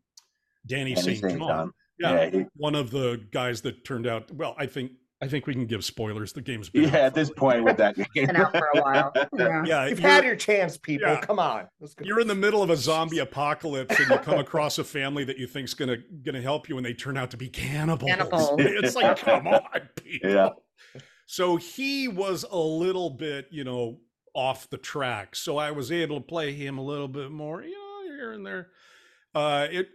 Danny, 0.66 0.94
Danny 0.94 1.02
St. 1.18 1.20
St. 1.20 1.40
John. 1.40 1.48
John. 1.48 1.74
Yeah, 2.00 2.12
Yeah, 2.26 2.30
he- 2.30 2.46
one 2.58 2.76
of 2.76 2.92
the 2.92 3.26
guys 3.32 3.62
that 3.62 3.86
turned 3.86 4.06
out. 4.08 4.30
Well, 4.32 4.54
I 4.58 4.66
think 4.66 4.92
I 5.24 5.28
think 5.30 5.48
we 5.48 5.54
can 5.54 5.66
give 5.66 5.86
spoilers. 5.86 6.34
The 6.34 6.42
game's 6.42 6.70
been 6.70 6.86
out 6.86 6.92
yeah. 6.94 7.00
At 7.00 7.14
this 7.16 7.30
while. 7.30 7.36
point 7.54 7.64
with 7.64 7.78
that 7.78 7.96
game, 7.96 8.28
Been 8.28 8.36
out 8.36 8.52
for 8.52 8.68
a 8.76 8.82
while. 8.82 9.14
Yeah. 9.38 9.64
Yeah, 9.66 9.86
You've 9.88 10.00
had 10.00 10.26
your 10.26 10.36
chance, 10.36 10.78
people. 10.78 11.08
yeah. 11.08 11.22
Come 11.22 11.40
on. 11.40 11.68
Let's 11.80 11.94
go. 11.96 12.04
you're 12.06 12.20
in 12.20 12.28
the 12.28 12.36
middle 12.36 12.62
of 12.62 12.70
a 12.70 12.76
zombie 12.76 13.20
apocalypse 13.20 13.98
and 14.00 14.10
you 14.10 14.18
come 14.18 14.38
across 14.40 14.78
a 14.80 14.84
family 14.84 15.24
that 15.24 15.38
you 15.38 15.48
think's 15.48 15.74
gonna 15.74 15.98
gonna 16.24 16.42
help 16.42 16.68
you 16.68 16.78
and 16.78 16.86
they 16.86 16.94
turn 16.94 17.16
out 17.18 17.32
to 17.32 17.38
be 17.38 17.48
cannibals. 17.48 18.10
Cannibals. 18.12 18.50
It's 18.60 18.96
like, 18.96 19.18
come 19.18 19.48
on, 19.48 19.62
people. 19.96 20.30
Yeah. 20.30 20.50
So 21.26 21.56
he 21.56 22.08
was 22.10 22.44
a 22.52 22.58
little 22.58 23.10
bit, 23.10 23.48
you 23.50 23.64
know, 23.64 24.00
off 24.36 24.70
the 24.70 24.78
track. 24.78 25.36
So 25.36 25.58
I 25.58 25.72
was 25.72 25.92
able 25.92 26.18
to 26.20 26.26
play 26.26 26.52
him 26.54 26.78
a 26.78 26.84
little 26.84 27.08
bit 27.08 27.32
more, 27.32 27.64
you 27.64 27.72
know, 27.72 28.16
here 28.16 28.32
and 28.34 28.46
there. 28.46 28.70
Uh 29.34 29.68
it 29.72 29.88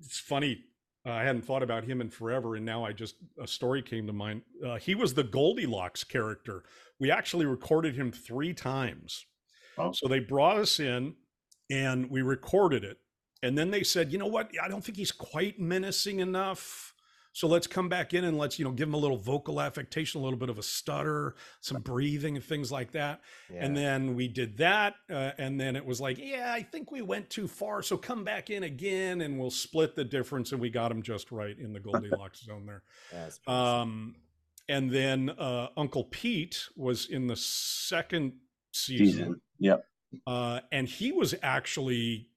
it's 0.00 0.18
funny. 0.18 0.64
Uh, 1.06 1.12
I 1.12 1.22
hadn't 1.22 1.44
thought 1.44 1.62
about 1.62 1.84
him 1.84 2.00
in 2.00 2.08
forever, 2.08 2.56
and 2.56 2.64
now 2.64 2.84
I 2.84 2.92
just 2.92 3.16
a 3.38 3.46
story 3.46 3.82
came 3.82 4.06
to 4.06 4.12
mind. 4.12 4.42
Uh, 4.64 4.76
he 4.76 4.94
was 4.94 5.12
the 5.12 5.24
Goldilocks 5.24 6.02
character. 6.02 6.64
We 6.98 7.10
actually 7.10 7.44
recorded 7.44 7.94
him 7.94 8.10
three 8.10 8.54
times. 8.54 9.26
Oh. 9.76 9.92
So 9.92 10.08
they 10.08 10.20
brought 10.20 10.56
us 10.56 10.80
in, 10.80 11.14
and 11.70 12.08
we 12.10 12.22
recorded 12.22 12.84
it. 12.84 12.98
And 13.42 13.58
then 13.58 13.70
they 13.70 13.82
said, 13.82 14.12
you 14.12 14.18
know 14.18 14.26
what? 14.26 14.50
I 14.62 14.68
don't 14.68 14.82
think 14.82 14.96
he's 14.96 15.12
quite 15.12 15.60
menacing 15.60 16.20
enough. 16.20 16.93
So 17.34 17.48
let's 17.48 17.66
come 17.66 17.88
back 17.88 18.14
in 18.14 18.22
and 18.24 18.38
let's, 18.38 18.60
you 18.60 18.64
know, 18.64 18.70
give 18.70 18.86
him 18.86 18.94
a 18.94 18.98
little 18.98 19.16
vocal 19.16 19.60
affectation, 19.60 20.20
a 20.20 20.24
little 20.24 20.38
bit 20.38 20.50
of 20.50 20.58
a 20.58 20.62
stutter, 20.62 21.34
some 21.60 21.82
breathing 21.82 22.36
and 22.36 22.44
things 22.44 22.70
like 22.70 22.92
that. 22.92 23.22
And 23.58 23.76
then 23.76 24.14
we 24.14 24.28
did 24.28 24.56
that. 24.58 24.94
Uh, 25.10 25.32
and 25.36 25.60
then 25.60 25.74
it 25.74 25.84
was 25.84 26.00
like, 26.00 26.16
yeah, 26.16 26.52
I 26.54 26.62
think 26.62 26.92
we 26.92 27.02
went 27.02 27.28
too 27.30 27.48
far. 27.48 27.82
So 27.82 27.96
come 27.96 28.22
back 28.22 28.50
in 28.50 28.62
again 28.62 29.20
and 29.20 29.36
we'll 29.36 29.50
split 29.50 29.96
the 29.96 30.04
difference. 30.04 30.52
And 30.52 30.60
we 30.60 30.70
got 30.70 30.92
him 30.92 31.02
just 31.02 31.32
right 31.32 31.58
in 31.58 31.72
the 31.72 31.80
Goldilocks 31.80 32.40
zone 32.44 32.66
there. 32.66 32.82
Um, 33.48 34.14
and 34.68 34.88
then 34.88 35.30
uh, 35.30 35.70
Uncle 35.76 36.04
Pete 36.04 36.68
was 36.76 37.06
in 37.06 37.26
the 37.26 37.36
second 37.36 38.34
season. 38.72 39.06
season. 39.06 39.40
Yep. 39.58 39.84
Uh, 40.24 40.60
and 40.70 40.88
he 40.88 41.10
was 41.10 41.34
actually, 41.42 42.30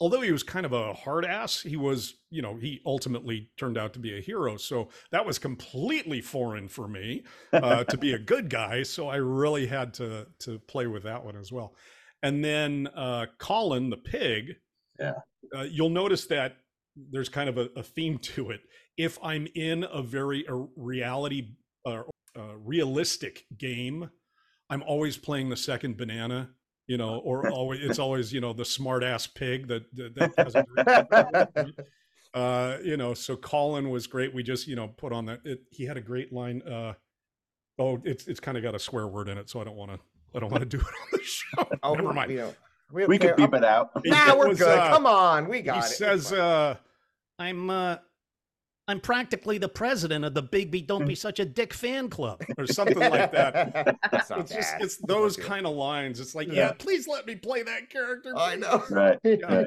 although 0.00 0.22
he 0.22 0.32
was 0.32 0.42
kind 0.42 0.64
of 0.64 0.72
a 0.72 0.94
hard 0.94 1.24
ass, 1.24 1.60
he 1.60 1.76
was, 1.76 2.14
you 2.30 2.40
know, 2.40 2.56
he 2.56 2.80
ultimately 2.86 3.50
turned 3.58 3.76
out 3.76 3.92
to 3.92 3.98
be 3.98 4.16
a 4.16 4.20
hero. 4.20 4.56
So 4.56 4.88
that 5.12 5.26
was 5.26 5.38
completely 5.38 6.20
foreign 6.20 6.68
for 6.68 6.88
me 6.88 7.24
uh, 7.52 7.84
to 7.84 7.98
be 7.98 8.14
a 8.14 8.18
good 8.32 8.48
guy. 8.48 8.82
So 8.82 9.08
I 9.08 9.16
really 9.16 9.66
had 9.66 9.94
to 9.94 10.26
to 10.40 10.58
play 10.60 10.86
with 10.86 11.02
that 11.04 11.24
one 11.24 11.36
as 11.36 11.52
well. 11.52 11.74
And 12.22 12.44
then 12.44 12.88
uh, 12.94 13.26
Colin 13.38 13.90
the 13.90 13.96
pig. 13.96 14.56
Yeah. 14.98 15.12
Uh, 15.56 15.62
you'll 15.62 15.90
notice 15.90 16.26
that 16.26 16.56
there's 17.10 17.28
kind 17.28 17.48
of 17.48 17.58
a, 17.58 17.68
a 17.76 17.82
theme 17.82 18.18
to 18.18 18.50
it. 18.50 18.60
If 18.96 19.18
I'm 19.22 19.46
in 19.54 19.84
a 19.90 20.02
very 20.02 20.46
uh, 20.46 20.54
reality, 20.76 21.54
uh, 21.86 22.02
uh, 22.36 22.56
realistic 22.56 23.46
game, 23.56 24.10
I'm 24.68 24.82
always 24.82 25.16
playing 25.16 25.48
the 25.48 25.56
second 25.56 25.96
banana 25.96 26.50
you 26.90 26.96
know, 26.98 27.18
or 27.24 27.48
always 27.50 27.80
it's 27.82 27.98
always 28.00 28.32
you 28.32 28.40
know 28.40 28.52
the 28.52 28.64
smart 28.64 29.04
ass 29.04 29.26
pig 29.26 29.68
that 29.68 29.84
that, 29.94 30.14
that 30.16 30.32
hasn't. 30.36 31.80
uh, 32.34 32.78
you 32.82 32.96
know, 32.96 33.14
so 33.14 33.36
Colin 33.36 33.90
was 33.90 34.06
great. 34.08 34.34
We 34.34 34.42
just 34.42 34.66
you 34.66 34.74
know 34.76 34.88
put 34.88 35.12
on 35.12 35.26
that. 35.26 35.40
It, 35.44 35.60
he 35.70 35.84
had 35.84 35.96
a 35.96 36.00
great 36.00 36.32
line. 36.32 36.62
Uh, 36.62 36.94
oh, 37.78 38.00
it's 38.04 38.26
it's 38.26 38.40
kind 38.40 38.56
of 38.56 38.64
got 38.64 38.74
a 38.74 38.78
swear 38.78 39.06
word 39.06 39.28
in 39.28 39.38
it, 39.38 39.48
so 39.48 39.60
I 39.60 39.64
don't 39.64 39.76
want 39.76 39.92
to. 39.92 40.00
I 40.34 40.40
don't 40.40 40.50
want 40.50 40.62
to 40.62 40.68
do 40.68 40.78
it 40.78 40.84
on 40.86 41.08
the 41.12 41.22
show. 41.22 41.68
Oh, 41.82 41.94
Never 41.94 42.12
mind. 42.12 42.30
You 42.30 42.38
know, 42.38 42.54
We 43.06 43.18
could 43.18 43.34
beep 43.36 43.52
it 43.54 43.64
out. 43.64 43.90
Nah, 44.04 44.32
It 44.32 44.38
we're 44.38 44.48
was, 44.48 44.58
good. 44.58 44.78
uh, 44.78 44.90
Come 44.90 45.06
on, 45.06 45.48
we 45.48 45.56
He 45.56 45.62
got 45.62 45.78
it. 45.78 45.86
It's 45.86 45.96
says, 45.96 46.32
uh, 46.32 46.76
I'm 47.38 47.68
uh 47.70 47.96
I'm 48.90 49.00
practically 49.00 49.58
the 49.58 49.68
president 49.68 50.24
of 50.24 50.34
the 50.34 50.42
Big 50.42 50.70
B 50.70 50.82
Don't. 50.82 51.06
Be 51.06 51.14
Such 51.14 51.38
a 51.40 51.44
Dick 51.44 51.72
fan 51.72 52.08
club. 52.08 52.42
or 52.58 52.66
something 52.78 52.98
like 52.98 53.32
that. 53.32 53.96
That's 54.10 54.28
not 54.30 54.40
It's 54.40 54.52
just 54.54 54.74
it's 54.80 54.96
those 54.98 55.36
kind 55.36 55.64
of 55.66 55.74
lines. 55.74 56.18
It's 56.20 56.34
like, 56.34 56.48
yeah, 56.48 56.54
Yeah. 56.54 56.72
please 56.72 57.06
let 57.08 57.26
me 57.26 57.36
play 57.36 57.62
that 57.62 57.88
character. 57.90 58.32
I 58.36 58.56
know. 58.56 58.82
Right. 58.90 59.18
Yeah. 59.22 59.64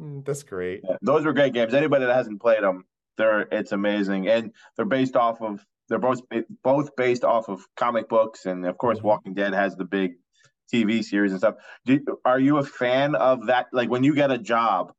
Mm, 0.00 0.24
That's 0.24 0.42
great. 0.42 0.80
Yeah, 0.88 0.96
those 1.02 1.24
were 1.24 1.32
great 1.32 1.52
games. 1.52 1.74
Anybody 1.74 2.04
that 2.06 2.14
hasn't 2.14 2.40
played 2.40 2.62
them, 2.62 2.84
they're 3.16 3.42
it's 3.52 3.72
amazing, 3.72 4.28
and 4.28 4.52
they're 4.76 4.84
based 4.86 5.14
off 5.16 5.40
of 5.42 5.64
they're 5.88 5.98
both 5.98 6.20
both 6.62 6.96
based 6.96 7.24
off 7.24 7.48
of 7.48 7.64
comic 7.76 8.08
books, 8.08 8.46
and 8.46 8.66
of 8.66 8.78
course, 8.78 8.98
Mhm. 9.00 9.02
Walking 9.04 9.34
Dead 9.34 9.52
has 9.54 9.76
the 9.76 9.84
big 9.84 10.14
TV 10.72 11.02
series 11.04 11.30
and 11.32 11.40
stuff. 11.40 11.56
Do, 11.84 12.00
are 12.24 12.40
you 12.40 12.56
a 12.58 12.64
fan 12.64 13.14
of 13.14 13.46
that? 13.46 13.66
Like 13.72 13.88
when 13.90 14.02
you 14.02 14.14
get 14.14 14.30
a 14.32 14.38
job, 14.38 14.92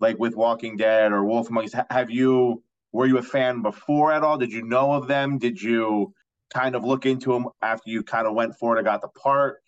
like 0.00 0.18
with 0.18 0.34
Walking 0.34 0.76
Dead 0.76 1.12
or 1.12 1.24
Wolf 1.24 1.50
Among 1.50 1.64
Us, 1.64 1.74
have 1.90 2.10
you 2.10 2.62
were 2.92 3.06
you 3.06 3.18
a 3.18 3.22
fan 3.22 3.62
before 3.62 4.12
at 4.12 4.22
all? 4.22 4.38
Did 4.38 4.52
you 4.52 4.62
know 4.62 4.92
of 4.92 5.08
them? 5.08 5.38
Did 5.38 5.60
you 5.60 6.14
kind 6.52 6.74
of 6.74 6.84
look 6.84 7.06
into 7.06 7.32
them 7.32 7.46
after 7.60 7.90
you 7.90 8.02
kind 8.02 8.26
of 8.26 8.34
went 8.34 8.56
for 8.58 8.74
it 8.74 8.78
and 8.78 8.86
got 8.86 9.02
the 9.02 9.08
part? 9.08 9.58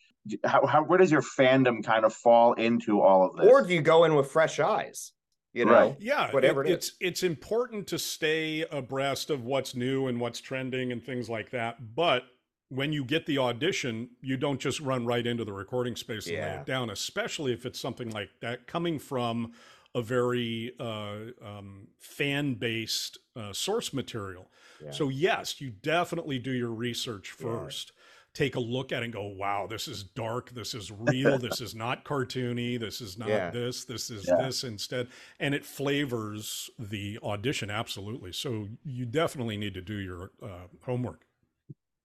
How, 0.45 0.67
how 0.67 0.85
where 0.85 0.99
does 0.99 1.11
your 1.11 1.23
fandom 1.23 1.85
kind 1.85 2.05
of 2.05 2.13
fall 2.15 2.53
into 2.55 3.01
all 3.01 3.27
of 3.27 3.37
this? 3.37 3.47
Or 3.47 3.63
do 3.63 3.75
you 3.75 3.83
go 3.83 4.05
in 4.05 4.15
with 4.15 4.31
fresh 4.31 4.61
eyes? 4.61 5.13
You 5.53 5.65
know, 5.65 5.73
Right. 5.73 5.97
yeah 5.99 6.31
whatever 6.31 6.63
it, 6.65 6.71
it 6.71 6.73
it's 6.75 6.93
it's 7.01 7.23
important 7.25 7.89
to 7.89 7.99
stay 7.99 8.65
abreast 8.71 9.31
of 9.31 9.45
what's 9.45 9.75
new 9.75 10.07
and 10.07 10.21
what's 10.21 10.41
trending 10.41 10.93
and 10.93 11.05
things 11.05 11.29
like 11.29 11.51
that 11.51 11.97
but 11.97 12.23
when 12.69 12.93
you 12.93 13.05
get 13.05 13.27
the 13.27 13.37
audition 13.39 14.11
you 14.23 14.37
don't 14.37 14.61
just 14.61 14.79
run 14.79 15.05
right 15.05 15.27
into 15.27 15.45
the 15.45 15.53
recording 15.53 15.97
space 15.97 16.29
and 16.29 16.37
lay 16.37 16.51
it 16.51 16.67
down 16.67 16.89
especially 16.89 17.53
if 17.53 17.67
it's 17.67 17.81
something 17.81 18.11
like 18.11 18.29
that 18.41 18.69
coming 18.69 18.97
from 18.97 19.53
a 19.95 20.03
very 20.03 20.73
uh, 20.79 21.17
um, 21.45 21.89
fan 21.99 22.55
based 22.55 23.19
uh, 23.37 23.53
source 23.53 23.93
material 23.93 24.51
Yeah. 24.83 24.91
so 24.91 25.09
yes 25.09 25.61
you 25.61 25.71
definitely 25.71 26.39
do 26.39 26.53
your 26.53 26.71
research 26.71 27.35
Yeah. 27.39 27.47
first 27.47 27.93
take 28.33 28.55
a 28.55 28.61
look 28.61 28.93
at 28.93 29.03
it 29.03 29.07
and 29.07 29.13
go 29.13 29.27
wow 29.27 29.67
this 29.69 29.89
is 29.89 30.05
dark 30.05 30.51
this 30.51 30.73
is 30.75 30.93
real 30.93 31.37
this 31.39 31.61
is 31.61 31.75
not 31.75 32.05
cartoony 32.05 32.79
this 32.79 33.01
is 33.01 33.19
not 33.19 33.29
Yeah. 33.29 33.51
this 33.51 33.85
this 33.85 34.11
is 34.11 34.29
Yeah. 34.29 34.37
this 34.47 34.63
instead 34.63 35.09
and 35.41 35.53
it 35.55 35.67
flavors 35.67 36.71
the 36.79 37.19
audition 37.25 37.71
absolutely 37.71 38.33
so 38.33 38.69
you 38.85 39.05
definitely 39.05 39.57
need 39.57 39.75
to 39.75 39.83
do 39.83 39.97
your 39.97 40.31
uh, 40.43 40.69
homework 40.83 41.25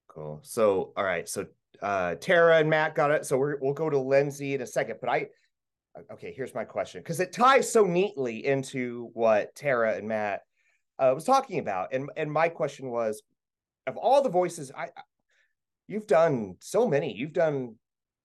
Cool. 0.08 0.40
So, 0.42 0.94
all 0.96 1.04
right. 1.04 1.28
So, 1.28 1.46
uh, 1.82 2.14
Tara 2.14 2.56
and 2.60 2.70
Matt 2.70 2.94
got 2.94 3.10
it. 3.10 3.26
So 3.26 3.36
we're, 3.36 3.58
we'll 3.60 3.74
go 3.74 3.90
to 3.90 3.98
Lindsay 3.98 4.54
in 4.54 4.62
a 4.62 4.66
second. 4.66 4.96
But 4.98 5.10
I, 5.10 5.26
okay, 6.12 6.32
here's 6.34 6.54
my 6.54 6.64
question 6.64 7.02
because 7.02 7.20
it 7.20 7.32
ties 7.32 7.70
so 7.70 7.84
neatly 7.84 8.44
into 8.46 9.10
what 9.14 9.54
Tara 9.54 9.94
and 9.96 10.08
Matt 10.08 10.42
uh, 10.98 11.12
was 11.14 11.24
talking 11.24 11.58
about. 11.58 11.92
And 11.92 12.10
and 12.16 12.30
my 12.30 12.48
question 12.48 12.90
was, 12.90 13.22
of 13.86 13.96
all 13.96 14.22
the 14.22 14.28
voices, 14.28 14.70
I, 14.76 14.84
I- 14.84 15.02
you've 15.88 16.06
done 16.06 16.56
so 16.60 16.88
many. 16.88 17.14
You've 17.14 17.32
done. 17.32 17.76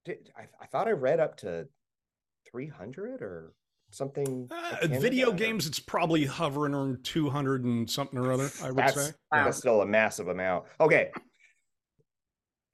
did- 0.05 0.31
I, 0.37 0.43
I 0.61 0.65
thought 0.67 0.87
I 0.87 0.91
read 0.91 1.19
up 1.19 1.37
to 1.37 1.67
three 2.49 2.67
hundred 2.67 3.21
or 3.21 3.53
something. 3.91 4.47
uh, 4.51 4.87
video 4.87 5.31
games 5.31 5.67
it's 5.67 5.79
probably 5.79 6.25
hovering 6.25 6.73
around 6.73 7.03
200 7.03 7.65
and 7.65 7.89
something 7.89 8.17
or 8.17 8.31
other 8.31 8.49
i 8.63 8.67
would 8.67 8.77
that's, 8.77 9.07
say 9.07 9.11
that's 9.31 9.57
still 9.57 9.81
a 9.81 9.85
massive 9.85 10.29
amount. 10.29 10.65
Okay. 10.79 11.11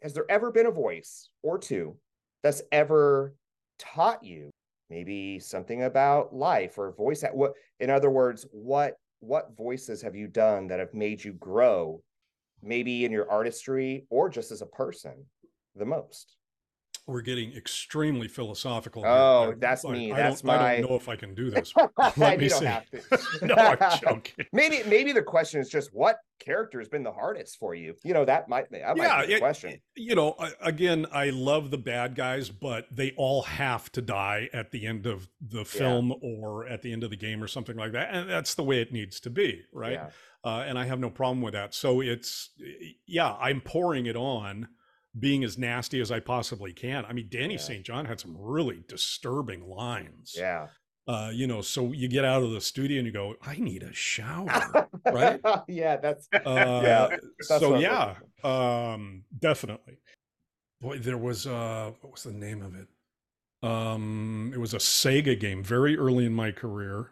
Has 0.03 0.13
there 0.13 0.25
ever 0.29 0.51
been 0.51 0.67
a 0.67 0.71
voice 0.71 1.29
or 1.41 1.57
two 1.57 1.97
that's 2.43 2.61
ever 2.71 3.33
taught 3.79 4.23
you 4.23 4.51
maybe 4.89 5.39
something 5.39 5.83
about 5.83 6.33
life 6.33 6.77
or 6.77 6.91
voice 6.93 7.23
at 7.23 7.35
what 7.35 7.53
in 7.79 7.89
other 7.89 8.09
words, 8.09 8.45
what 8.51 8.95
what 9.19 9.55
voices 9.57 10.01
have 10.01 10.15
you 10.15 10.27
done 10.27 10.67
that 10.67 10.79
have 10.79 10.93
made 10.93 11.23
you 11.23 11.33
grow 11.33 12.01
maybe 12.61 13.03
in 13.03 13.11
your 13.11 13.29
artistry 13.29 14.05
or 14.09 14.29
just 14.29 14.51
as 14.51 14.61
a 14.61 14.67
person 14.67 15.25
the 15.75 15.85
most? 15.85 16.36
We're 17.07 17.21
getting 17.21 17.53
extremely 17.53 18.27
philosophical. 18.27 19.03
Oh, 19.05 19.51
I- 19.51 19.55
that's 19.57 19.85
I- 19.85 19.91
me. 19.91 20.11
I 20.11 20.17
That's 20.17 20.41
don't, 20.41 20.51
I 20.55 20.81
don't 20.81 20.89
know 20.89 20.95
if 20.97 21.07
i 21.09 21.15
can 21.15 21.33
do 21.33 21.49
this 21.51 21.73
let 22.17 22.39
me 22.39 22.49
see 22.49 22.65
no 23.41 23.55
i'm 23.55 23.99
joking 24.01 24.45
maybe 24.53 24.81
maybe 24.87 25.11
the 25.13 25.21
question 25.23 25.59
is 25.61 25.69
just 25.69 25.89
what 25.93 26.17
character 26.39 26.77
has 26.79 26.87
been 26.87 27.01
the 27.01 27.11
hardest 27.11 27.57
for 27.57 27.73
you? 27.73 27.95
You 28.03 28.13
know, 28.13 28.23
that 28.25 28.47
might 28.47 28.69
be 28.69 28.77
that 28.77 28.95
might 28.95 29.21
be 29.21 29.27
the 29.27 29.35
it- 29.37 29.39
question. 29.39 29.79
you 29.95 30.13
know 30.15 30.35
again 30.61 31.05
i 31.11 31.29
love 31.31 31.71
the 31.71 31.77
bad 31.77 32.15
guys 32.15 32.49
but 32.49 32.85
they 32.91 33.13
all 33.17 33.41
have 33.43 33.91
to 33.93 34.01
die 34.01 34.49
at 34.53 34.71
the 34.71 34.85
end 34.85 35.05
of 35.07 35.29
the 35.41 35.65
film 35.65 36.13
or 36.21 36.67
at 36.67 36.81
the 36.83 36.91
end 36.93 37.03
of 37.03 37.09
the 37.09 37.15
game 37.17 37.41
or 37.43 37.47
something 37.47 37.75
like 37.77 37.93
that 37.93 38.09
and 38.13 38.29
that's 38.29 38.53
the 38.55 38.63
way 38.63 38.81
it 38.81 38.91
needs 38.91 39.19
to 39.21 39.29
be 39.29 39.61
right 39.73 39.93
Yeah. 39.93 40.09
uh, 40.43 40.59
and 40.67 40.77
i 40.77 40.85
have 40.85 40.99
no 40.99 41.09
problem 41.09 41.41
with 41.41 41.53
that 41.53 41.73
so 41.73 42.01
it's 42.01 42.51
yeah 43.07 43.33
i'm 43.39 43.61
pouring 43.61 44.05
it 44.05 44.15
on 44.15 44.67
being 45.19 45.43
as 45.43 45.57
nasty 45.57 45.99
as 46.01 46.11
i 46.11 46.19
possibly 46.19 46.73
can 46.73 47.05
i 47.05 47.13
mean 47.13 47.27
danny 47.29 47.53
Yeah. 47.55 47.59
st 47.59 47.85
john 47.85 48.05
had 48.05 48.19
some 48.19 48.35
really 48.37 48.83
disturbing 48.87 49.67
lines 49.67 50.35
Yeah. 50.37 50.67
uh, 51.07 51.31
you 51.33 51.47
know 51.47 51.61
so 51.61 51.91
you 51.91 52.07
get 52.07 52.25
out 52.25 52.43
of 52.43 52.51
the 52.51 52.61
studio 52.61 52.97
and 52.99 53.07
you 53.07 53.13
go 53.13 53.35
i 53.41 53.55
need 53.57 53.83
a 53.83 53.93
shower 53.93 54.89
right 55.11 55.39
yeah, 55.67 55.97
that's 55.97 56.27
uh, 56.33 56.81
Yeah, 56.83 57.07
that's 57.09 57.47
so 57.47 57.77
yeah, 57.79 58.15
um, 58.43 59.23
definitely. 59.39 59.97
Boy, 60.81 60.99
there 60.99 61.17
was 61.17 61.47
uh, 61.47 61.91
what 62.01 62.11
was 62.11 62.23
the 62.23 62.33
name 62.33 62.61
of 62.61 62.75
it? 62.75 62.87
Um, 63.67 64.51
it 64.53 64.59
was 64.59 64.73
a 64.75 64.77
Sega 64.77 65.39
game 65.39 65.63
very 65.63 65.97
early 65.97 66.25
in 66.25 66.33
my 66.33 66.51
career. 66.51 67.09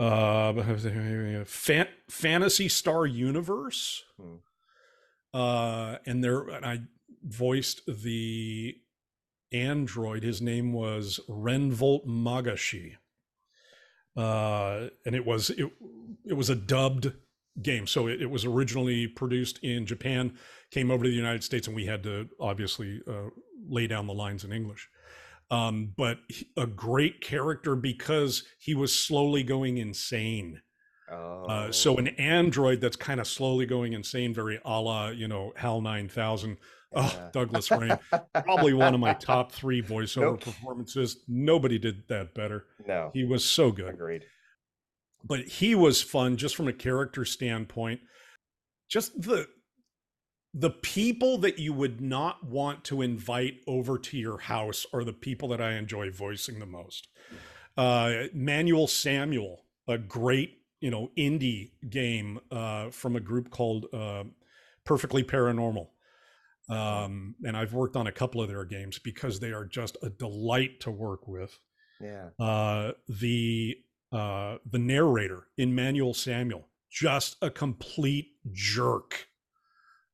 Uh, 0.00 1.44
Fan- 1.44 1.88
Phantasy 2.08 2.68
Star 2.68 3.06
Universe. 3.06 4.02
Hmm. 4.20 4.36
Uh, 5.34 5.96
and 6.06 6.22
there, 6.22 6.48
and 6.48 6.64
I 6.64 6.80
voiced 7.24 7.82
the 7.86 8.76
android. 9.52 10.22
His 10.22 10.40
name 10.40 10.72
was 10.72 11.20
Renvolt 11.28 12.06
Magashi. 12.06 12.96
Uh, 14.16 14.88
and 15.06 15.14
it 15.14 15.24
was 15.24 15.50
it, 15.50 15.70
it 16.26 16.34
was 16.34 16.50
a 16.50 16.54
dubbed 16.54 17.12
game. 17.60 17.86
So 17.86 18.06
it, 18.06 18.22
it 18.22 18.30
was 18.30 18.44
originally 18.44 19.06
produced 19.06 19.58
in 19.62 19.86
Japan, 19.86 20.36
came 20.70 20.90
over 20.90 21.04
to 21.04 21.10
the 21.10 21.16
United 21.16 21.44
States, 21.44 21.66
and 21.66 21.76
we 21.76 21.86
had 21.86 22.02
to 22.04 22.28
obviously 22.40 23.00
uh, 23.08 23.30
lay 23.68 23.86
down 23.86 24.06
the 24.06 24.14
lines 24.14 24.44
in 24.44 24.52
English. 24.52 24.88
Um, 25.50 25.92
but 25.96 26.18
a 26.56 26.66
great 26.66 27.20
character 27.20 27.76
because 27.76 28.44
he 28.58 28.74
was 28.74 28.94
slowly 28.94 29.42
going 29.42 29.76
insane. 29.76 30.62
Oh, 31.10 31.44
Uh, 31.46 31.72
so 31.72 31.96
an 31.98 32.08
android 32.08 32.80
that's 32.80 32.96
kind 32.96 33.20
of 33.20 33.26
slowly 33.26 33.66
going 33.66 33.92
insane, 33.92 34.32
very 34.34 34.60
a 34.64 34.80
la, 34.80 35.08
you 35.08 35.28
know, 35.28 35.52
HAL 35.56 35.80
9000. 35.80 36.56
Oh, 36.94 37.28
Douglas 37.32 37.70
Rain. 37.70 37.98
Probably 38.44 38.74
one 38.74 38.94
of 38.94 39.00
my 39.00 39.14
top 39.14 39.50
three 39.52 39.82
voiceover 39.82 40.22
Nope. 40.32 40.40
performances. 40.42 41.18
Nobody 41.26 41.78
did 41.78 42.06
that 42.08 42.34
better. 42.34 42.66
no, 42.86 43.10
He 43.14 43.24
was 43.24 43.44
so 43.44 43.72
good 43.72 43.94
agreed. 43.94 44.24
but 45.24 45.40
he 45.40 45.74
was 45.74 46.02
fun 46.02 46.36
just 46.36 46.54
from 46.56 46.68
a 46.68 46.72
character 46.72 47.24
standpoint 47.24 48.00
just 48.90 49.18
the 49.22 49.46
the 50.52 50.68
people 50.70 51.38
that 51.38 51.58
you 51.58 51.72
would 51.72 52.00
not 52.02 52.44
want 52.44 52.84
to 52.84 53.00
invite 53.00 53.54
over 53.66 53.98
to 53.98 54.18
your 54.18 54.36
house 54.38 54.84
are 54.92 55.04
the 55.04 55.12
people 55.12 55.48
that 55.48 55.60
i 55.62 55.72
enjoy 55.74 56.10
voicing 56.10 56.58
the 56.58 56.66
most 56.66 57.08
uh 57.76 58.24
manual 58.34 58.86
samuel 58.88 59.64
a 59.88 59.96
great 59.96 60.58
you 60.82 60.90
know 60.90 61.10
indie 61.16 61.70
game 61.88 62.38
uh 62.50 62.90
from 62.90 63.16
a 63.16 63.20
group 63.20 63.50
called 63.50 63.86
uh 63.94 64.24
perfectly 64.84 65.22
paranormal 65.24 65.86
um 66.68 67.34
and 67.44 67.56
i've 67.56 67.72
worked 67.72 67.96
on 67.96 68.06
a 68.06 68.12
couple 68.12 68.40
of 68.42 68.48
their 68.48 68.64
games 68.64 68.98
because 68.98 69.40
they 69.40 69.52
are 69.52 69.64
just 69.64 69.96
a 70.02 70.10
delight 70.10 70.80
to 70.80 70.90
work 70.90 71.26
with 71.26 71.58
Yeah. 72.00 72.28
uh, 72.38 72.92
the 73.08 73.76
uh, 74.12 74.58
the 74.70 74.78
narrator 74.78 75.46
Emmanuel 75.56 76.12
Samuel, 76.14 76.68
just 76.90 77.36
a 77.40 77.48
complete 77.50 78.32
jerk, 78.52 79.28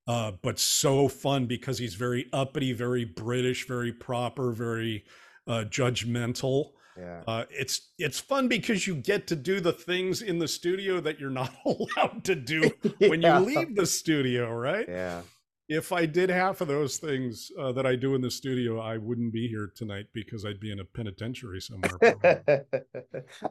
uh, 0.07 0.33
but 0.43 0.59
so 0.59 1.09
fun 1.09 1.47
because 1.47 1.79
he's 1.79 1.95
very 1.97 2.27
uppity, 2.33 2.73
very 2.73 3.05
British, 3.05 3.67
very 3.67 3.93
proper, 3.93 4.53
very 4.53 5.05
uh, 5.49 5.65
judgmental. 5.69 6.71
Yeah. 6.99 7.23
Uh, 7.27 7.45
it's 7.51 7.93
it's 7.99 8.19
fun 8.19 8.49
because 8.49 8.87
you 8.87 8.97
get 8.97 9.27
to 9.29 9.37
do 9.37 9.61
the 9.61 9.73
things 9.73 10.23
in 10.23 10.39
the 10.39 10.49
studio 10.49 11.01
that 11.01 11.21
you're 11.21 11.31
not 11.31 11.53
allowed 11.65 12.25
to 12.25 12.35
do 12.35 12.71
when 12.99 13.23
Yeah. 13.23 13.39
you 13.41 13.47
leave 13.47 13.77
the 13.77 13.87
studio, 13.87 14.51
right? 14.53 14.87
Yeah. 14.89 15.23
If 15.69 15.93
I 15.93 16.07
did 16.07 16.31
half 16.31 16.63
of 16.63 16.69
those 16.69 16.97
things 16.97 17.51
uh, 17.59 17.73
that 17.73 17.85
I 17.85 17.95
do 17.95 18.15
in 18.15 18.23
the 18.23 18.31
studio, 18.31 18.81
I 18.81 18.97
wouldn't 18.97 19.35
be 19.35 19.49
here 19.49 19.71
tonight 19.77 20.07
because 20.15 20.47
I'd 20.47 20.61
be 20.61 20.73
in 20.73 20.81
a 20.81 20.85
penitentiary 20.85 21.61
somewhere. 21.61 22.65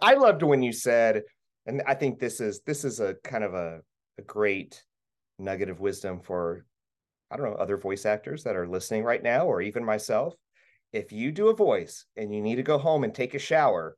I 0.01 0.15
loved 0.15 0.41
when 0.41 0.63
you 0.63 0.73
said, 0.73 1.21
and 1.67 1.83
I 1.85 1.93
think 1.93 2.19
this 2.19 2.41
is 2.41 2.61
this 2.65 2.83
is 2.83 2.99
a 2.99 3.13
kind 3.23 3.43
of 3.43 3.53
a, 3.53 3.81
a 4.17 4.23
great 4.23 4.83
nugget 5.37 5.69
of 5.69 5.79
wisdom 5.79 6.19
for 6.19 6.65
I 7.29 7.37
don't 7.37 7.45
know 7.51 7.57
other 7.57 7.77
voice 7.77 8.05
actors 8.05 8.43
that 8.45 8.55
are 8.55 8.67
listening 8.67 9.03
right 9.03 9.21
now, 9.21 9.45
or 9.45 9.61
even 9.61 9.85
myself. 9.85 10.33
If 10.93 11.11
you 11.11 11.31
do 11.31 11.49
a 11.49 11.55
voice 11.55 12.05
and 12.15 12.33
you 12.33 12.41
need 12.41 12.55
to 12.55 12.63
go 12.63 12.77
home 12.77 13.03
and 13.03 13.13
take 13.13 13.33
a 13.33 13.39
shower, 13.39 13.97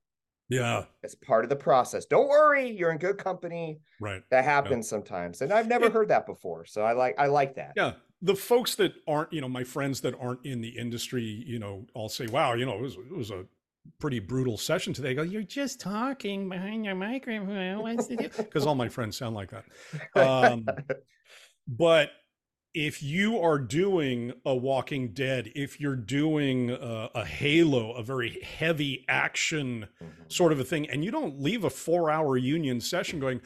yeah, 0.50 0.86
it's 1.04 1.14
part 1.16 1.44
of 1.46 1.50
the 1.50 1.56
process. 1.56 2.06
Don't 2.06 2.28
worry, 2.28 2.70
you're 2.72 2.92
in 2.92 2.98
good 2.98 3.18
company. 3.18 3.80
right. 4.02 4.24
That 4.32 4.44
happens 4.44 4.88
sometimes, 4.90 5.42
and 5.42 5.54
I've 5.54 5.68
never 5.68 5.86
It- 5.86 5.92
heard 5.94 6.08
that 6.10 6.26
before. 6.26 6.66
So 6.66 6.82
I 6.84 6.94
like 6.94 7.16
I 7.20 7.28
like 7.28 7.56
that. 7.56 7.74
Yeah. 7.76 7.94
The 8.22 8.36
folks 8.36 8.76
that 8.76 8.94
aren't, 9.08 9.32
you 9.32 9.40
know, 9.40 9.48
my 9.48 9.64
friends 9.64 10.02
that 10.02 10.14
aren't 10.20 10.46
in 10.46 10.60
the 10.60 10.68
industry, 10.70 11.24
you 11.24 11.58
know, 11.58 11.86
I'll 11.96 12.10
say, 12.10 12.26
wow, 12.28 12.54
you 12.54 12.66
know, 12.66 12.74
it 12.76 12.82
was, 12.82 12.96
it 12.96 13.16
was 13.16 13.32
a 13.32 13.46
pretty 14.00 14.20
brutal 14.20 14.58
session 14.58 14.92
today. 14.92 15.10
They 15.10 15.14
go, 15.16 15.22
you're 15.22 15.42
just 15.42 15.80
talking 15.80 16.50
behind 16.50 16.84
your 16.84 16.96
microphone. 16.96 17.96
Because 18.38 18.66
all 18.68 18.76
my 18.76 18.90
friends 18.90 19.16
sound 19.18 19.36
like 19.36 19.52
that. 19.52 19.64
Um, 20.18 20.66
but 21.66 22.10
if 22.74 23.02
you 23.02 23.40
are 23.40 23.58
doing 23.58 24.34
a 24.46 24.56
Walking 24.56 25.14
Dead, 25.14 25.52
if 25.56 25.80
you're 25.80 25.96
doing 25.96 26.70
a, 26.70 27.10
a 27.16 27.26
Halo, 27.26 27.94
a 27.94 28.04
very 28.04 28.42
heavy 28.42 29.06
action 29.08 29.88
mm-hmm. 30.02 30.24
sort 30.28 30.52
of 30.52 30.60
a 30.60 30.64
thing, 30.64 30.90
and 30.90 31.04
you 31.04 31.12
don't 31.12 31.42
leave 31.42 31.64
a 31.64 31.70
four-hour 31.70 32.38
union 32.38 32.80
session 32.80 33.20
going, 33.20 33.42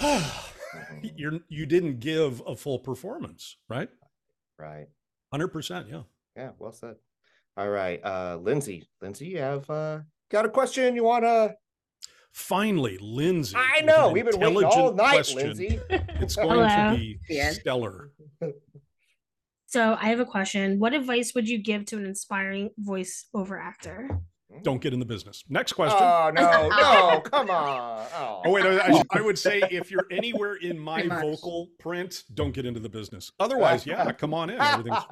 oh, 0.00 0.50
you're 1.16 1.40
you 1.48 1.66
didn't 1.66 2.00
give 2.00 2.42
a 2.46 2.56
full 2.56 2.78
performance, 2.78 3.56
right? 3.68 3.88
Right. 4.58 4.88
Hundred 5.32 5.48
percent. 5.48 5.88
Yeah. 5.88 6.02
Yeah. 6.36 6.50
Well 6.58 6.72
said. 6.72 6.96
All 7.56 7.68
right, 7.68 8.00
uh, 8.04 8.38
Lindsay. 8.40 8.88
Lindsay, 9.02 9.26
you 9.26 9.38
have 9.38 9.68
uh, 9.68 10.00
got 10.30 10.46
a 10.46 10.48
question 10.48 10.94
you 10.94 11.02
want 11.02 11.24
to 11.24 11.56
Finally, 12.32 12.98
Lindsay. 13.00 13.56
I 13.56 13.80
know 13.82 14.10
we've 14.10 14.24
been 14.24 14.38
waiting 14.38 14.64
all 14.64 14.92
night, 14.92 15.14
question. 15.14 15.38
Lindsay. 15.38 15.80
It's 16.20 16.36
going 16.36 16.50
Hello. 16.50 16.96
to 16.96 16.98
be 16.98 17.40
stellar. 17.52 18.10
So 19.70 19.98
I 20.00 20.06
have 20.06 20.18
a 20.18 20.24
question. 20.24 20.78
What 20.78 20.94
advice 20.94 21.34
would 21.34 21.46
you 21.46 21.58
give 21.58 21.84
to 21.86 21.98
an 21.98 22.06
inspiring 22.06 22.70
voiceover 22.82 23.62
actor? 23.62 24.08
Don't 24.62 24.80
get 24.80 24.94
in 24.94 24.98
the 24.98 25.04
business. 25.04 25.44
Next 25.50 25.74
question. 25.74 25.98
Oh 26.00 26.30
no, 26.34 26.68
no, 26.70 27.20
come 27.20 27.50
on. 27.50 28.06
Oh, 28.14 28.42
oh 28.46 28.50
wait, 28.50 28.64
I, 28.64 29.02
I, 29.10 29.20
would 29.20 29.38
say 29.38 29.60
if 29.70 29.90
you're 29.90 30.06
anywhere 30.10 30.54
in 30.54 30.78
my 30.78 31.06
vocal 31.06 31.68
print, 31.78 32.24
don't 32.32 32.52
get 32.52 32.64
into 32.64 32.80
the 32.80 32.88
business. 32.88 33.30
Otherwise, 33.38 33.84
yeah, 33.84 34.10
come 34.12 34.32
on 34.32 34.48
in. 34.48 34.58
Everything's. 34.58 35.04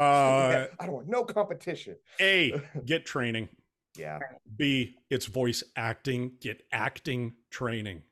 Uh, 0.00 0.66
I 0.80 0.86
don't 0.86 0.92
want 0.92 1.08
no 1.08 1.24
competition. 1.24 1.96
A, 2.20 2.60
get 2.84 3.06
training. 3.06 3.48
Yeah. 3.96 4.18
B, 4.56 4.96
it's 5.10 5.26
voice 5.26 5.62
acting. 5.76 6.32
Get 6.40 6.62
acting 6.72 7.34
training. 7.50 8.02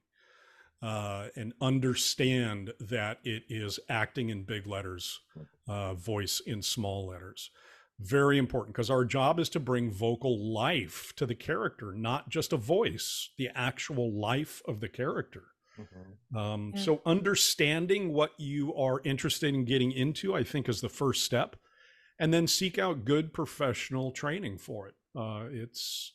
Uh, 0.82 1.28
and 1.34 1.54
understand 1.60 2.72
that 2.78 3.18
it 3.24 3.44
is 3.48 3.80
acting 3.88 4.28
in 4.28 4.42
big 4.42 4.66
letters, 4.66 5.20
uh, 5.66 5.94
voice 5.94 6.40
in 6.46 6.62
small 6.62 7.06
letters. 7.06 7.50
Very 7.98 8.36
important 8.36 8.74
because 8.74 8.90
our 8.90 9.04
job 9.04 9.40
is 9.40 9.48
to 9.50 9.60
bring 9.60 9.90
vocal 9.90 10.52
life 10.52 11.14
to 11.16 11.24
the 11.24 11.34
character, 11.34 11.92
not 11.92 12.28
just 12.28 12.52
a 12.52 12.58
voice, 12.58 13.30
the 13.38 13.48
actual 13.54 14.12
life 14.12 14.60
of 14.68 14.80
the 14.80 14.88
character. 14.88 15.44
Mm-hmm. 15.80 16.36
Um, 16.36 16.72
yeah. 16.74 16.82
So, 16.82 17.00
understanding 17.06 18.12
what 18.12 18.32
you 18.38 18.74
are 18.74 19.00
interested 19.04 19.54
in 19.54 19.64
getting 19.64 19.92
into, 19.92 20.34
I 20.34 20.44
think, 20.44 20.68
is 20.68 20.80
the 20.80 20.88
first 20.88 21.24
step. 21.24 21.56
And 22.18 22.32
then 22.32 22.46
seek 22.46 22.78
out 22.78 23.04
good 23.04 23.34
professional 23.34 24.10
training 24.10 24.58
for 24.58 24.88
it. 24.88 24.94
Uh, 25.16 25.44
it's 25.50 26.12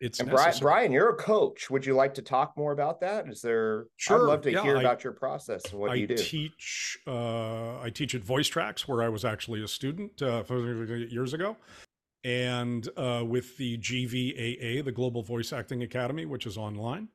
it's 0.00 0.20
and 0.20 0.28
Brian, 0.28 0.54
Brian, 0.60 0.92
you're 0.92 1.10
a 1.10 1.16
coach. 1.16 1.70
Would 1.70 1.86
you 1.86 1.94
like 1.94 2.14
to 2.14 2.22
talk 2.22 2.56
more 2.56 2.72
about 2.72 3.00
that? 3.00 3.28
Is 3.28 3.40
there? 3.40 3.86
Sure. 3.96 4.22
I'd 4.22 4.28
love 4.28 4.42
to 4.42 4.52
yeah, 4.52 4.62
hear 4.62 4.76
I, 4.76 4.80
about 4.80 5.02
your 5.02 5.12
process 5.12 5.62
and 5.70 5.80
what 5.80 5.92
I 5.92 5.94
you 5.94 6.06
do. 6.06 6.16
Teach. 6.16 6.98
Uh, 7.06 7.80
I 7.80 7.90
teach 7.90 8.14
at 8.14 8.22
Voice 8.22 8.48
Tracks, 8.48 8.86
where 8.86 9.02
I 9.02 9.08
was 9.08 9.24
actually 9.24 9.62
a 9.62 9.68
student 9.68 10.20
uh, 10.20 10.44
years 10.50 11.32
ago, 11.32 11.56
and 12.22 12.88
uh, 12.96 13.22
with 13.26 13.56
the 13.56 13.78
GVAA, 13.78 14.84
the 14.84 14.92
Global 14.92 15.22
Voice 15.22 15.52
Acting 15.52 15.82
Academy, 15.82 16.26
which 16.26 16.46
is 16.46 16.56
online. 16.58 17.08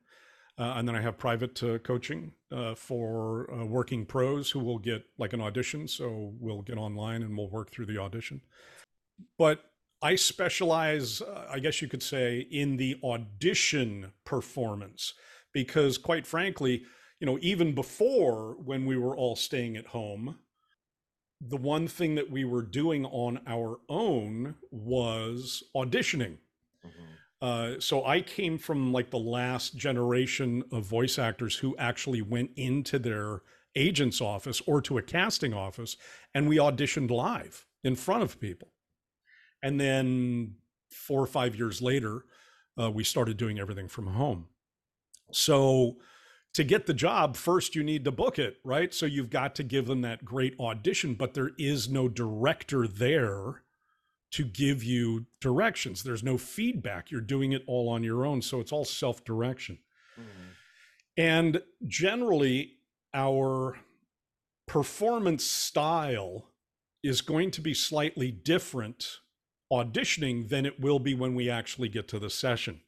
Uh, 0.57 0.73
and 0.75 0.85
then 0.85 0.95
I 0.95 1.01
have 1.01 1.17
private 1.17 1.61
uh, 1.63 1.77
coaching 1.77 2.33
uh, 2.51 2.75
for 2.75 3.49
uh, 3.53 3.65
working 3.65 4.05
pros 4.05 4.51
who 4.51 4.59
will 4.59 4.77
get 4.77 5.05
like 5.17 5.31
an 5.31 5.39
audition. 5.39 5.87
So 5.87 6.33
we'll 6.37 6.63
get 6.63 6.77
online 6.77 7.23
and 7.23 7.37
we'll 7.37 7.49
work 7.49 7.71
through 7.71 7.85
the 7.85 7.97
audition. 7.97 8.41
But 9.37 9.63
I 10.01 10.15
specialize, 10.15 11.21
uh, 11.21 11.47
I 11.49 11.59
guess 11.59 11.81
you 11.81 11.87
could 11.87 12.03
say, 12.03 12.47
in 12.51 12.77
the 12.77 12.97
audition 13.03 14.13
performance 14.25 15.13
because, 15.53 15.97
quite 15.97 16.25
frankly, 16.25 16.83
you 17.19 17.25
know, 17.25 17.37
even 17.41 17.75
before 17.75 18.55
when 18.63 18.85
we 18.85 18.97
were 18.97 19.15
all 19.15 19.35
staying 19.35 19.75
at 19.75 19.87
home, 19.87 20.37
the 21.41 21.57
one 21.57 21.87
thing 21.87 22.15
that 22.15 22.29
we 22.29 22.43
were 22.43 22.61
doing 22.61 23.05
on 23.05 23.41
our 23.47 23.79
own 23.89 24.55
was 24.71 25.63
auditioning. 25.75 26.37
Mm-hmm. 26.85 27.03
Uh, 27.41 27.79
so 27.79 28.05
I 28.05 28.21
came 28.21 28.57
from 28.57 28.91
like 28.91 29.11
the 29.11 29.19
last 29.19 29.77
generation 29.77 30.63
of 30.71 30.83
voice 30.83 31.17
actors 31.17 31.57
who 31.57 31.75
actually 31.77 32.21
went 32.21 32.51
into 32.57 32.99
their 32.99 33.41
agent's 33.75 34.19
office 34.19 34.61
or 34.65 34.81
to 34.81 34.97
a 34.97 35.01
casting 35.01 35.53
office 35.53 35.95
and 36.33 36.49
we 36.49 36.57
auditioned 36.57 37.11
live 37.11 37.65
in 37.83 37.95
front 37.95 38.23
of 38.23 38.39
people. 38.41 38.69
And 39.61 39.79
then 39.79 40.55
four 40.89 41.21
or 41.21 41.27
five 41.27 41.55
years 41.55 41.81
later, 41.81 42.25
uh, 42.79 42.89
we 42.89 43.03
started 43.03 43.37
doing 43.37 43.59
everything 43.59 43.87
from 43.87 44.07
home. 44.07 44.47
So 45.31 45.97
to 46.53 46.63
get 46.63 46.85
the 46.85 46.93
job, 46.93 47.35
first 47.35 47.75
you 47.75 47.83
need 47.83 48.05
to 48.05 48.11
book 48.11 48.39
it, 48.39 48.57
right? 48.63 48.93
So 48.93 49.05
you've 49.05 49.29
got 49.29 49.55
to 49.55 49.63
give 49.63 49.85
them 49.85 50.01
that 50.01 50.25
great 50.25 50.59
audition, 50.59 51.13
but 51.13 51.33
there 51.33 51.51
is 51.57 51.89
no 51.89 52.07
director 52.07 52.87
there 52.87 53.63
to 54.31 54.43
give 54.43 54.83
you 54.83 55.25
directions. 55.41 56.03
There's 56.03 56.23
no 56.23 56.37
feedback. 56.37 57.11
You're 57.11 57.21
doing 57.21 57.51
it 57.51 57.63
all 57.67 57.89
on 57.89 58.03
your 58.03 58.25
own. 58.25 58.41
So 58.41 58.59
it's 58.59 58.71
all 58.71 58.85
self 58.85 59.23
direction. 59.23 59.79
Mm-hmm. 60.19 60.49
And 61.17 61.61
generally, 61.87 62.73
our 63.13 63.77
performance 64.67 65.43
style 65.43 66.45
is 67.03 67.21
going 67.21 67.51
to 67.51 67.61
be 67.61 67.73
slightly 67.73 68.31
different 68.31 69.19
auditioning 69.71 70.49
than 70.49 70.65
it 70.65 70.79
will 70.79 70.99
be 70.99 71.13
when 71.13 71.35
we 71.35 71.49
actually 71.49 71.89
get 71.89 72.07
to 72.09 72.19
the 72.19 72.29
session. 72.29 72.81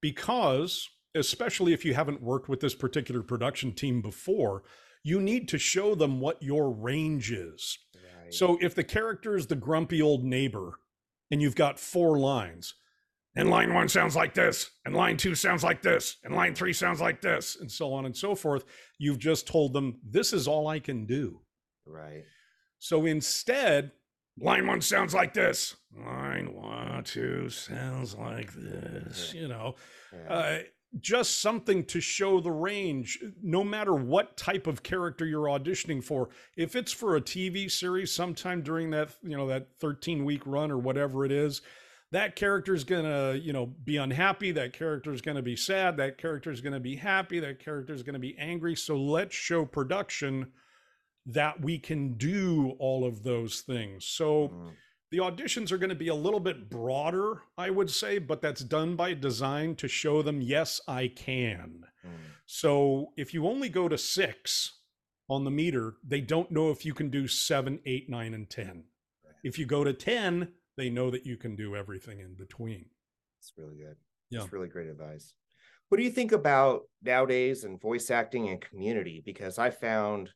Because, 0.00 0.88
especially 1.14 1.72
if 1.72 1.84
you 1.84 1.94
haven't 1.94 2.22
worked 2.22 2.48
with 2.48 2.60
this 2.60 2.74
particular 2.74 3.22
production 3.22 3.72
team 3.72 4.00
before, 4.02 4.62
you 5.04 5.20
need 5.20 5.48
to 5.48 5.58
show 5.58 5.94
them 5.94 6.20
what 6.20 6.42
your 6.42 6.70
range 6.70 7.32
is. 7.32 7.78
Right. 7.94 8.32
So 8.32 8.58
if 8.60 8.74
the 8.74 8.84
character 8.84 9.36
is 9.36 9.46
the 9.46 9.56
grumpy 9.56 10.00
old 10.00 10.24
neighbor 10.24 10.78
and 11.30 11.42
you've 11.42 11.56
got 11.56 11.80
four 11.80 12.18
lines, 12.18 12.74
and 13.34 13.48
line 13.48 13.72
one 13.72 13.88
sounds 13.88 14.14
like 14.14 14.34
this, 14.34 14.70
and 14.84 14.94
line 14.94 15.16
two 15.16 15.34
sounds 15.34 15.64
like 15.64 15.80
this, 15.80 16.18
and 16.22 16.34
line 16.34 16.54
three 16.54 16.74
sounds 16.74 17.00
like 17.00 17.22
this, 17.22 17.56
and 17.58 17.70
so 17.70 17.92
on 17.94 18.04
and 18.04 18.14
so 18.14 18.34
forth, 18.34 18.64
you've 18.98 19.18
just 19.18 19.46
told 19.46 19.72
them, 19.72 19.98
this 20.06 20.34
is 20.34 20.46
all 20.46 20.68
I 20.68 20.78
can 20.78 21.06
do. 21.06 21.40
Right. 21.86 22.24
So 22.78 23.06
instead, 23.06 23.92
line 24.38 24.66
one 24.66 24.80
sounds 24.80 25.14
like 25.14 25.34
this. 25.34 25.76
Line 25.96 26.54
one 26.54 27.04
two 27.04 27.48
sounds 27.48 28.14
like 28.14 28.52
this 28.52 29.34
you 29.34 29.48
know? 29.48 29.74
Uh, 30.28 30.58
just 31.00 31.40
something 31.40 31.84
to 31.86 32.00
show 32.00 32.38
the 32.40 32.50
range 32.50 33.18
no 33.42 33.64
matter 33.64 33.94
what 33.94 34.36
type 34.36 34.66
of 34.66 34.82
character 34.82 35.24
you're 35.24 35.46
auditioning 35.46 36.04
for. 36.04 36.28
If 36.56 36.76
it's 36.76 36.92
for 36.92 37.16
a 37.16 37.20
tv 37.20 37.70
series 37.70 38.12
sometime 38.12 38.62
during 38.62 38.90
that 38.90 39.10
you 39.22 39.36
know 39.36 39.46
that 39.48 39.68
13 39.80 40.24
week 40.24 40.42
run 40.46 40.70
or 40.70 40.78
whatever 40.78 41.24
it 41.24 41.32
is 41.32 41.62
that 42.12 42.36
character 42.36 42.74
is 42.74 42.84
going 42.84 43.04
to 43.04 43.38
you 43.38 43.52
know 43.52 43.66
be 43.66 43.96
unhappy 43.96 44.52
that 44.52 44.72
character 44.72 45.12
is 45.12 45.22
going 45.22 45.36
to 45.36 45.42
be 45.42 45.56
sad 45.56 45.96
that 45.96 46.18
character 46.18 46.50
is 46.50 46.60
going 46.60 46.74
to 46.74 46.80
be 46.80 46.94
happy 46.94 47.40
that 47.40 47.58
character 47.58 47.92
is 47.92 48.02
going 48.02 48.14
to 48.14 48.20
be 48.20 48.36
angry. 48.38 48.76
So 48.76 48.96
let's 48.96 49.34
show 49.34 49.64
production 49.64 50.52
that 51.26 51.60
we 51.60 51.78
can 51.78 52.14
do 52.14 52.74
all 52.78 53.04
of 53.04 53.22
those 53.22 53.60
things. 53.60 54.06
So 54.06 54.48
mm. 54.48 54.70
the 55.10 55.18
auditions 55.18 55.70
are 55.70 55.78
going 55.78 55.90
to 55.90 55.94
be 55.94 56.08
a 56.08 56.14
little 56.14 56.40
bit 56.40 56.68
broader, 56.68 57.42
I 57.56 57.70
would 57.70 57.90
say, 57.90 58.18
but 58.18 58.42
that's 58.42 58.62
done 58.62 58.96
by 58.96 59.14
design 59.14 59.76
to 59.76 59.88
show 59.88 60.22
them, 60.22 60.40
yes, 60.40 60.80
I 60.88 61.08
can. 61.08 61.84
Mm. 62.04 62.10
So 62.46 63.12
if 63.16 63.32
you 63.32 63.46
only 63.46 63.68
go 63.68 63.88
to 63.88 63.96
six 63.96 64.78
on 65.28 65.44
the 65.44 65.50
meter, 65.50 65.94
they 66.06 66.20
don't 66.20 66.50
know 66.50 66.70
if 66.70 66.84
you 66.84 66.94
can 66.94 67.08
do 67.08 67.28
seven, 67.28 67.78
eight, 67.86 68.10
nine, 68.10 68.34
and 68.34 68.50
10. 68.50 68.84
If 69.44 69.58
you 69.58 69.66
go 69.66 69.84
to 69.84 69.92
10, 69.92 70.48
they 70.76 70.90
know 70.90 71.10
that 71.10 71.26
you 71.26 71.36
can 71.36 71.56
do 71.56 71.76
everything 71.76 72.20
in 72.20 72.34
between. 72.34 72.86
It's 73.40 73.52
really 73.56 73.76
good. 73.76 73.96
Yeah. 74.30 74.42
It's 74.42 74.52
really 74.52 74.68
great 74.68 74.88
advice. 74.88 75.34
What 75.88 75.98
do 75.98 76.04
you 76.04 76.10
think 76.10 76.32
about 76.32 76.82
nowadays 77.02 77.64
and 77.64 77.80
voice 77.80 78.10
acting 78.10 78.48
and 78.48 78.60
community? 78.60 79.22
Because 79.24 79.58
I 79.58 79.70
found 79.70 80.30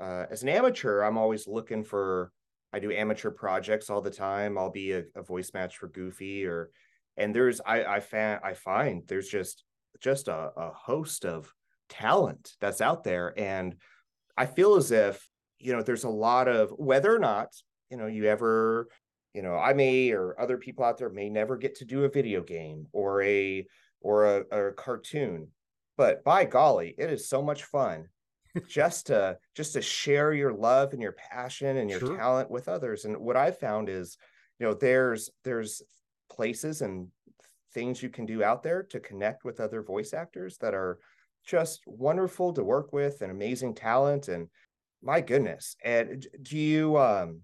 uh, 0.00 0.26
as 0.30 0.42
an 0.42 0.48
amateur, 0.48 1.02
I'm 1.02 1.18
always 1.18 1.46
looking 1.46 1.84
for. 1.84 2.32
I 2.72 2.78
do 2.78 2.92
amateur 2.92 3.30
projects 3.30 3.88
all 3.88 4.02
the 4.02 4.10
time. 4.10 4.58
I'll 4.58 4.70
be 4.70 4.92
a, 4.92 5.04
a 5.14 5.22
voice 5.22 5.52
match 5.54 5.78
for 5.78 5.88
Goofy, 5.88 6.44
or 6.44 6.70
and 7.16 7.34
there's 7.34 7.60
I 7.64 7.84
I 7.84 8.00
fan 8.00 8.40
I 8.44 8.54
find 8.54 9.02
there's 9.06 9.28
just 9.28 9.64
just 10.00 10.28
a, 10.28 10.50
a 10.56 10.70
host 10.72 11.24
of 11.24 11.52
talent 11.88 12.52
that's 12.60 12.80
out 12.80 13.04
there, 13.04 13.32
and 13.38 13.76
I 14.36 14.46
feel 14.46 14.74
as 14.74 14.90
if 14.90 15.26
you 15.58 15.72
know 15.72 15.82
there's 15.82 16.04
a 16.04 16.10
lot 16.10 16.48
of 16.48 16.70
whether 16.70 17.14
or 17.14 17.18
not 17.18 17.48
you 17.90 17.96
know 17.96 18.06
you 18.06 18.26
ever 18.26 18.88
you 19.32 19.42
know 19.42 19.56
I 19.56 19.72
may 19.72 20.10
or 20.10 20.38
other 20.38 20.58
people 20.58 20.84
out 20.84 20.98
there 20.98 21.08
may 21.08 21.30
never 21.30 21.56
get 21.56 21.76
to 21.76 21.86
do 21.86 22.04
a 22.04 22.10
video 22.10 22.42
game 22.42 22.88
or 22.92 23.22
a 23.22 23.66
or 24.02 24.26
a, 24.26 24.68
a 24.68 24.72
cartoon, 24.72 25.48
but 25.96 26.22
by 26.24 26.44
golly, 26.44 26.94
it 26.98 27.10
is 27.10 27.28
so 27.28 27.40
much 27.40 27.64
fun 27.64 28.08
just 28.68 29.06
to 29.06 29.36
just 29.54 29.72
to 29.74 29.82
share 29.82 30.32
your 30.32 30.52
love 30.52 30.92
and 30.92 31.02
your 31.02 31.12
passion 31.12 31.76
and 31.78 31.90
your 31.90 32.00
sure. 32.00 32.16
talent 32.16 32.50
with 32.50 32.68
others 32.68 33.04
and 33.04 33.16
what 33.16 33.36
I've 33.36 33.58
found 33.58 33.88
is 33.88 34.16
you 34.58 34.66
know 34.66 34.74
there's 34.74 35.30
there's 35.44 35.82
places 36.30 36.82
and 36.82 37.08
things 37.74 38.02
you 38.02 38.08
can 38.08 38.26
do 38.26 38.42
out 38.42 38.62
there 38.62 38.82
to 38.82 39.00
connect 39.00 39.44
with 39.44 39.60
other 39.60 39.82
voice 39.82 40.14
actors 40.14 40.56
that 40.58 40.74
are 40.74 40.98
just 41.46 41.82
wonderful 41.86 42.52
to 42.52 42.64
work 42.64 42.92
with 42.92 43.20
and 43.20 43.30
amazing 43.30 43.74
talent 43.74 44.28
and 44.28 44.48
my 45.02 45.20
goodness 45.20 45.76
and 45.84 46.26
do 46.42 46.56
you 46.56 46.96
um 46.96 47.40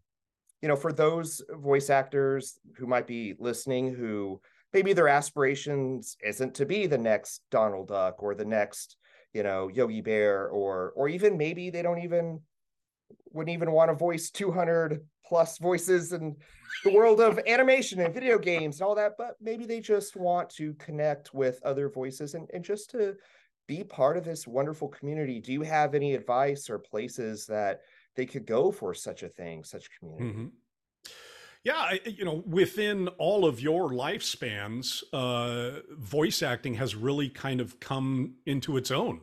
you 0.62 0.68
know 0.68 0.76
for 0.76 0.92
those 0.92 1.42
voice 1.50 1.90
actors 1.90 2.58
who 2.76 2.86
might 2.86 3.06
be 3.06 3.34
listening 3.38 3.94
who 3.94 4.40
maybe 4.72 4.92
their 4.92 5.08
aspirations 5.08 6.16
isn't 6.24 6.54
to 6.54 6.64
be 6.64 6.86
the 6.86 6.98
next 6.98 7.42
donald 7.50 7.88
duck 7.88 8.22
or 8.22 8.34
the 8.34 8.44
next 8.44 8.96
you 9.32 9.42
know 9.42 9.68
yogi 9.68 10.00
bear 10.00 10.48
or 10.48 10.92
or 10.96 11.08
even 11.08 11.36
maybe 11.36 11.70
they 11.70 11.82
don't 11.82 12.02
even 12.02 12.40
wouldn't 13.32 13.54
even 13.54 13.72
want 13.72 13.90
to 13.90 13.94
voice 13.94 14.30
200 14.30 15.00
plus 15.26 15.58
voices 15.58 16.12
in 16.12 16.36
the 16.84 16.92
world 16.92 17.20
of 17.20 17.40
animation 17.46 18.00
and 18.00 18.12
video 18.12 18.38
games 18.38 18.80
and 18.80 18.86
all 18.86 18.94
that 18.94 19.12
but 19.16 19.36
maybe 19.40 19.64
they 19.64 19.80
just 19.80 20.16
want 20.16 20.50
to 20.50 20.74
connect 20.74 21.32
with 21.32 21.60
other 21.64 21.88
voices 21.88 22.34
and, 22.34 22.48
and 22.52 22.64
just 22.64 22.90
to 22.90 23.14
be 23.66 23.84
part 23.84 24.16
of 24.16 24.24
this 24.24 24.46
wonderful 24.46 24.88
community 24.88 25.40
do 25.40 25.52
you 25.52 25.62
have 25.62 25.94
any 25.94 26.14
advice 26.14 26.68
or 26.68 26.78
places 26.78 27.46
that 27.46 27.80
they 28.16 28.26
could 28.26 28.46
go 28.46 28.70
for 28.70 28.92
such 28.92 29.22
a 29.22 29.28
thing 29.28 29.64
such 29.64 29.88
community 29.98 30.24
mm-hmm. 30.24 30.46
Yeah, 31.64 31.94
you 32.04 32.24
know, 32.24 32.42
within 32.46 33.06
all 33.18 33.44
of 33.44 33.60
your 33.60 33.90
lifespans, 33.90 35.02
uh, 35.12 35.80
voice 35.96 36.42
acting 36.42 36.74
has 36.74 36.96
really 36.96 37.28
kind 37.28 37.60
of 37.60 37.78
come 37.78 38.34
into 38.46 38.76
its 38.76 38.90
own. 38.90 39.20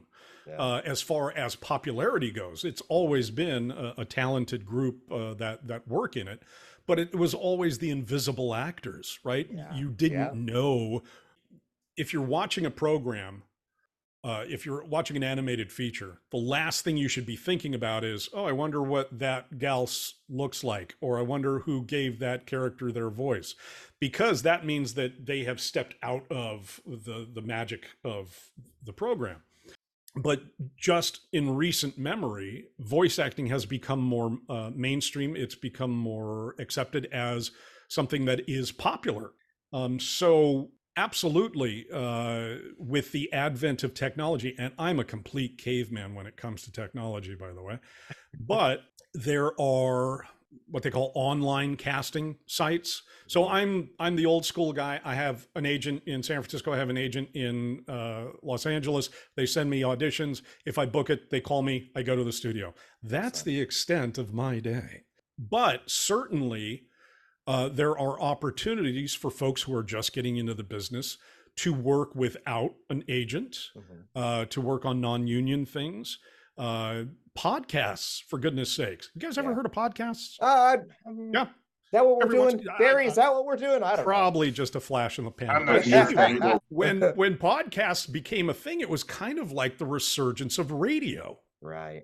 Yeah. 0.47 0.55
Uh, 0.57 0.81
as 0.85 1.01
far 1.01 1.31
as 1.33 1.55
popularity 1.55 2.31
goes, 2.31 2.63
it's 2.63 2.81
always 2.87 3.29
been 3.29 3.71
a, 3.71 3.93
a 3.99 4.05
talented 4.05 4.65
group 4.65 5.11
uh, 5.11 5.33
that 5.35 5.67
that 5.67 5.87
work 5.87 6.15
in 6.15 6.27
it, 6.27 6.41
but 6.87 6.97
it 6.97 7.13
was 7.13 7.33
always 7.33 7.77
the 7.79 7.89
invisible 7.91 8.55
actors, 8.55 9.19
right? 9.23 9.47
Yeah. 9.51 9.75
You 9.75 9.89
didn't 9.89 10.47
yeah. 10.47 10.53
know 10.53 11.03
if 11.97 12.13
you're 12.13 12.23
watching 12.23 12.65
a 12.65 12.71
program 12.71 13.43
uh, 14.23 14.43
if 14.47 14.65
you're 14.65 14.83
watching 14.83 15.15
an 15.15 15.23
animated 15.23 15.71
feature, 15.71 16.19
the 16.31 16.37
last 16.37 16.83
thing 16.83 16.97
you 16.97 17.07
should 17.07 17.25
be 17.25 17.37
thinking 17.37 17.73
about 17.73 18.03
is, 18.03 18.29
oh, 18.33 18.45
I 18.45 18.51
wonder 18.51 18.81
what 18.81 19.17
that 19.17 19.57
gal 19.57 19.89
looks 20.27 20.63
like, 20.63 20.95
or 20.99 21.17
I 21.17 21.21
wonder 21.21 21.59
who 21.59 21.83
gave 21.83 22.19
that 22.19 22.45
character 22.45 22.91
their 22.91 23.09
voice, 23.09 23.55
because 23.99 24.41
that 24.41 24.65
means 24.65 24.93
that 24.95 25.25
they 25.25 25.43
have 25.45 25.61
stepped 25.61 25.95
out 26.03 26.25
of 26.29 26.81
the 26.85 27.27
the 27.33 27.41
magic 27.41 27.87
of 28.03 28.51
the 28.83 28.93
program. 28.93 29.43
But 30.15 30.41
just 30.75 31.21
in 31.31 31.55
recent 31.55 31.97
memory, 31.97 32.65
voice 32.79 33.19
acting 33.19 33.47
has 33.47 33.65
become 33.65 34.01
more 34.01 34.37
uh, 34.49 34.71
mainstream. 34.75 35.35
It's 35.35 35.55
become 35.55 35.91
more 35.91 36.55
accepted 36.59 37.07
as 37.13 37.51
something 37.87 38.25
that 38.25 38.49
is 38.49 38.71
popular. 38.71 39.31
Um, 39.71 39.99
so 39.99 40.71
absolutely 40.99 41.85
uh, 41.93 42.55
with 42.77 43.11
the 43.11 43.31
advent 43.31 43.83
of 43.83 43.93
technology 43.93 44.55
and 44.59 44.73
i'm 44.77 44.99
a 44.99 45.03
complete 45.03 45.57
caveman 45.57 46.13
when 46.13 46.27
it 46.27 46.35
comes 46.35 46.61
to 46.61 46.71
technology 46.71 47.35
by 47.35 47.51
the 47.53 47.61
way 47.61 47.79
but 48.39 48.81
there 49.13 49.59
are 49.59 50.25
what 50.71 50.83
they 50.83 50.89
call 50.91 51.11
online 51.15 51.75
casting 51.75 52.35
sites. 52.45 53.03
So 53.27 53.47
i'm 53.47 53.89
i'm 53.99 54.15
the 54.15 54.25
old 54.25 54.45
school 54.45 54.73
guy. 54.73 54.99
I 55.03 55.15
have 55.15 55.47
an 55.55 55.65
agent 55.65 56.03
in 56.05 56.23
san 56.23 56.41
francisco. 56.41 56.73
I 56.73 56.77
have 56.77 56.89
an 56.89 56.97
agent 56.97 57.29
in 57.33 57.83
uh, 57.87 58.25
los 58.43 58.65
angeles. 58.65 59.09
They 59.35 59.45
send 59.45 59.69
me 59.69 59.81
auditions. 59.81 60.41
If 60.65 60.77
i 60.77 60.85
book 60.85 61.09
it 61.09 61.29
they 61.29 61.41
call 61.41 61.61
me. 61.61 61.91
I 61.95 62.01
go 62.01 62.15
to 62.15 62.23
the 62.23 62.31
studio. 62.31 62.73
That's 63.03 63.41
the 63.41 63.59
extent 63.59 64.17
of 64.17 64.33
my 64.33 64.59
day. 64.59 65.03
But 65.37 65.89
certainly 65.89 66.88
uh, 67.49 67.67
there 67.67 67.97
are 67.97 68.21
opportunities 68.21 69.15
for 69.15 69.31
folks 69.31 69.63
who 69.63 69.75
are 69.75 69.81
just 69.81 70.13
getting 70.13 70.37
into 70.37 70.53
the 70.53 70.63
business 70.63 71.17
to 71.55 71.73
work 71.73 72.13
without 72.13 72.75
an 72.91 73.03
agent, 73.09 73.57
mm-hmm. 73.75 74.01
uh, 74.15 74.45
to 74.45 74.61
work 74.61 74.85
on 74.85 75.01
non-union 75.01 75.65
things. 75.65 76.19
Uh, 76.59 77.05
podcasts, 77.35 78.21
for 78.21 78.37
goodness 78.37 78.71
sakes. 78.71 79.09
You 79.15 79.21
guys 79.21 79.39
ever 79.39 79.49
yeah. 79.49 79.55
heard 79.55 79.65
of 79.65 79.71
podcasts? 79.71 80.35
Uh, 80.39 80.77
um, 81.07 81.31
yeah. 81.33 81.43
Is 81.45 81.93
that 81.93 82.05
what 82.05 82.17
we're 82.17 82.25
Everyone's, 82.25 82.53
doing? 82.53 82.75
Barry, 82.77 83.07
is 83.07 83.15
that 83.15 83.33
what 83.33 83.45
we're 83.45 83.55
doing? 83.55 83.81
I 83.81 83.95
don't 83.95 84.05
probably 84.05 84.47
know. 84.47 84.53
just 84.53 84.75
a 84.75 84.79
flash 84.79 85.17
in 85.17 85.25
the 85.25 85.31
pan. 85.31 86.59
when 86.69 87.01
when 87.15 87.35
podcasts 87.35 88.11
became 88.11 88.51
a 88.51 88.53
thing, 88.53 88.79
it 88.79 88.89
was 88.89 89.03
kind 89.03 89.39
of 89.39 89.51
like 89.51 89.79
the 89.79 89.87
resurgence 89.87 90.59
of 90.59 90.71
radio. 90.71 91.39
Right. 91.61 92.03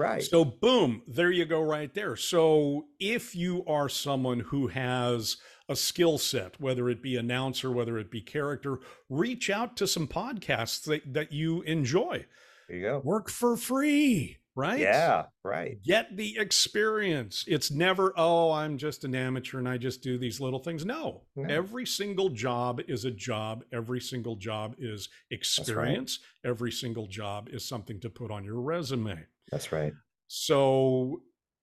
Right. 0.00 0.22
So, 0.22 0.46
boom, 0.46 1.02
there 1.06 1.30
you 1.30 1.44
go, 1.44 1.60
right 1.60 1.92
there. 1.92 2.16
So, 2.16 2.86
if 2.98 3.36
you 3.36 3.64
are 3.66 3.88
someone 3.88 4.40
who 4.40 4.68
has 4.68 5.36
a 5.68 5.76
skill 5.76 6.16
set, 6.16 6.58
whether 6.58 6.88
it 6.88 7.02
be 7.02 7.16
announcer, 7.16 7.70
whether 7.70 7.98
it 7.98 8.10
be 8.10 8.22
character, 8.22 8.78
reach 9.10 9.50
out 9.50 9.76
to 9.76 9.86
some 9.86 10.08
podcasts 10.08 10.82
that, 10.84 11.12
that 11.12 11.32
you 11.32 11.60
enjoy. 11.62 12.24
There 12.68 12.76
you 12.78 12.82
go. 12.86 13.02
Work 13.04 13.28
for 13.28 13.58
free, 13.58 14.38
right? 14.56 14.80
Yeah, 14.80 15.24
right. 15.44 15.82
Get 15.82 16.16
the 16.16 16.38
experience. 16.38 17.44
It's 17.46 17.70
never, 17.70 18.12
oh, 18.16 18.52
I'm 18.52 18.78
just 18.78 19.04
an 19.04 19.14
amateur 19.14 19.58
and 19.58 19.68
I 19.68 19.78
just 19.78 20.02
do 20.02 20.18
these 20.18 20.40
little 20.40 20.58
things. 20.58 20.84
No, 20.84 21.22
no. 21.36 21.52
every 21.52 21.86
single 21.86 22.30
job 22.30 22.80
is 22.88 23.04
a 23.04 23.10
job. 23.10 23.64
Every 23.72 24.00
single 24.00 24.36
job 24.36 24.76
is 24.78 25.08
experience. 25.30 26.20
Right. 26.44 26.50
Every 26.50 26.72
single 26.72 27.06
job 27.06 27.48
is 27.50 27.64
something 27.64 28.00
to 28.00 28.10
put 28.10 28.30
on 28.30 28.44
your 28.44 28.60
resume. 28.60 29.26
That's 29.50 29.72
right. 29.72 29.92
So 30.28 31.22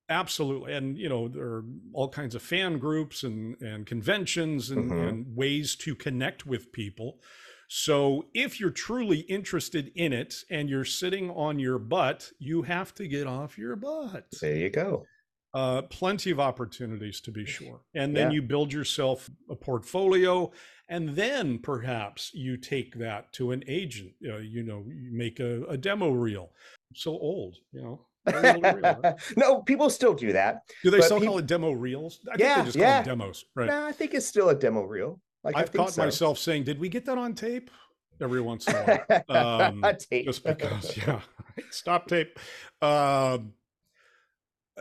absolutely 0.09 0.73
and 0.73 0.97
you 0.97 1.09
know 1.09 1.27
there 1.27 1.43
are 1.43 1.65
all 1.91 2.07
kinds 2.07 2.33
of 2.33 2.41
fan 2.41 2.77
groups 2.77 3.23
and 3.23 3.59
and 3.61 3.85
conventions 3.85 4.69
and, 4.69 4.89
mm-hmm. 4.89 5.07
and, 5.07 5.35
ways 5.35 5.75
to 5.75 5.93
connect 5.95 6.45
with 6.45 6.71
people 6.71 7.19
so 7.67 8.25
if 8.33 8.59
you're 8.59 8.69
truly 8.69 9.19
interested 9.21 9.91
in 9.95 10.13
it 10.13 10.35
and 10.49 10.69
you're 10.69 10.85
sitting 10.85 11.29
on 11.31 11.59
your 11.59 11.77
butt 11.77 12.31
you 12.39 12.61
have 12.61 12.93
to 12.93 13.07
get 13.07 13.27
off 13.27 13.57
your 13.57 13.75
butt 13.75 14.25
there 14.41 14.55
you 14.55 14.69
go 14.69 15.05
uh, 15.53 15.81
plenty 15.83 16.29
of 16.29 16.39
opportunities 16.39 17.19
to 17.19 17.31
be 17.31 17.45
sure 17.45 17.81
and 17.95 18.15
then 18.15 18.29
yeah. 18.29 18.35
you 18.35 18.41
build 18.41 18.71
yourself 18.71 19.29
a 19.49 19.55
portfolio 19.55 20.51
and 20.89 21.15
then 21.15 21.57
perhaps 21.57 22.31
you 22.33 22.57
take 22.57 22.93
that 22.95 23.31
to 23.33 23.51
an 23.51 23.63
agent 23.67 24.11
uh, 24.29 24.37
you 24.37 24.61
know 24.61 24.83
you 24.87 25.09
make 25.11 25.39
a, 25.39 25.63
a 25.63 25.77
demo 25.77 26.09
reel 26.11 26.51
so 26.93 27.11
old, 27.11 27.57
you 27.71 27.81
know. 27.81 28.01
no, 29.37 29.61
people 29.61 29.89
still 29.89 30.13
do 30.13 30.33
that. 30.33 30.63
Do 30.83 30.91
they 30.91 30.99
still 31.01 31.19
people... 31.19 31.33
call 31.33 31.39
it 31.39 31.47
demo 31.47 31.71
reels? 31.71 32.19
I 32.27 32.35
think 32.35 32.39
yeah, 32.41 32.59
they 32.59 32.65
just 32.65 32.77
yeah. 32.77 32.85
call 32.85 33.03
them 33.03 33.19
demos, 33.19 33.45
right? 33.55 33.67
No, 33.67 33.85
I 33.85 33.91
think 33.93 34.13
it's 34.13 34.25
still 34.25 34.49
a 34.49 34.55
demo 34.55 34.83
reel. 34.83 35.21
Like, 35.47 35.55
I've 35.55 35.73
caught 35.73 35.93
so. 35.93 36.03
myself 36.03 36.37
saying, 36.37 36.63
"Did 36.63 36.79
we 36.79 36.89
get 36.89 37.05
that 37.05 37.17
on 37.17 37.33
tape?" 37.33 37.71
Every 38.19 38.41
once 38.41 38.67
in 38.67 38.75
a 38.75 39.23
while, 39.27 39.61
um, 39.83 39.85
tape. 40.09 40.25
just 40.25 40.43
because, 40.43 40.97
yeah. 41.07 41.21
Stop 41.69 42.07
tape. 42.07 42.39
Um, 42.81 43.53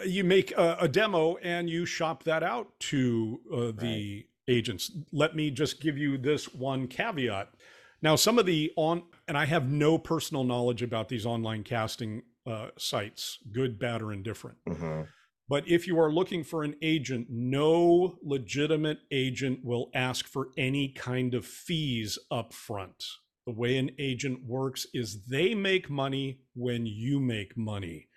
you 0.04 0.24
make 0.24 0.52
a, 0.52 0.76
a, 0.80 0.88
demo 0.88 1.36
and 1.36 1.68
you 1.68 1.86
shop 1.86 2.24
that 2.24 2.42
out 2.42 2.68
to 2.80 3.40
uh, 3.52 3.56
the 3.78 4.24
right. 4.48 4.54
agents. 4.54 4.90
Let 5.12 5.36
me 5.36 5.50
just 5.50 5.80
give 5.80 5.96
you 5.96 6.18
this 6.18 6.52
one 6.52 6.86
caveat. 6.86 7.54
Now, 8.02 8.16
some 8.16 8.38
of 8.38 8.46
the 8.46 8.72
on, 8.76 9.04
and 9.26 9.38
I 9.38 9.46
have 9.46 9.70
no 9.70 9.98
personal 9.98 10.44
knowledge 10.44 10.82
about 10.82 11.08
these 11.08 11.24
online 11.24 11.62
casting 11.62 12.22
uh, 12.46 12.68
sites, 12.78 13.38
good, 13.52 13.78
bad, 13.78 14.02
or 14.02 14.12
indifferent. 14.12 14.58
Mm-hmm. 14.68 15.02
But 15.48 15.68
if 15.68 15.86
you 15.86 15.98
are 16.00 16.12
looking 16.12 16.42
for 16.42 16.64
an 16.64 16.74
agent, 16.82 17.28
no 17.30 18.18
legitimate 18.22 18.98
agent 19.12 19.60
will 19.62 19.90
ask 19.94 20.26
for 20.26 20.48
any 20.58 20.88
kind 20.88 21.34
of 21.34 21.46
fees 21.46 22.18
up 22.30 22.52
front. 22.52 23.04
The 23.46 23.52
way 23.52 23.78
an 23.78 23.92
agent 23.98 24.44
works 24.44 24.86
is 24.92 25.24
they 25.26 25.54
make 25.54 25.88
money 25.88 26.40
when 26.54 26.84
you 26.84 27.20
make 27.20 27.56
money. 27.56 28.08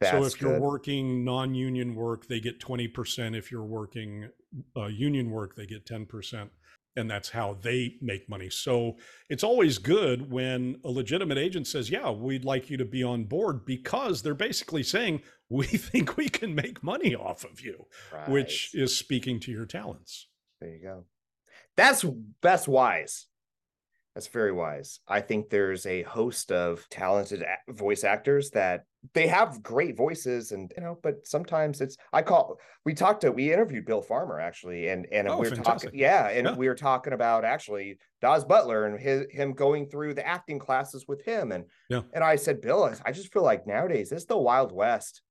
That's 0.00 0.12
so 0.12 0.24
if 0.24 0.38
good. 0.38 0.48
you're 0.48 0.60
working 0.60 1.24
non-union 1.24 1.94
work, 1.94 2.26
they 2.26 2.40
get 2.40 2.58
20%. 2.58 3.36
If 3.36 3.52
you're 3.52 3.64
working 3.64 4.30
uh, 4.74 4.86
union 4.86 5.30
work, 5.30 5.56
they 5.56 5.66
get 5.66 5.84
10% 5.84 6.48
and 6.98 7.10
that's 7.10 7.30
how 7.30 7.56
they 7.62 7.94
make 8.00 8.28
money. 8.28 8.50
So 8.50 8.96
it's 9.30 9.44
always 9.44 9.78
good 9.78 10.30
when 10.30 10.80
a 10.84 10.90
legitimate 10.90 11.38
agent 11.38 11.66
says, 11.66 11.88
"Yeah, 11.88 12.10
we'd 12.10 12.44
like 12.44 12.68
you 12.68 12.76
to 12.76 12.84
be 12.84 13.02
on 13.02 13.24
board," 13.24 13.64
because 13.64 14.20
they're 14.20 14.34
basically 14.34 14.82
saying, 14.82 15.22
"We 15.48 15.64
think 15.66 16.16
we 16.16 16.28
can 16.28 16.54
make 16.54 16.82
money 16.82 17.14
off 17.14 17.44
of 17.44 17.60
you," 17.60 17.86
right. 18.12 18.28
which 18.28 18.74
is 18.74 18.94
speaking 18.94 19.40
to 19.40 19.52
your 19.52 19.64
talents. 19.64 20.26
There 20.60 20.70
you 20.70 20.82
go. 20.82 21.04
That's 21.76 22.04
that's 22.42 22.66
wise. 22.66 23.26
That's 24.18 24.26
very 24.26 24.50
wise. 24.50 24.98
I 25.06 25.20
think 25.20 25.48
there's 25.48 25.86
a 25.86 26.02
host 26.02 26.50
of 26.50 26.84
talented 26.90 27.44
voice 27.68 28.02
actors 28.02 28.50
that 28.50 28.82
they 29.14 29.28
have 29.28 29.62
great 29.62 29.96
voices 29.96 30.50
and 30.50 30.72
you 30.76 30.82
know 30.82 30.98
but 31.04 31.24
sometimes 31.24 31.80
it's 31.80 31.96
i 32.12 32.20
call 32.20 32.58
we 32.84 32.92
talked 32.92 33.20
to 33.20 33.30
we 33.30 33.52
interviewed 33.52 33.86
bill 33.86 34.02
farmer 34.02 34.40
actually 34.40 34.88
and 34.88 35.06
and 35.12 35.28
oh, 35.28 35.38
we 35.38 35.46
are 35.46 35.54
talking 35.54 35.90
yeah 35.94 36.30
and 36.30 36.48
yeah. 36.48 36.56
we 36.56 36.66
were 36.66 36.74
talking 36.74 37.12
about 37.12 37.44
actually 37.44 37.96
Daws 38.20 38.44
Butler 38.44 38.86
and 38.86 38.98
his 38.98 39.26
him 39.30 39.52
going 39.52 39.86
through 39.88 40.14
the 40.14 40.26
acting 40.26 40.58
classes 40.58 41.06
with 41.06 41.24
him 41.24 41.52
and 41.52 41.64
yeah. 41.88 42.00
and 42.12 42.24
i 42.24 42.34
said 42.34 42.60
bill 42.60 42.92
i 43.06 43.12
just 43.12 43.32
feel 43.32 43.44
like 43.44 43.68
nowadays 43.68 44.10
it's 44.10 44.24
the 44.24 44.36
wild 44.36 44.72
west 44.72 45.22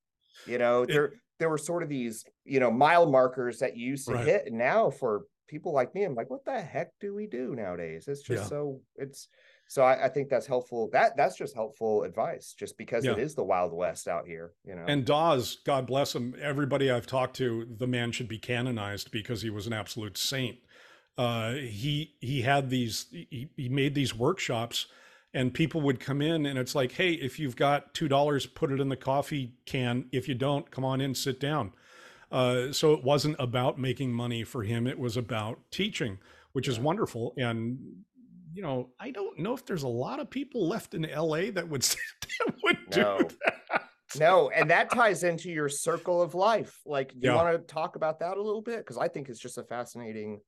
you 0.46 0.58
know 0.58 0.84
it, 0.84 0.88
there 0.88 1.12
there 1.40 1.50
were 1.50 1.58
sort 1.58 1.84
of 1.84 1.90
these 1.90 2.24
you 2.46 2.62
know 2.62 2.72
mile 2.72 3.06
markers 3.06 3.60
that 3.60 3.76
you 3.76 3.86
used 3.86 4.08
to 4.08 4.14
right. 4.14 4.26
hit 4.26 4.46
and 4.48 4.58
now 4.58 4.90
for 4.90 5.24
people 5.48 5.74
like 5.74 5.94
me, 5.96 6.04
I'm 6.04 6.16
like, 6.16 6.30
what 6.30 6.46
the 6.46 6.62
heck 6.62 6.92
do 7.00 7.14
we 7.14 7.28
do 7.28 7.56
nowadays? 7.56 8.08
It's 8.08 8.22
just 8.22 8.44
yeah. 8.44 8.50
so 8.50 8.82
it's 8.96 9.30
so 9.68 9.84
I, 9.84 10.06
I, 10.06 10.10
think 10.10 10.30
that's 10.30 10.48
helpful. 10.48 10.90
That 10.94 11.18
that's 11.18 11.38
just 11.38 11.54
helpful 11.54 12.04
advice, 12.04 12.56
just 12.58 12.78
because 12.78 13.04
yeah. 13.04 13.12
it 13.12 13.20
is 13.20 13.36
the 13.36 13.44
Wild 13.44 13.74
West 13.74 14.08
out 14.08 14.26
here, 14.26 14.54
you 14.64 14.76
know. 14.76 14.86
And 14.88 15.06
Daws, 15.06 15.58
God 15.66 15.86
bless 15.86 16.16
him. 16.16 16.36
Everybody 16.42 16.90
I've 16.90 17.08
talked 17.08 17.36
to, 17.38 17.68
the 17.78 17.88
man 17.88 18.12
should 18.12 18.30
be 18.30 18.38
canonized 18.38 19.12
because 19.12 19.42
he 19.42 19.50
was 19.50 19.68
an 19.68 19.74
absolute 19.74 20.18
saint. 20.18 20.58
Uh, 21.18 21.54
he 21.54 22.14
he 22.22 22.44
had 22.44 22.70
these 22.70 23.08
he, 23.12 23.50
he 23.58 23.70
made 23.70 23.96
these 23.96 24.16
workshops 24.16 24.88
and 25.34 25.54
people 25.54 25.82
would 25.82 26.00
come 26.00 26.22
in 26.22 26.46
and 26.46 26.58
it's 26.58 26.76
like 26.76 26.94
hey 26.94 27.14
if 27.14 27.40
you've 27.40 27.56
got 27.56 27.94
two 27.94 28.08
dollars 28.08 28.46
put 28.46 28.72
it 28.72 28.80
in 28.80 28.90
the 28.90 28.96
coffee 28.96 29.54
can 29.66 30.06
if 30.12 30.28
you 30.28 30.36
don't 30.36 30.72
come 30.72 30.86
on 30.86 31.02
in 31.02 31.14
sit 31.14 31.40
down 31.40 31.74
uh, 32.32 32.72
so 32.72 32.94
it 32.94 33.04
wasn't 33.04 33.36
about 33.40 33.80
making 33.80 34.12
money 34.12 34.44
for 34.44 34.64
him 34.64 34.88
it 34.88 35.00
was 35.00 35.18
about 35.18 35.60
teaching 35.72 36.18
which 36.54 36.68
is 36.68 36.80
wonderful 36.80 37.34
and 37.38 37.78
you 38.54 38.62
know 38.62 38.90
i 39.00 39.12
don't 39.12 39.38
know 39.38 39.54
if 39.54 39.66
there's 39.66 39.84
a 39.84 39.88
lot 39.88 40.20
of 40.20 40.30
people 40.30 40.68
left 40.68 40.94
in 40.94 41.08
la 41.16 41.42
that 41.52 41.68
would 41.68 41.82
that 41.82 42.54
would 42.64 42.78
no. 42.96 43.18
do 43.20 43.30
that. 43.46 43.84
No 44.18 44.50
and 44.50 44.70
that 44.70 44.90
ties 44.90 45.24
into 45.24 45.52
your 45.52 45.68
circle 45.68 46.22
of 46.22 46.34
life 46.34 46.80
like 46.86 47.10
do 47.20 47.28
you 47.28 47.34
want 47.34 47.52
to 47.56 47.74
talk 47.74 47.98
about 47.98 48.20
that 48.20 48.38
a 48.38 48.42
little 48.42 48.62
bit? 48.62 48.78
Because 48.78 48.98
i 48.98 49.08
think 49.08 49.28
it's 49.30 49.40
just 49.40 49.58
a 49.58 49.64
fascinating 49.64 50.40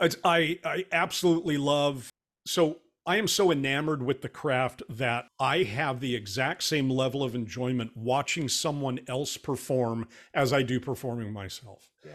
it's, 0.00 0.16
I 0.24 0.58
I 0.64 0.84
absolutely 0.92 1.56
love 1.56 2.10
so 2.46 2.78
I 3.06 3.16
am 3.16 3.26
so 3.26 3.50
enamored 3.50 4.02
with 4.02 4.20
the 4.22 4.28
craft 4.28 4.82
that 4.88 5.26
I 5.38 5.62
have 5.62 6.00
the 6.00 6.14
exact 6.14 6.62
same 6.62 6.90
level 6.90 7.22
of 7.22 7.34
enjoyment 7.34 7.92
watching 7.94 8.48
someone 8.48 9.00
else 9.08 9.36
perform 9.36 10.06
as 10.34 10.52
I 10.52 10.62
do 10.62 10.78
performing 10.78 11.32
myself. 11.32 11.88
Yeah. 12.04 12.12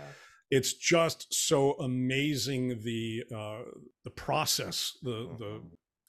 It's 0.52 0.74
just 0.74 1.34
so 1.34 1.74
amazing 1.74 2.82
the 2.84 3.24
uh, 3.36 3.64
the 4.04 4.12
process, 4.12 4.96
the 5.02 5.10
mm-hmm. 5.10 5.38
the 5.38 5.62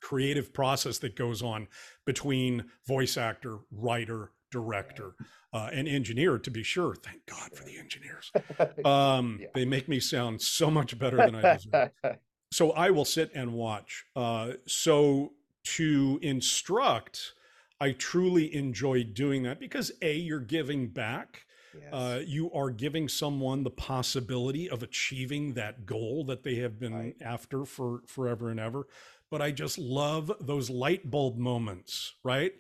creative 0.03 0.53
process 0.53 0.99
that 0.99 1.17
goes 1.17 1.43
on 1.43 1.67
between 2.05 2.67
voice 2.87 3.17
actor, 3.17 3.59
writer, 3.73 4.31
director, 4.53 5.15
uh, 5.53 5.71
and 5.73 5.89
engineer 5.89 6.39
to 6.39 6.51
be 6.51 6.63
sure. 6.63 6.95
Thank 6.95 7.25
God 7.27 7.51
for 7.55 7.65
the 7.65 7.79
engineers. 7.79 8.31
Um, 8.85 9.39
yeah. 9.41 9.49
They 9.55 9.65
make 9.65 9.89
me 9.89 9.99
sound 9.99 10.41
so 10.41 10.71
much 10.71 10.97
better 10.99 11.17
than 11.17 11.35
I 11.35 11.55
deserve. 11.57 11.91
so 12.51 12.73
I 12.73 12.91
will 12.91 13.05
sit 13.05 13.31
and 13.35 13.53
watch. 13.53 14.05
Uh, 14.15 14.53
so 14.67 15.33
to 15.65 16.19
instruct, 16.23 17.33
I 17.81 17.93
truly 17.93 18.55
enjoy 18.55 19.05
doing 19.05 19.43
that 19.45 19.61
because 19.61 19.93
a 20.03 20.15
you're 20.15 20.41
giving 20.41 20.89
back. 20.89 21.43
Yes. 21.75 21.93
Uh, 21.93 22.23
you 22.25 22.51
are 22.53 22.71
giving 22.71 23.07
someone 23.07 23.63
the 23.63 23.71
possibility 23.71 24.71
of 24.71 24.83
achieving 24.83 25.53
that 25.55 25.85
goal 25.85 26.25
that 26.25 26.43
they 26.43 26.55
have 26.57 26.79
been 26.79 26.95
right. 26.95 27.17
after 27.21 27.67
for 27.67 28.01
forever 28.07 28.49
and 28.49 28.59
ever. 28.59 28.87
But 29.31 29.43
I 29.43 29.51
just 29.51 29.77
love 29.77 30.33
those 30.41 30.71
light 30.71 31.11
bulb 31.11 31.37
moments, 31.37 32.15
right? 32.25 32.55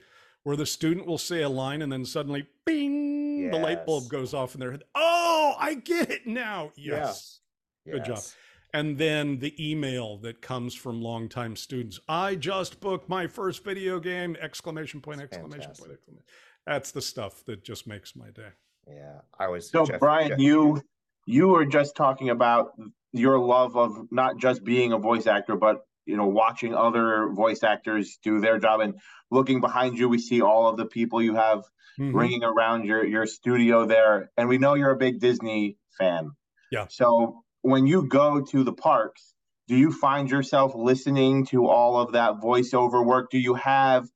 where 0.47 0.55
the 0.55 0.65
student 0.65 1.09
will 1.09 1.19
say 1.19 1.43
a 1.43 1.49
line 1.49 1.83
and 1.83 1.91
then 1.91 2.05
suddenly, 2.05 2.47
bing, 2.65 3.41
yes. 3.41 3.53
the 3.53 3.59
light 3.59 3.85
bulb 3.85 4.09
goes 4.09 4.33
off 4.33 4.55
in 4.55 4.61
their 4.61 4.71
head. 4.71 4.85
Oh, 4.95 5.57
I 5.59 5.75
get 5.75 6.09
it 6.09 6.25
now. 6.25 6.71
Yes. 6.77 7.41
Yeah. 7.85 7.95
Good 7.95 8.05
yes. 8.07 8.07
job. 8.07 8.37
And 8.73 8.99
then 8.99 9.39
the 9.39 9.55
email 9.59 10.19
that 10.19 10.43
comes 10.43 10.75
from 10.75 11.01
longtime 11.01 11.57
students. 11.57 11.99
I 12.09 12.35
just 12.35 12.81
booked 12.81 13.09
my 13.09 13.27
first 13.27 13.65
video 13.65 13.99
game! 13.99 14.37
Exclamation 14.41 15.01
point! 15.01 15.21
Exclamation 15.21 15.51
point! 15.51 15.71
Exclamation. 15.71 16.23
That's 16.67 16.91
the 16.91 17.03
stuff 17.03 17.45
that 17.47 17.65
just 17.65 17.87
makes 17.87 18.17
my 18.17 18.31
day. 18.31 18.49
Yeah, 18.87 19.21
I 19.39 19.49
was. 19.49 19.71
So 19.71 19.87
Jeff, 19.87 20.01
Brian, 20.01 20.29
Jeff. 20.31 20.39
you 20.39 20.83
you 21.27 21.49
were 21.49 21.65
just 21.65 21.97
talking 21.97 22.31
about 22.31 22.73
your 23.13 23.39
love 23.39 23.77
of 23.77 24.09
not 24.11 24.37
just 24.39 24.63
being 24.65 24.93
a 24.93 24.99
voice 24.99 25.27
actor, 25.27 25.57
but 25.57 25.87
you 26.07 26.17
know 26.17 26.27
watching 26.27 26.75
other 26.75 27.29
voice 27.31 27.63
actors 27.63 28.19
do 28.23 28.41
their 28.41 28.59
job 28.59 28.81
and 28.81 28.95
looking 29.31 29.61
behind 29.61 29.99
you 29.99 30.09
we 30.09 30.19
see 30.19 30.41
all 30.41 30.69
of 30.69 30.77
the 30.77 30.87
people 30.87 31.21
you 31.21 31.35
have 31.35 31.59
mm-hmm. 31.99 32.17
ringing 32.17 32.45
around 32.45 32.87
your 32.87 33.05
your 33.05 33.27
studio 33.27 33.85
there 33.85 34.31
and 34.37 34.49
we 34.49 34.57
know 34.57 34.75
you're 34.75 34.93
a 34.93 34.97
big 34.97 35.21
disney 35.21 35.77
fan 35.99 36.31
yeah 36.71 36.87
so 36.89 37.43
when 37.67 37.87
you 37.87 38.07
go 38.07 38.41
to 38.41 38.65
the 38.65 38.73
parks 38.73 39.35
do 39.69 39.77
you 39.77 39.91
find 39.93 40.31
yourself 40.31 40.73
listening 40.75 41.45
to 41.45 41.67
all 41.67 42.01
of 42.01 42.13
that 42.13 42.35
voiceover 42.41 43.05
work 43.05 43.31
do 43.31 43.39
you 43.39 43.55
have 43.55 44.09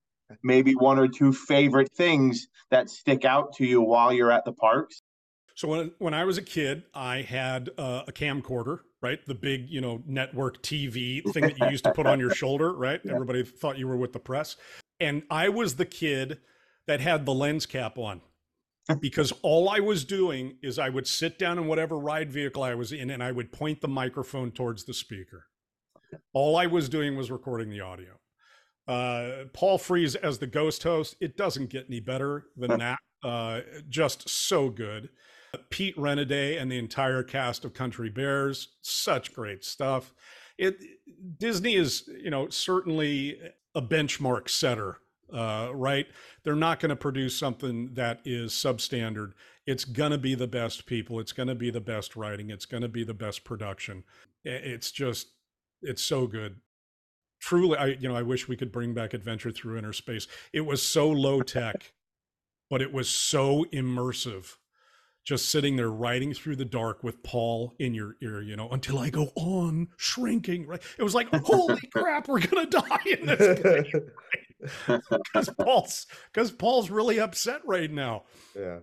maybe 0.43 0.73
one 0.75 0.99
or 0.99 1.09
two 1.09 1.33
favorite 1.33 1.91
things 1.93 2.47
that 2.71 2.89
stick 2.89 3.25
out 3.25 3.53
to 3.55 3.67
you 3.67 3.81
while 3.81 4.13
you're 4.13 4.31
at 4.31 4.45
the 4.45 4.53
parks 4.53 5.03
so 5.61 5.69
when 5.69 5.93
when 5.99 6.15
I 6.15 6.25
was 6.25 6.39
a 6.39 6.43
kid, 6.43 6.85
I 6.95 7.21
had 7.21 7.69
uh, 7.77 8.05
a 8.09 8.13
camcorder, 8.13 8.79
right? 9.03 9.19
The 9.27 9.35
big, 9.35 9.69
you 9.69 9.83
know, 9.83 10.03
network 10.07 10.63
TV 10.63 11.23
thing 11.35 11.43
that 11.43 11.59
you 11.59 11.69
used 11.69 11.85
to 11.85 11.93
put 11.93 12.07
on 12.07 12.19
your 12.19 12.35
shoulder, 12.35 12.73
right? 12.73 12.99
Yeah. 13.05 13.13
Everybody 13.13 13.45
thought 13.45 13.77
you 13.77 13.87
were 13.87 13.97
with 13.99 14.15
the 14.15 14.21
press. 14.21 14.57
And 15.01 15.23
I 15.31 15.51
was 15.51 15.77
the 15.77 15.85
kid 15.85 16.39
that 16.87 17.01
had 17.01 17.27
the 17.27 17.35
lens 17.35 17.67
cap 17.67 17.99
on 17.99 18.23
because 19.01 19.33
all 19.43 19.69
I 19.69 19.81
was 19.81 20.05
doing 20.05 20.57
is 20.63 20.79
I 20.79 20.89
would 20.89 21.07
sit 21.07 21.39
down 21.39 21.59
in 21.59 21.67
whatever 21.67 21.99
ride 21.99 22.33
vehicle 22.33 22.63
I 22.63 22.75
was 22.75 22.93
in 22.93 23.11
and 23.11 23.23
I 23.23 23.33
would 23.33 23.53
point 23.53 23.81
the 23.81 23.89
microphone 23.89 24.51
towards 24.51 24.85
the 24.85 24.95
speaker. 24.95 25.47
All 26.33 26.57
I 26.57 26.67
was 26.67 26.89
doing 26.89 27.17
was 27.17 27.31
recording 27.31 27.71
the 27.71 27.81
audio. 27.81 28.19
Uh, 28.89 29.45
Paul 29.53 29.79
Frees 29.79 30.17
as 30.17 30.39
the 30.39 30.47
ghost 30.47 30.83
host, 30.83 31.15
it 31.21 31.37
doesn't 31.37 31.71
get 31.71 31.87
any 31.89 32.01
better 32.01 32.47
than 32.57 32.79
that. 32.79 32.99
Uh, 33.23 33.61
just 33.89 34.29
so 34.29 34.71
good. 34.71 35.11
Pete 35.69 35.97
Renaday 35.97 36.61
and 36.61 36.71
the 36.71 36.79
entire 36.79 37.23
cast 37.23 37.65
of 37.65 37.75
Country 37.75 38.09
Bears, 38.09 38.69
such 38.83 39.33
great 39.35 39.65
stuff. 39.65 40.13
It 40.59 40.77
Disney 41.39 41.75
is, 41.75 42.09
you 42.23 42.31
know, 42.31 42.49
certainly 42.49 43.39
a 43.75 43.83
benchmark 43.83 44.49
setter, 44.49 44.99
uh, 45.33 45.71
right? 45.75 46.07
They're 46.45 46.55
not 46.55 46.81
going 46.81 46.91
to 46.91 46.97
produce 46.97 47.39
something 47.39 47.95
that 47.95 48.21
is 48.25 48.53
substandard. 48.53 49.33
It's 49.67 49.85
going 49.85 50.13
to 50.13 50.19
be 50.19 50.35
the 50.35 50.47
best 50.47 50.87
people. 50.87 51.21
It's 51.21 51.33
going 51.33 51.49
to 51.49 51.55
be 51.55 51.71
the 51.71 51.81
best 51.81 52.17
writing. 52.17 52.51
It's 52.51 52.67
going 52.67 52.83
to 52.83 52.89
be 52.89 53.05
the 53.05 53.15
best 53.15 53.45
production. 53.45 54.05
It's 54.45 54.91
just, 54.91 55.29
it's 55.83 56.03
so 56.03 56.27
good. 56.27 56.57
Truly, 57.41 57.79
I 57.79 57.87
you 57.87 58.09
know, 58.09 58.17
I 58.17 58.23
wish 58.23 58.49
we 58.49 58.57
could 58.57 58.73
bring 58.73 58.93
back 58.93 59.15
Adventure 59.15 59.51
Through 59.51 59.79
Inner 59.79 59.93
Space. 59.95 60.27
It 60.53 60.63
was 60.63 60.83
so 60.83 61.09
low 61.09 61.43
tech, 61.43 61.93
but 62.71 62.83
it 62.83 62.93
was 62.93 63.09
so 63.09 63.65
immersive 63.73 64.57
just 65.25 65.49
sitting 65.51 65.77
there 65.77 65.91
writing 65.91 66.33
through 66.33 66.57
the 66.57 66.65
dark 66.65 67.05
with 67.05 67.23
Paul 67.23 67.75
in 67.79 67.95
your 67.95 68.17
ear, 68.23 68.43
you 68.43 68.57
know, 68.57 68.69
until 68.71 68.99
I 68.99 69.11
go 69.11 69.31
on 69.37 69.89
shrinking. 69.97 70.67
Right? 70.67 70.83
It 70.99 71.03
was 71.03 71.15
like, 71.15 71.29
holy 71.33 71.81
crap, 71.95 72.29
we're 72.29 72.41
gonna 72.41 72.67
die 72.67 72.99
in 73.07 73.27
this 73.27 73.95
because 74.87 75.51
Paul's 75.59 76.07
because 76.33 76.51
Paul's 76.51 76.91
really 76.91 77.21
upset 77.21 77.61
right 77.65 77.91
now. 77.91 78.25
Yeah. 78.57 78.81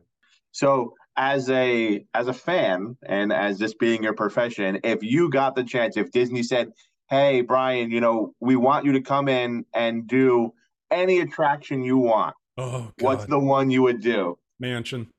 So 0.52 0.94
as 1.16 1.50
a 1.50 2.06
as 2.14 2.28
a 2.28 2.34
fan 2.34 2.98
and 3.06 3.34
as 3.34 3.60
this 3.60 3.74
being 3.74 4.04
your 4.04 4.14
profession, 4.14 4.80
if 4.84 5.04
you 5.04 5.30
got 5.30 5.56
the 5.56 5.64
chance, 5.64 5.98
if 5.98 6.12
Disney 6.12 6.44
said, 6.44 6.72
"Hey, 7.10 7.42
Brian, 7.42 7.92
you 7.92 8.02
know, 8.02 8.34
we 8.40 8.56
want 8.56 8.86
you 8.86 8.94
to 8.94 9.02
come 9.02 9.28
in 9.28 9.66
and 9.74 10.08
do 10.08 10.54
any 10.90 11.20
attraction 11.20 11.84
you 11.84 11.98
want," 11.98 12.36
oh, 12.58 12.92
what's 13.00 13.26
the 13.26 13.40
one 13.40 13.70
you 13.70 13.84
would 13.84 14.02
do? 14.02 14.38
Mansion. 14.60 15.10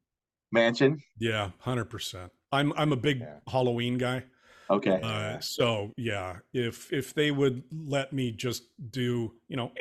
Mansion? 0.50 1.02
Yeah, 1.18 1.50
hundred 1.59 1.86
percent. 1.86 2.32
I'm 2.50 2.72
I'm 2.76 2.92
a 2.92 2.96
big 2.96 3.20
yeah. 3.20 3.38
Halloween 3.46 3.98
guy. 3.98 4.24
Okay. 4.70 5.00
Uh, 5.02 5.38
so 5.40 5.92
yeah, 5.96 6.36
if 6.52 6.92
if 6.92 7.14
they 7.14 7.30
would 7.30 7.62
let 7.72 8.12
me 8.12 8.32
just 8.32 8.64
do, 8.90 9.32
you 9.48 9.56
know, 9.56 9.72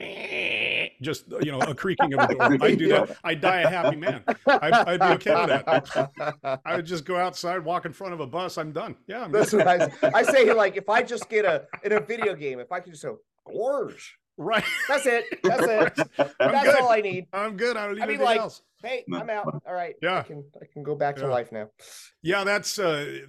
just 1.02 1.26
you 1.42 1.52
know, 1.52 1.60
a 1.60 1.76
creaking 1.76 2.14
of 2.14 2.30
a 2.30 2.34
door, 2.34 2.58
I'd 2.62 2.78
do 2.78 2.88
that. 2.90 3.18
I'd 3.24 3.42
die 3.42 3.62
a 3.62 3.70
happy 3.70 3.96
man. 3.96 4.24
I'd, 4.46 4.74
I'd, 4.74 5.00
be 5.00 5.30
okay 5.30 5.36
with 5.36 5.66
that. 5.66 6.62
I 6.66 6.76
would 6.76 6.86
just 6.86 7.06
go 7.06 7.18
outside, 7.18 7.64
walk 7.64 7.86
in 7.86 7.94
front 7.94 8.14
of 8.14 8.20
a 8.20 8.28
bus. 8.28 8.58
I'm 8.58 8.72
done. 8.72 8.96
Yeah, 9.08 9.26
I'm 9.26 9.32
that's 9.32 9.54
what 9.54 9.68
I, 9.68 9.90
I 10.14 10.24
say. 10.24 10.52
Like 10.54 10.78
if 10.78 10.90
I 10.90 11.04
just 11.04 11.30
get 11.30 11.46
a 11.46 11.66
in 11.84 11.92
a 11.94 12.00
video 12.00 12.36
game, 12.36 12.60
if 12.60 12.72
I 12.72 12.80
could 12.80 12.94
just 12.94 13.04
go 13.04 13.20
gorge. 13.46 14.18
Right. 14.38 14.64
That's 14.88 15.06
it. 15.08 15.26
That's 15.44 15.64
it. 15.64 16.10
That's 16.16 16.36
good. 16.38 16.80
all 16.80 16.92
I 16.92 17.02
need. 17.02 17.26
I'm 17.34 17.58
good. 17.58 17.76
I 17.76 17.88
don't 17.88 17.96
need 17.96 18.04
I 18.04 18.06
mean, 18.06 18.16
anything 18.18 18.26
like, 18.26 18.40
else. 18.40 18.62
Hey, 18.84 19.04
I'm 19.12 19.30
out. 19.32 19.64
All 19.66 19.74
right. 19.74 19.96
Yeah. 20.02 20.20
I 20.20 20.22
can 20.22 20.44
I 20.62 20.66
can 20.72 20.84
go 20.84 20.96
back 20.96 21.16
to 21.18 21.28
life 21.28 21.52
now. 21.52 21.70
Yeah, 22.22 22.44
that's 22.44 22.78
uh 22.78 23.22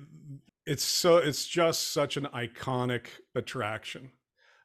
it's 0.66 0.84
so 0.84 1.16
it's 1.16 1.46
just 1.46 1.92
such 1.92 2.18
an 2.18 2.26
iconic 2.34 3.06
attraction. 3.34 4.10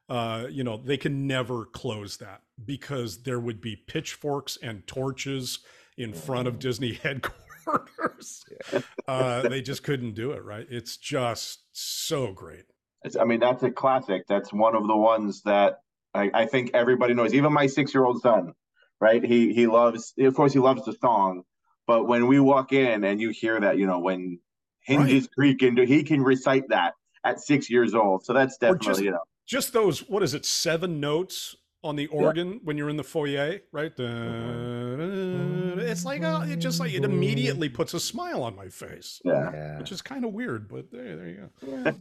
Uh, 0.06 0.46
you 0.50 0.64
know, 0.64 0.76
they 0.76 0.98
can 0.98 1.26
never 1.26 1.64
close 1.64 2.18
that 2.18 2.42
because 2.62 3.22
there 3.22 3.40
would 3.40 3.60
be 3.60 3.76
pitchforks 3.76 4.58
and 4.62 4.86
torches 4.86 5.60
in 5.96 6.12
front 6.12 6.48
of 6.48 6.54
mm. 6.54 6.60
Disney 6.60 6.92
headquarters. 7.02 8.44
Yeah. 8.72 8.80
Uh, 9.06 9.48
they 9.48 9.62
just 9.62 9.82
couldn't 9.82 10.14
do 10.14 10.32
it, 10.32 10.44
right? 10.44 10.66
It's 10.70 10.96
just 10.96 11.64
so 11.72 12.32
great. 12.32 12.64
It's, 13.02 13.16
I 13.16 13.24
mean, 13.24 13.40
that's 13.40 13.62
a 13.62 13.70
classic. 13.70 14.24
That's 14.28 14.52
one 14.52 14.74
of 14.74 14.86
the 14.86 14.96
ones 14.96 15.42
that 15.42 15.78
I, 16.14 16.30
I 16.32 16.46
think 16.46 16.70
everybody 16.74 17.14
knows. 17.14 17.34
Even 17.34 17.52
my 17.52 17.66
six-year-old 17.66 18.22
son, 18.22 18.52
right? 19.00 19.22
He 19.22 19.52
he 19.52 19.66
loves, 19.66 20.14
of 20.18 20.34
course, 20.34 20.52
he 20.52 20.58
loves 20.58 20.84
the 20.84 20.94
song. 21.00 21.42
But 21.86 22.08
when 22.08 22.26
we 22.28 22.40
walk 22.40 22.72
in 22.72 23.04
and 23.04 23.20
you 23.20 23.28
hear 23.28 23.60
that, 23.60 23.76
you 23.76 23.86
know, 23.86 23.98
when 23.98 24.38
hinges 24.80 25.24
right. 25.24 25.30
creak 25.32 25.62
into, 25.62 25.84
he 25.84 26.02
can 26.02 26.22
recite 26.22 26.68
that, 26.70 26.94
at 27.24 27.40
six 27.40 27.68
years 27.68 27.94
old. 27.94 28.24
So 28.24 28.32
that's 28.32 28.56
definitely 28.56 28.86
just, 28.86 29.02
you 29.02 29.10
know 29.10 29.20
just 29.46 29.72
those. 29.72 30.08
What 30.08 30.22
is 30.22 30.34
it? 30.34 30.44
Seven 30.44 31.00
notes 31.00 31.56
on 31.84 31.94
the 31.96 32.06
organ 32.06 32.52
yeah. 32.52 32.58
when 32.64 32.78
you're 32.78 32.88
in 32.88 32.96
the 32.96 33.04
foyer, 33.04 33.60
right? 33.70 33.94
Mm-hmm. 33.96 35.78
It's 35.78 36.04
like 36.04 36.22
uh, 36.22 36.46
it 36.48 36.56
just 36.56 36.80
like 36.80 36.92
it 36.94 37.04
immediately 37.04 37.68
puts 37.68 37.92
a 37.94 38.00
smile 38.00 38.42
on 38.42 38.56
my 38.56 38.68
face. 38.68 39.20
Yeah, 39.24 39.52
yeah. 39.52 39.78
which 39.78 39.92
is 39.92 40.02
kind 40.02 40.24
of 40.24 40.32
weird, 40.32 40.68
but 40.68 40.90
there, 40.90 41.14
there 41.16 41.28
you 41.28 41.50
go. 41.60 41.94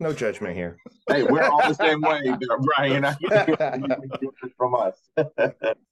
no 0.00 0.12
judgment 0.12 0.56
here. 0.56 0.78
Hey, 1.08 1.22
we're 1.22 1.42
all 1.42 1.68
the 1.68 1.74
same 1.74 2.00
way, 2.00 2.22
Brian. 2.76 3.04
from 4.56 4.74
us. 4.74 4.96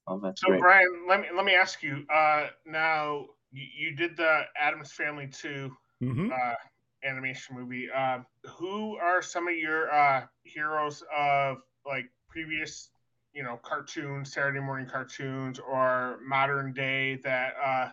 oh, 0.07 0.33
so, 0.35 0.47
great. 0.47 0.59
Brian, 0.59 1.05
let 1.07 1.21
me 1.21 1.27
let 1.35 1.45
me 1.45 1.53
ask 1.53 1.83
you. 1.83 2.03
Uh, 2.13 2.47
now, 2.65 3.27
you, 3.51 3.67
you 3.77 3.95
did 3.95 4.17
the 4.17 4.41
Addams 4.59 4.91
Family 4.91 5.27
2 5.31 5.71
mm-hmm. 6.03 6.31
uh, 6.31 6.53
animation 7.07 7.55
movie. 7.55 7.87
Uh, 7.95 8.19
who 8.43 8.97
are 8.97 9.21
some 9.21 9.47
of 9.47 9.55
your 9.55 9.93
uh, 9.93 10.23
heroes 10.43 11.03
of 11.15 11.57
like 11.85 12.05
previous 12.27 12.89
you 13.35 13.43
know 13.43 13.59
cartoons, 13.61 14.33
Saturday 14.33 14.61
morning 14.61 14.87
cartoons, 14.87 15.59
or 15.59 16.19
modern 16.25 16.73
day 16.73 17.19
that 17.23 17.53
uh, 17.63 17.89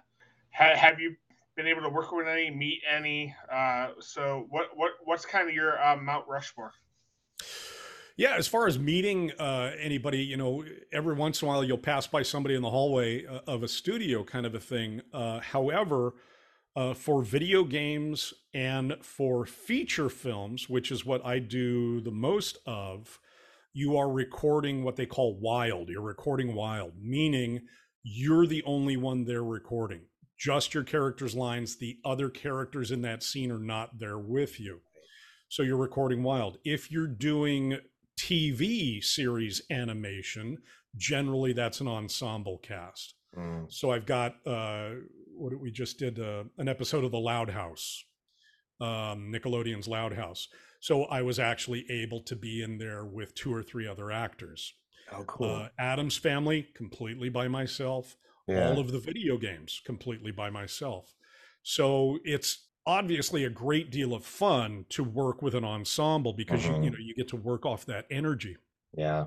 ha- 0.52 0.76
have 0.76 1.00
you 1.00 1.16
been 1.56 1.66
able 1.66 1.82
to 1.82 1.88
work 1.88 2.12
with 2.12 2.28
any, 2.28 2.50
meet 2.50 2.80
any? 2.90 3.34
Uh, 3.52 3.88
so 3.98 4.46
what 4.48 4.68
what 4.74 4.92
what's 5.04 5.26
kind 5.26 5.48
of 5.48 5.54
your 5.54 5.82
uh, 5.82 5.96
Mount 5.96 6.26
Rushmore? 6.28 6.72
Yeah, 8.16 8.36
as 8.36 8.46
far 8.46 8.66
as 8.66 8.78
meeting 8.78 9.32
uh, 9.38 9.72
anybody, 9.78 10.22
you 10.22 10.36
know, 10.36 10.64
every 10.92 11.14
once 11.14 11.42
in 11.42 11.48
a 11.48 11.50
while 11.50 11.64
you'll 11.64 11.78
pass 11.78 12.06
by 12.06 12.22
somebody 12.22 12.54
in 12.54 12.62
the 12.62 12.70
hallway 12.70 13.26
uh, 13.26 13.40
of 13.46 13.62
a 13.62 13.68
studio, 13.68 14.22
kind 14.22 14.46
of 14.46 14.54
a 14.54 14.60
thing. 14.60 15.00
Uh, 15.12 15.40
however, 15.40 16.14
uh, 16.76 16.94
for 16.94 17.22
video 17.22 17.64
games 17.64 18.34
and 18.52 18.96
for 19.02 19.46
feature 19.46 20.08
films, 20.08 20.68
which 20.68 20.92
is 20.92 21.06
what 21.06 21.24
I 21.24 21.38
do 21.38 22.00
the 22.00 22.10
most 22.10 22.58
of, 22.66 23.18
you 23.72 23.96
are 23.96 24.10
recording 24.10 24.84
what 24.84 24.96
they 24.96 25.06
call 25.06 25.38
wild. 25.40 25.88
You're 25.88 26.02
recording 26.02 26.54
wild, 26.54 26.92
meaning 27.00 27.62
you're 28.02 28.46
the 28.46 28.62
only 28.64 28.96
one 28.96 29.24
they're 29.24 29.44
recording. 29.44 30.02
Just 30.38 30.74
your 30.74 30.82
character's 30.82 31.34
lines. 31.34 31.78
The 31.78 31.98
other 32.04 32.28
characters 32.28 32.90
in 32.90 33.02
that 33.02 33.22
scene 33.22 33.50
are 33.50 33.58
not 33.58 33.98
there 33.98 34.18
with 34.18 34.58
you. 34.60 34.80
So 35.48 35.62
you're 35.62 35.76
recording 35.76 36.22
wild. 36.22 36.58
If 36.64 36.90
you're 36.90 37.06
doing 37.06 37.78
TV 38.18 39.02
series 39.02 39.62
animation, 39.70 40.58
generally 40.96 41.52
that's 41.52 41.80
an 41.80 41.88
ensemble 41.88 42.58
cast. 42.58 43.14
Mm. 43.36 43.72
So 43.72 43.90
I've 43.90 44.06
got 44.06 44.36
uh, 44.46 44.90
what 45.36 45.58
we 45.58 45.70
just 45.70 45.98
did 45.98 46.18
uh, 46.18 46.44
an 46.58 46.68
episode 46.68 47.04
of 47.04 47.12
The 47.12 47.18
Loud 47.18 47.50
House, 47.50 48.04
um, 48.80 49.32
Nickelodeon's 49.32 49.88
Loud 49.88 50.12
House. 50.12 50.48
So 50.82 51.04
I 51.04 51.22
was 51.22 51.38
actually 51.38 51.88
able 51.88 52.20
to 52.22 52.34
be 52.34 52.60
in 52.60 52.76
there 52.76 53.04
with 53.04 53.36
two 53.36 53.54
or 53.54 53.62
three 53.62 53.86
other 53.86 54.10
actors. 54.10 54.74
Oh, 55.12 55.22
cool. 55.22 55.48
Uh, 55.48 55.68
Addams 55.78 56.16
Family, 56.16 56.66
completely 56.74 57.28
by 57.28 57.46
myself. 57.46 58.16
Yeah. 58.48 58.68
All 58.68 58.80
of 58.80 58.90
the 58.90 58.98
video 58.98 59.38
games, 59.38 59.80
completely 59.86 60.32
by 60.32 60.50
myself. 60.50 61.14
So 61.62 62.18
it's 62.24 62.66
obviously 62.84 63.44
a 63.44 63.48
great 63.48 63.92
deal 63.92 64.12
of 64.12 64.24
fun 64.24 64.86
to 64.88 65.04
work 65.04 65.40
with 65.40 65.54
an 65.54 65.64
ensemble 65.64 66.32
because 66.32 66.64
you 66.64 66.72
you 66.72 66.76
mm-hmm. 66.78 66.86
know 66.86 66.98
you 66.98 67.14
get 67.14 67.28
to 67.28 67.36
work 67.36 67.64
off 67.64 67.86
that 67.86 68.06
energy. 68.10 68.56
Yeah. 68.92 69.26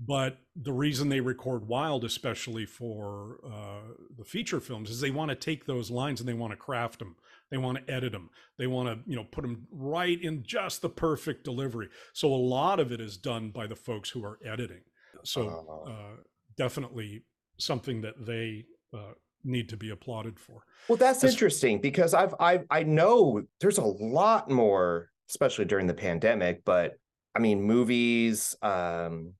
But 0.00 0.38
the 0.56 0.72
reason 0.72 1.10
they 1.10 1.20
record 1.20 1.68
wild, 1.68 2.02
especially 2.02 2.64
for 2.64 3.40
uh, 3.46 3.92
the 4.16 4.24
feature 4.24 4.60
films, 4.60 4.88
is 4.88 5.02
they 5.02 5.10
want 5.10 5.28
to 5.28 5.34
take 5.34 5.66
those 5.66 5.90
lines 5.90 6.20
and 6.20 6.26
they 6.26 6.32
want 6.32 6.52
to 6.52 6.56
craft 6.56 7.00
them. 7.00 7.16
They 7.50 7.58
want 7.58 7.78
to 7.78 7.92
edit 7.92 8.12
them. 8.12 8.30
They 8.58 8.66
want 8.66 8.88
to, 8.88 9.10
you 9.10 9.16
know, 9.16 9.24
put 9.24 9.42
them 9.42 9.66
right 9.70 10.20
in 10.20 10.42
just 10.42 10.82
the 10.82 10.88
perfect 10.88 11.44
delivery. 11.44 11.88
So 12.12 12.28
a 12.28 12.36
lot 12.36 12.80
of 12.80 12.92
it 12.92 13.00
is 13.00 13.16
done 13.16 13.50
by 13.50 13.66
the 13.66 13.76
folks 13.76 14.10
who 14.10 14.24
are 14.24 14.38
editing. 14.44 14.82
So 15.24 15.84
uh, 15.86 15.90
uh 15.90 16.16
definitely 16.56 17.22
something 17.58 18.02
that 18.02 18.14
they 18.24 18.66
uh, 18.94 19.14
need 19.44 19.68
to 19.70 19.76
be 19.76 19.90
applauded 19.90 20.38
for. 20.38 20.64
Well, 20.88 20.96
that's 20.96 21.24
As, 21.24 21.32
interesting 21.32 21.80
because 21.80 22.14
I've 22.14 22.34
I 22.38 22.60
I 22.70 22.82
know 22.82 23.42
there's 23.60 23.78
a 23.78 23.84
lot 23.84 24.50
more, 24.50 25.10
especially 25.30 25.64
during 25.64 25.86
the 25.86 25.94
pandemic. 25.94 26.64
But 26.64 26.94
I 27.34 27.38
mean, 27.38 27.62
movies. 27.62 28.56
Um, 28.62 29.34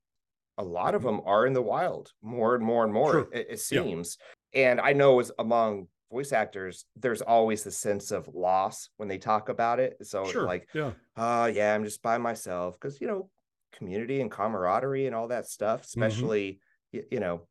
a 0.61 0.64
lot 0.64 0.96
of 0.96 1.02
mm-hmm. 1.02 1.18
them 1.18 1.20
are 1.24 1.46
in 1.46 1.52
the 1.52 1.62
wild 1.62 2.12
more 2.20 2.56
and 2.56 2.64
more 2.64 2.82
and 2.82 2.92
more. 2.92 3.12
Sure. 3.12 3.28
It, 3.32 3.46
it, 3.50 3.61
seems, 3.61 4.18
yeah. 4.52 4.72
and 4.72 4.80
I 4.80 4.92
know 4.92 5.20
as 5.20 5.30
among 5.38 5.86
voice 6.11 6.32
actors, 6.32 6.84
there's 6.96 7.22
always 7.22 7.64
the 7.64 7.70
sense 7.70 8.11
of 8.11 8.28
loss 8.34 8.88
when 8.96 9.09
they 9.09 9.18
talk 9.18 9.48
about 9.48 9.80
it. 9.80 9.96
So 10.02 10.26
sure. 10.26 10.44
like, 10.44 10.68
yeah, 10.74 10.92
uh, 11.16 11.50
yeah, 11.52 11.74
I'm 11.74 11.84
just 11.84 12.02
by 12.02 12.18
myself 12.18 12.78
because 12.80 13.00
you 13.00 13.06
know, 13.06 13.30
community 13.72 14.20
and 14.20 14.30
camaraderie 14.30 15.06
and 15.06 15.14
all 15.14 15.28
that 15.28 15.46
stuff, 15.46 15.82
mm-hmm. 15.82 16.02
especially 16.02 16.61
mm-hmm. 16.94 16.96
you, 16.96 17.04
you, 17.12 17.20
know, 17.20 17.42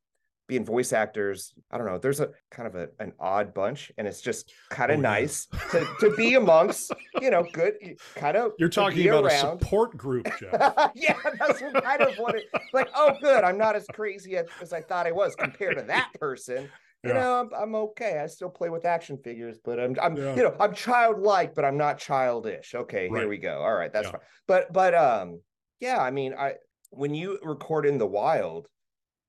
being 0.48 0.66
voice 0.66 0.94
actors. 0.94 1.54
I 1.72 1.78
don't 1.78 1.88
know. 1.88 1.98
There's 1.98 2.20
a 2.20 2.30
kind 2.50 2.68
of 2.68 2.76
a, 2.76 2.90
an 3.00 3.14
odd 3.20 3.54
bunch, 3.54 3.92
and 3.98 4.08
it's 4.08 4.22
just 4.22 4.54
kind 4.70 4.92
of 4.92 5.00
oh, 5.00 5.02
nice 5.02 5.48
yeah. 5.54 5.60
to, 5.72 5.88
to 6.02 6.16
be 6.16 6.36
amongst. 6.36 6.94
You 7.22 7.32
know, 7.32 7.44
good 7.52 7.74
kind 8.16 8.38
of. 8.38 8.52
You're 8.60 8.70
talking 8.70 9.08
about 9.08 9.26
around. 9.26 9.58
a 9.58 9.60
support 9.60 9.98
group, 9.98 10.28
Jeff. 10.40 10.54
yeah, 10.96 11.18
that's 11.40 11.60
kind 11.60 12.02
of 12.02 12.16
what 12.18 12.36
it 12.36 12.46
like. 12.74 12.90
Oh, 12.96 13.18
good. 13.20 13.44
I'm 13.44 13.58
not 13.58 13.76
as 13.76 13.86
crazy 13.92 14.38
as, 14.38 14.46
as 14.62 14.72
I 14.72 14.82
thought 14.82 15.08
I 15.08 15.12
was 15.12 15.36
compared 15.36 15.78
to 15.78 15.84
that 15.84 16.12
person 16.20 16.70
you 17.04 17.12
yeah. 17.12 17.20
know, 17.20 17.40
I'm, 17.40 17.50
I'm 17.54 17.76
okay. 17.76 18.20
I 18.20 18.28
still 18.28 18.50
play 18.50 18.70
with 18.70 18.86
action 18.86 19.18
figures, 19.18 19.58
but 19.64 19.80
I'm, 19.80 19.96
I'm, 20.02 20.16
yeah. 20.18 20.36
you 20.36 20.44
know, 20.44 20.56
I'm 20.60 20.74
childlike, 20.74 21.54
but 21.54 21.64
I'm 21.64 21.78
not 21.78 22.00
childish. 22.00 22.74
Okay, 22.74 23.10
right. 23.10 23.22
here 23.22 23.30
we 23.30 23.38
go. 23.38 23.62
All 23.62 23.74
right, 23.74 23.94
that's 23.94 24.08
yeah. 24.08 24.12
fine. 24.12 24.22
But, 24.48 24.74
but, 24.74 24.96
um, 24.96 25.42
yeah, 25.80 26.00
I 26.00 26.12
mean, 26.12 26.34
I 26.34 26.56
when 26.90 27.14
you 27.14 27.38
record 27.44 27.86
in 27.86 27.98
the 27.98 28.08
wild, 28.08 28.68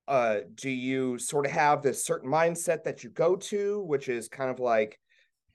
uh, 0.06 0.38
do 0.54 0.70
you 0.70 1.18
sort 1.18 1.44
of 1.44 1.52
have 1.52 1.82
this 1.82 2.04
certain 2.04 2.30
mindset 2.30 2.84
that 2.84 3.04
you 3.04 3.10
go 3.10 3.36
to, 3.36 3.82
which 3.82 4.08
is 4.08 4.28
kind 4.28 4.50
of 4.50 4.58
like, 4.58 4.98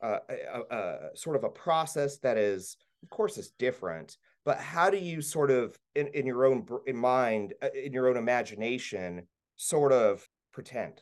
uh, 0.04 0.20
a, 0.30 0.76
a, 0.76 0.98
sort 1.16 1.36
of 1.36 1.44
a 1.44 1.50
process 1.50 2.18
that 2.20 2.38
is, 2.38 2.76
of 3.02 3.10
course, 3.10 3.38
is 3.38 3.54
different. 3.58 4.18
But 4.46 4.60
how 4.60 4.90
do 4.90 4.98
you 4.98 5.22
sort 5.22 5.50
of, 5.50 5.78
in, 5.96 6.08
in 6.08 6.26
your 6.26 6.46
own 6.46 6.68
in 6.86 6.98
mind, 6.98 7.54
uh, 7.62 7.70
in 7.74 7.94
your 7.94 8.10
own 8.10 8.18
imagination, 8.18 9.28
sort 9.56 9.94
of 9.94 10.28
pretend? 10.52 11.02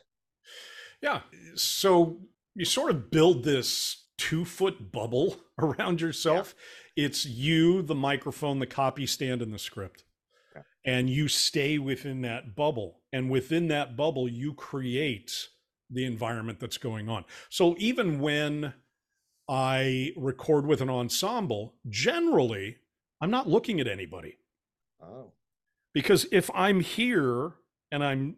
Yeah. 1.02 1.20
So 1.54 2.20
you 2.54 2.64
sort 2.64 2.90
of 2.90 3.10
build 3.10 3.44
this 3.44 4.04
two 4.18 4.44
foot 4.44 4.92
bubble 4.92 5.40
around 5.58 6.00
yourself. 6.00 6.54
Yeah. 6.96 7.04
It's 7.04 7.26
you, 7.26 7.82
the 7.82 7.94
microphone, 7.94 8.58
the 8.58 8.66
copy 8.66 9.06
stand, 9.06 9.42
and 9.42 9.52
the 9.52 9.58
script. 9.58 10.04
Yeah. 10.54 10.62
And 10.84 11.10
you 11.10 11.28
stay 11.28 11.78
within 11.78 12.22
that 12.22 12.54
bubble. 12.54 13.00
And 13.12 13.30
within 13.30 13.68
that 13.68 13.96
bubble, 13.96 14.28
you 14.28 14.54
create 14.54 15.48
the 15.90 16.04
environment 16.04 16.60
that's 16.60 16.78
going 16.78 17.08
on. 17.08 17.24
So 17.50 17.74
even 17.78 18.20
when 18.20 18.74
I 19.48 20.12
record 20.16 20.66
with 20.66 20.80
an 20.80 20.88
ensemble, 20.88 21.74
generally, 21.88 22.76
I'm 23.20 23.30
not 23.30 23.48
looking 23.48 23.80
at 23.80 23.88
anybody. 23.88 24.38
Oh. 25.02 25.32
Because 25.92 26.26
if 26.32 26.50
I'm 26.54 26.80
here 26.80 27.52
and 27.90 28.02
I'm, 28.02 28.36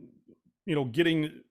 you 0.67 0.75
know, 0.75 0.85
getting 0.85 1.43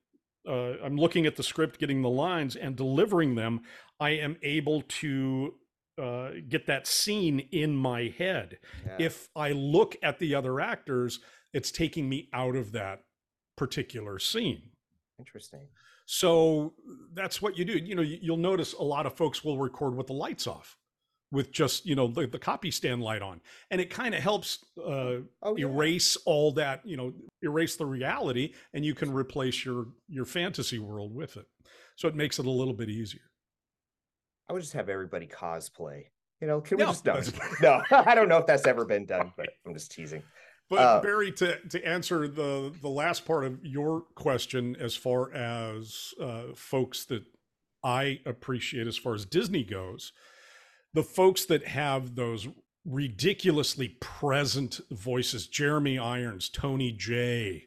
uh, 0.48 0.74
I'm 0.84 0.96
looking 0.96 1.26
at 1.26 1.36
the 1.36 1.42
script, 1.42 1.78
getting 1.78 2.02
the 2.02 2.10
lines, 2.10 2.56
and 2.56 2.76
delivering 2.76 3.34
them, 3.34 3.62
I 4.00 4.10
am 4.10 4.36
able 4.42 4.82
to 4.82 5.54
uh, 6.00 6.30
get 6.48 6.66
that 6.66 6.86
scene 6.86 7.40
in 7.52 7.76
my 7.76 8.14
head. 8.18 8.58
Yeah. 8.86 9.06
If 9.06 9.28
I 9.36 9.52
look 9.52 9.96
at 10.02 10.18
the 10.18 10.34
other 10.34 10.60
actors, 10.60 11.20
it's 11.52 11.70
taking 11.70 12.08
me 12.08 12.28
out 12.32 12.56
of 12.56 12.72
that 12.72 13.00
particular 13.56 14.18
scene. 14.18 14.70
Interesting. 15.18 15.68
So 16.06 16.74
that's 17.14 17.40
what 17.40 17.56
you 17.56 17.64
do. 17.64 17.78
You 17.78 17.94
know, 17.94 18.02
you'll 18.02 18.36
notice 18.36 18.72
a 18.74 18.82
lot 18.82 19.06
of 19.06 19.16
folks 19.16 19.44
will 19.44 19.58
record 19.58 19.96
with 19.96 20.08
the 20.08 20.12
lights 20.12 20.46
off 20.46 20.76
with 21.34 21.50
just 21.52 21.84
you 21.84 21.94
know 21.94 22.06
the, 22.06 22.26
the 22.26 22.38
copy 22.38 22.70
stand 22.70 23.02
light 23.02 23.20
on. 23.20 23.40
And 23.70 23.80
it 23.80 23.90
kind 23.90 24.14
of 24.14 24.22
helps 24.22 24.64
uh, 24.78 25.18
oh, 25.42 25.56
yeah. 25.56 25.66
erase 25.66 26.16
all 26.24 26.52
that 26.52 26.80
you 26.86 26.96
know 26.96 27.12
erase 27.42 27.76
the 27.76 27.84
reality 27.84 28.54
and 28.72 28.84
you 28.84 28.94
can 28.94 29.12
replace 29.12 29.64
your 29.64 29.88
your 30.08 30.24
fantasy 30.24 30.78
world 30.78 31.14
with 31.14 31.36
it. 31.36 31.46
So 31.96 32.08
it 32.08 32.14
makes 32.14 32.38
it 32.38 32.46
a 32.46 32.50
little 32.50 32.72
bit 32.72 32.88
easier. 32.88 33.20
I 34.48 34.52
would 34.52 34.62
just 34.62 34.74
have 34.74 34.88
everybody 34.88 35.26
cosplay. 35.26 36.04
You 36.40 36.46
know 36.46 36.60
can 36.60 36.78
we 36.78 36.84
no, 36.84 36.90
just 36.90 37.04
no, 37.04 37.20
no 37.62 37.82
i 38.06 38.14
don't 38.14 38.28
know 38.28 38.38
if 38.38 38.46
that's 38.46 38.66
ever 38.66 38.84
been 38.84 39.06
done 39.06 39.32
but 39.36 39.50
i'm 39.66 39.74
just 39.74 39.90
teasing. 39.92 40.22
But 40.70 40.78
uh, 40.78 41.00
barry 41.00 41.32
to 41.32 41.58
to 41.68 41.86
answer 41.86 42.26
the 42.28 42.72
the 42.80 42.88
last 42.88 43.26
part 43.26 43.44
of 43.44 43.64
your 43.64 44.02
question 44.14 44.76
as 44.78 44.96
far 44.96 45.32
as 45.32 46.14
uh, 46.20 46.54
folks 46.54 47.04
that 47.06 47.22
i 47.82 48.20
appreciate 48.24 48.86
as 48.86 48.96
far 48.96 49.14
as 49.14 49.24
disney 49.24 49.62
goes 49.62 50.12
the 50.94 51.02
folks 51.02 51.44
that 51.46 51.66
have 51.66 52.14
those 52.14 52.48
ridiculously 52.86 53.88
present 54.00 54.80
voices 54.90 55.46
jeremy 55.46 55.98
irons 55.98 56.48
tony 56.50 56.92
jay 56.92 57.64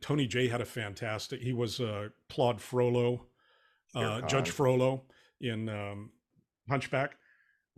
tony 0.00 0.26
jay 0.26 0.48
had 0.48 0.60
a 0.60 0.64
fantastic 0.64 1.40
he 1.40 1.52
was 1.52 1.80
uh, 1.80 2.08
claude 2.28 2.60
frollo 2.60 3.26
uh, 3.94 4.20
judge 4.22 4.50
frollo 4.50 5.04
in 5.40 5.68
um, 5.68 6.10
hunchback 6.68 7.14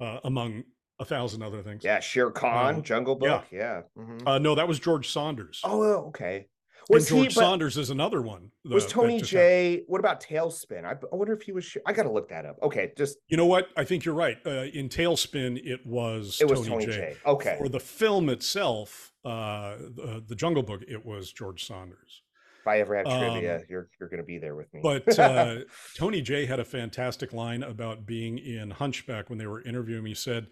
uh, 0.01 0.19
among 0.25 0.65
a 1.01 1.05
thousand 1.05 1.43
other 1.45 1.63
things. 1.63 1.85
Yeah, 1.85 2.01
Shere 2.01 2.31
Khan, 2.33 2.77
Um, 2.77 2.83
Jungle 2.83 3.15
Book. 3.15 3.45
yeah. 3.53 3.83
Yeah. 3.97 4.03
mhm. 4.03 4.23
Uh, 4.27 4.39
no, 4.39 4.57
that 4.57 4.67
was 4.67 4.81
George 4.81 5.09
Sanders. 5.13 5.61
oh, 5.63 6.09
okay. 6.09 6.49
And 6.91 6.95
Was 6.95 7.09
George 7.11 7.35
he? 7.35 7.41
Sanders 7.41 7.77
is 7.77 7.91
another 7.91 8.23
one. 8.23 8.51
was 8.65 8.87
Tony 8.87 9.19
just 9.19 9.33
happened. 9.33 9.49
J? 9.49 9.83
What 9.89 9.99
about 9.99 10.23
TaleSpin? 10.23 10.85
I, 10.87 10.93
I 10.93 11.17
wonder 11.17 11.35
if 11.35 11.43
he 11.43 11.53
was. 11.53 11.77
I 11.87 11.93
got 11.93 12.05
to 12.05 12.11
look 12.11 12.31
that 12.31 12.47
up. 12.47 12.57
Okay, 12.63 12.93
just 12.97 13.19
You 13.29 13.37
know 13.37 13.45
what? 13.45 13.69
I 13.77 13.85
think 13.85 14.07
you're 14.07 14.15
right. 14.15 14.39
Uh, 14.47 14.65
in 14.73 14.89
TaleSpin, 14.89 15.61
it 15.63 15.85
was 15.87 16.39
it 16.41 16.49
was 16.49 16.61
Tony, 16.61 16.71
Tony 16.71 16.87
Jay. 16.87 16.93
J. 16.93 17.17
Okay. 17.27 17.57
For 17.59 17.69
the 17.69 17.81
film 17.81 18.31
itself, 18.31 19.13
uh, 19.23 19.77
the, 19.79 20.25
the 20.27 20.35
Jungle 20.35 20.63
Book, 20.63 20.81
it 20.89 21.05
was 21.05 21.31
George 21.31 21.67
Sanders. 21.67 22.23
If 22.63 22.67
I 22.67 22.81
ever 22.81 22.97
have 22.97 23.05
trivia, 23.07 23.57
Um, 23.57 23.63
you're 23.69 23.91
you're 24.01 24.09
going 24.09 24.23
to 24.23 24.27
be 24.27 24.39
there 24.39 24.57
with 24.57 24.73
me. 24.73 24.81
But 24.83 25.19
uh, 25.19 25.57
Tony 25.95 26.23
Jay 26.23 26.47
had 26.47 26.59
a 26.59 26.65
fantastic 26.65 27.35
line 27.35 27.63
about 27.63 28.07
being 28.07 28.39
in 28.39 28.71
Hunchback 28.71 29.29
when 29.29 29.39
they 29.39 29.47
were 29.47 29.61
interviewing 29.63 30.01
him. 30.01 30.07
He 30.07 30.15
said, 30.15 30.47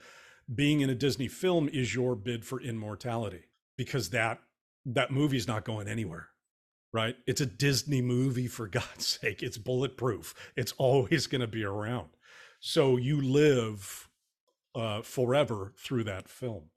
"Being 0.55 0.83
in 0.83 0.91
a 0.91 0.95
Disney 0.95 1.29
film 1.29 1.69
is 1.71 1.95
your 1.95 2.15
bid 2.15 2.45
for 2.45 2.61
immortality 2.61 3.45
because 3.77 4.11
that 4.11 4.41
that 4.87 5.11
movie's 5.11 5.49
not 5.49 5.65
going 5.65 5.89
anywhere." 5.89 6.29
Right? 6.93 7.17
It's 7.27 7.41
a 7.41 7.47
Disney 7.47 8.01
movie 8.01 8.47
for 8.47 8.67
God's 8.81 9.07
sake. 9.07 9.43
It's 9.43 9.59
bulletproof. 9.59 10.35
It's 10.57 10.73
always 10.79 11.27
going 11.27 11.43
to 11.43 11.47
be 11.47 11.65
around. 11.65 12.09
So 12.61 12.97
you 12.97 13.21
live 13.21 14.09
uh, 14.75 15.03
forever 15.03 15.73
through 15.79 16.05
that 16.05 16.29
film. 16.29 16.71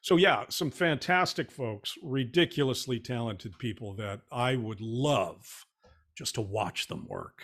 So 0.00 0.16
yeah, 0.16 0.44
some 0.48 0.70
fantastic 0.70 1.50
folks, 1.50 1.94
ridiculously 2.02 3.00
talented 3.00 3.58
people 3.58 3.94
that 3.94 4.20
I 4.30 4.56
would 4.56 4.80
love 4.80 5.66
just 6.14 6.34
to 6.36 6.40
watch 6.40 6.86
them 6.86 7.06
work. 7.08 7.42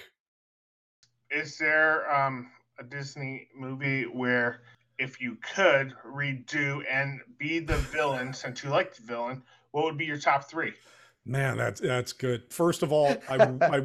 Is 1.30 1.58
there 1.58 2.12
um, 2.14 2.50
a 2.78 2.84
Disney 2.84 3.48
movie 3.56 4.04
where, 4.04 4.62
if 4.98 5.20
you 5.20 5.36
could 5.42 5.92
redo 6.06 6.82
and 6.88 7.20
be 7.38 7.58
the 7.58 7.76
villain, 7.76 8.32
since 8.32 8.62
you 8.62 8.70
like 8.70 8.94
the 8.94 9.02
villain, 9.02 9.42
what 9.74 9.84
would 9.84 9.98
be 9.98 10.04
your 10.04 10.18
top 10.18 10.48
three? 10.48 10.72
Man, 11.26 11.56
that's 11.56 11.80
that's 11.80 12.12
good. 12.12 12.44
First 12.52 12.84
of 12.84 12.92
all, 12.92 13.16
I, 13.28 13.50
I 13.60 13.82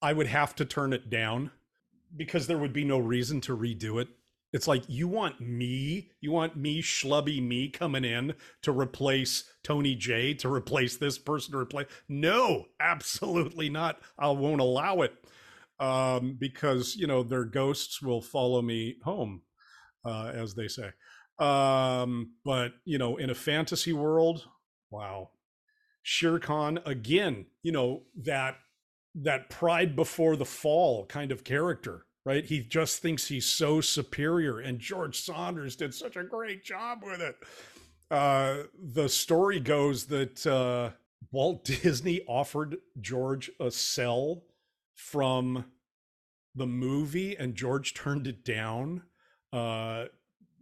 I 0.00 0.12
would 0.14 0.26
have 0.26 0.54
to 0.56 0.64
turn 0.64 0.94
it 0.94 1.10
down 1.10 1.50
because 2.16 2.46
there 2.46 2.56
would 2.56 2.72
be 2.72 2.84
no 2.84 2.98
reason 2.98 3.42
to 3.42 3.56
redo 3.56 4.00
it. 4.00 4.08
It's 4.54 4.66
like 4.66 4.84
you 4.88 5.08
want 5.08 5.38
me, 5.38 6.10
you 6.22 6.32
want 6.32 6.56
me, 6.56 6.80
schlubby 6.80 7.46
me, 7.46 7.68
coming 7.68 8.06
in 8.06 8.34
to 8.62 8.72
replace 8.72 9.44
Tony 9.62 9.94
Jay, 9.94 10.32
to 10.34 10.48
replace 10.50 10.96
this 10.96 11.18
person, 11.18 11.52
to 11.52 11.58
replace. 11.58 11.88
No, 12.08 12.66
absolutely 12.80 13.68
not. 13.68 14.00
I 14.18 14.30
won't 14.30 14.62
allow 14.62 15.02
it 15.02 15.12
um, 15.78 16.36
because 16.40 16.96
you 16.96 17.06
know 17.06 17.22
their 17.22 17.44
ghosts 17.44 18.00
will 18.00 18.22
follow 18.22 18.62
me 18.62 18.96
home, 19.04 19.42
uh, 20.06 20.32
as 20.34 20.54
they 20.54 20.68
say. 20.68 20.90
Um, 21.38 22.32
but 22.46 22.72
you 22.86 22.96
know, 22.96 23.18
in 23.18 23.28
a 23.28 23.34
fantasy 23.34 23.92
world, 23.92 24.48
wow, 24.92 25.30
Shere 26.02 26.38
Khan 26.38 26.78
again, 26.84 27.46
you 27.62 27.72
know 27.72 28.02
that 28.24 28.58
that 29.14 29.50
pride 29.50 29.96
before 29.96 30.36
the 30.36 30.44
fall 30.44 31.06
kind 31.06 31.32
of 31.32 31.44
character, 31.44 32.06
right? 32.24 32.44
He 32.44 32.60
just 32.60 33.00
thinks 33.00 33.26
he's 33.26 33.46
so 33.46 33.80
superior, 33.80 34.58
and 34.60 34.78
George 34.78 35.18
Sanders 35.18 35.76
did 35.76 35.94
such 35.94 36.16
a 36.16 36.22
great 36.24 36.64
job 36.64 37.02
with 37.04 37.20
it. 37.20 37.36
Uh, 38.10 38.64
the 38.78 39.08
story 39.08 39.58
goes 39.58 40.04
that 40.06 40.46
uh, 40.46 40.90
Walt 41.30 41.64
Disney 41.82 42.20
offered 42.28 42.76
George 43.00 43.50
a 43.58 43.70
cell 43.70 44.44
from 44.94 45.64
the 46.54 46.66
movie, 46.66 47.36
and 47.36 47.54
George 47.54 47.94
turned 47.94 48.26
it 48.26 48.44
down. 48.44 49.02
Uh, 49.52 50.06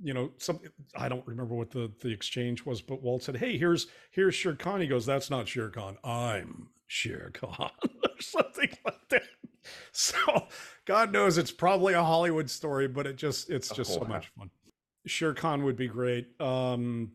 you 0.03 0.15
know, 0.15 0.31
some 0.39 0.61
I 0.97 1.09
don't 1.09 1.27
remember 1.27 1.55
what 1.55 1.71
the 1.71 1.91
the 2.01 2.11
exchange 2.11 2.65
was, 2.65 2.81
but 2.81 3.03
Walt 3.03 3.23
said, 3.23 3.37
"Hey, 3.37 3.59
here's 3.59 3.87
here's 4.11 4.35
Shere 4.35 4.55
Khan." 4.55 4.81
He 4.81 4.87
goes, 4.87 5.07
"That's 5.07 5.31
not 5.31 5.49
Shere 5.49 5.71
Khan. 5.71 5.99
I'm 6.05 6.69
Shere 6.87 7.31
Khan," 7.35 7.71
or 7.85 8.21
something 8.21 8.71
like 8.85 9.09
that. 9.11 9.23
So, 9.93 10.47
God 10.87 11.13
knows 11.13 11.37
it's 11.37 11.53
probably 11.53 11.93
a 11.93 12.03
Hollywood 12.03 12.49
story, 12.49 12.89
but 12.89 13.07
it 13.07 13.17
just 13.17 13.51
it's 13.51 13.69
just 13.69 13.93
so 13.93 14.01
much 14.01 14.33
fun. 14.37 14.51
Shere 15.07 15.35
Khan 15.35 15.65
would 15.65 15.77
be 15.77 15.87
great. 15.87 16.29
Um, 16.41 17.13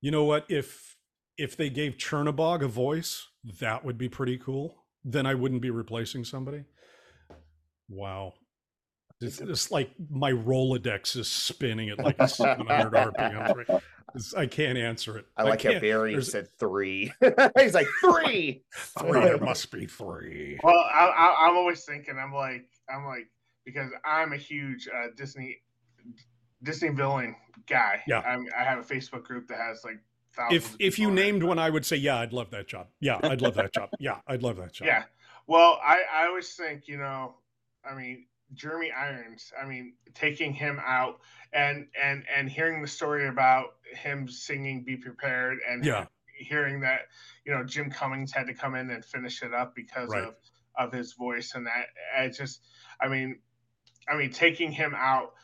you 0.00 0.10
know 0.10 0.24
what? 0.24 0.46
If 0.48 0.96
if 1.38 1.56
they 1.56 1.70
gave 1.70 1.96
Chernobog 1.96 2.62
a 2.62 2.68
voice, 2.68 3.28
that 3.60 3.84
would 3.84 3.96
be 3.96 4.08
pretty 4.08 4.36
cool. 4.36 4.84
Then 5.04 5.26
I 5.26 5.34
wouldn't 5.34 5.62
be 5.62 5.70
replacing 5.70 6.24
somebody. 6.24 6.64
Wow. 7.88 8.34
It's, 9.20 9.40
it's 9.40 9.70
like 9.70 9.90
my 10.10 10.30
Rolodex 10.32 11.16
is 11.16 11.28
spinning 11.28 11.90
at 11.90 11.98
like 11.98 12.16
700 12.28 12.92
RPMs. 12.92 13.68
Right? 13.68 13.82
I 14.36 14.46
can't 14.46 14.78
answer 14.78 15.18
it. 15.18 15.26
I 15.36 15.42
like 15.42 15.62
how 15.62 15.78
Barry 15.80 16.12
there's- 16.12 16.30
said 16.30 16.48
three. 16.58 17.12
He's 17.58 17.74
like 17.74 17.88
three. 18.00 18.62
Three, 18.98 19.20
there 19.20 19.38
must 19.40 19.70
be 19.70 19.86
three. 19.86 20.58
Well, 20.62 20.74
I, 20.74 21.06
I, 21.06 21.48
I'm 21.48 21.56
always 21.56 21.84
thinking, 21.84 22.16
I'm 22.18 22.32
like, 22.32 22.66
I'm 22.88 23.04
like, 23.06 23.28
because 23.64 23.90
I'm 24.04 24.32
a 24.32 24.36
huge 24.36 24.88
uh, 24.88 25.08
Disney 25.16 25.58
Disney 26.62 26.88
villain 26.88 27.36
guy. 27.66 28.02
Yeah. 28.06 28.20
I'm, 28.20 28.46
I 28.58 28.64
have 28.64 28.78
a 28.78 28.82
Facebook 28.82 29.24
group 29.24 29.46
that 29.48 29.58
has 29.58 29.84
like 29.84 29.98
thousands. 30.32 30.64
If 30.64 30.70
of 30.70 30.76
if 30.80 30.98
you 30.98 31.08
people 31.08 31.12
in 31.12 31.18
it. 31.18 31.32
named 31.32 31.42
one, 31.42 31.58
I 31.58 31.70
would 31.70 31.84
say, 31.84 31.96
yeah, 31.96 32.18
I'd 32.18 32.32
love 32.32 32.50
that 32.52 32.66
job. 32.66 32.86
Yeah, 33.00 33.18
I'd 33.22 33.42
love 33.42 33.54
that 33.56 33.72
job. 33.72 33.90
Yeah, 34.00 34.16
I'd 34.26 34.42
love 34.42 34.56
that 34.56 34.72
job. 34.72 34.86
Yeah. 34.86 35.04
Well, 35.46 35.78
I, 35.84 36.02
I 36.12 36.26
always 36.26 36.48
think, 36.54 36.88
you 36.88 36.96
know, 36.98 37.34
I 37.88 37.94
mean, 37.94 38.26
Jeremy 38.54 38.90
Irons, 38.92 39.52
I 39.60 39.66
mean, 39.66 39.94
taking 40.14 40.52
him 40.52 40.80
out 40.84 41.20
and 41.52 41.88
and 42.00 42.24
and 42.34 42.48
hearing 42.48 42.82
the 42.82 42.88
story 42.88 43.28
about 43.28 43.76
him 43.92 44.28
singing 44.28 44.84
Be 44.84 44.96
Prepared 44.96 45.58
and 45.68 45.84
Yeah. 45.84 46.06
hearing 46.38 46.80
that, 46.80 47.02
you 47.44 47.52
know, 47.52 47.64
Jim 47.64 47.90
Cummings 47.90 48.32
had 48.32 48.46
to 48.46 48.54
come 48.54 48.74
in 48.74 48.90
and 48.90 49.04
finish 49.04 49.42
it 49.42 49.52
up 49.52 49.74
because 49.74 50.10
Right. 50.10 50.24
of 50.24 50.34
of 50.76 50.92
his 50.92 51.14
voice 51.14 51.54
and 51.54 51.66
that 51.66 51.86
I 52.16 52.28
just 52.28 52.60
I 53.00 53.08
mean 53.08 53.40
I 54.08 54.16
mean 54.16 54.30
taking 54.30 54.72
him 54.72 54.94
out 54.96 55.34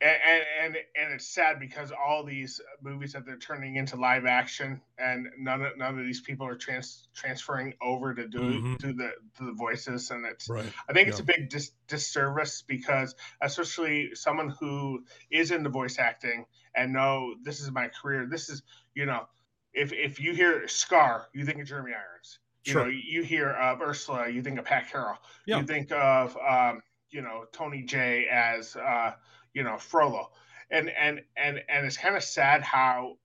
and, 0.00 0.16
and 0.28 0.44
and 0.64 0.76
and 1.00 1.12
it's 1.14 1.26
sad 1.26 1.58
because 1.58 1.90
all 1.92 2.22
these 2.24 2.60
movies 2.80 3.12
that 3.14 3.26
they're 3.26 3.36
turning 3.36 3.76
into 3.76 3.96
live 3.96 4.26
action 4.26 4.80
and 4.98 5.28
none 5.38 5.62
of 5.62 5.76
none 5.76 5.98
of 5.98 6.04
these 6.04 6.20
people 6.20 6.46
are 6.46 6.54
trans 6.56 7.08
transferring 7.14 7.74
over 7.82 8.14
to 8.14 8.28
do 8.28 8.38
Mhm. 8.60 8.78
to 8.78 8.92
the 8.92 9.12
to 9.36 9.44
the 9.44 9.52
voices 9.52 10.10
and 10.10 10.24
it's 10.24 10.48
Right. 10.48 10.72
I 10.88 10.92
think 10.92 11.08
it's 11.08 11.18
a 11.20 11.24
big 11.24 11.48
dis- 11.48 11.72
disservice 11.88 12.62
because 12.62 13.14
especially 13.40 14.14
someone 14.14 14.50
who 14.50 15.04
is 15.30 15.50
into 15.50 15.68
voice 15.70 15.98
acting 15.98 16.46
and 16.74 16.92
know 16.92 17.34
this 17.42 17.60
is 17.60 17.70
my 17.70 17.88
career 17.88 18.26
this 18.26 18.48
is 18.48 18.62
you 18.94 19.04
know 19.06 19.26
if 19.72 19.92
if 19.92 20.20
you 20.20 20.32
hear 20.32 20.68
Scar 20.68 21.28
you 21.32 21.44
think 21.44 21.60
of 21.60 21.66
Jeremy 21.66 21.92
Irons 21.94 22.38
you 22.64 22.72
Sure. 22.72 22.84
know 22.84 22.88
you 22.90 23.22
hear 23.22 23.50
of 23.50 23.80
Ursula 23.82 24.28
you 24.28 24.42
think 24.42 24.58
of 24.60 24.64
Pat 24.64 24.88
Carroll 24.90 25.18
Yeah. 25.46 25.58
you 25.58 25.66
think 25.66 25.90
of 25.90 26.36
um, 26.36 26.82
you 27.10 27.20
know 27.22 27.46
Tony 27.52 27.82
Jay 27.82 28.26
as 28.28 28.76
uh, 28.76 29.14
you 29.58 29.64
know 29.64 29.76
Frollo, 29.76 30.30
and 30.70 30.88
and 30.88 31.20
and 31.36 31.60
and 31.68 31.84
it's 31.84 31.96
kind 31.96 32.16
of 32.16 32.22
sad 32.22 32.62
how 32.62 33.16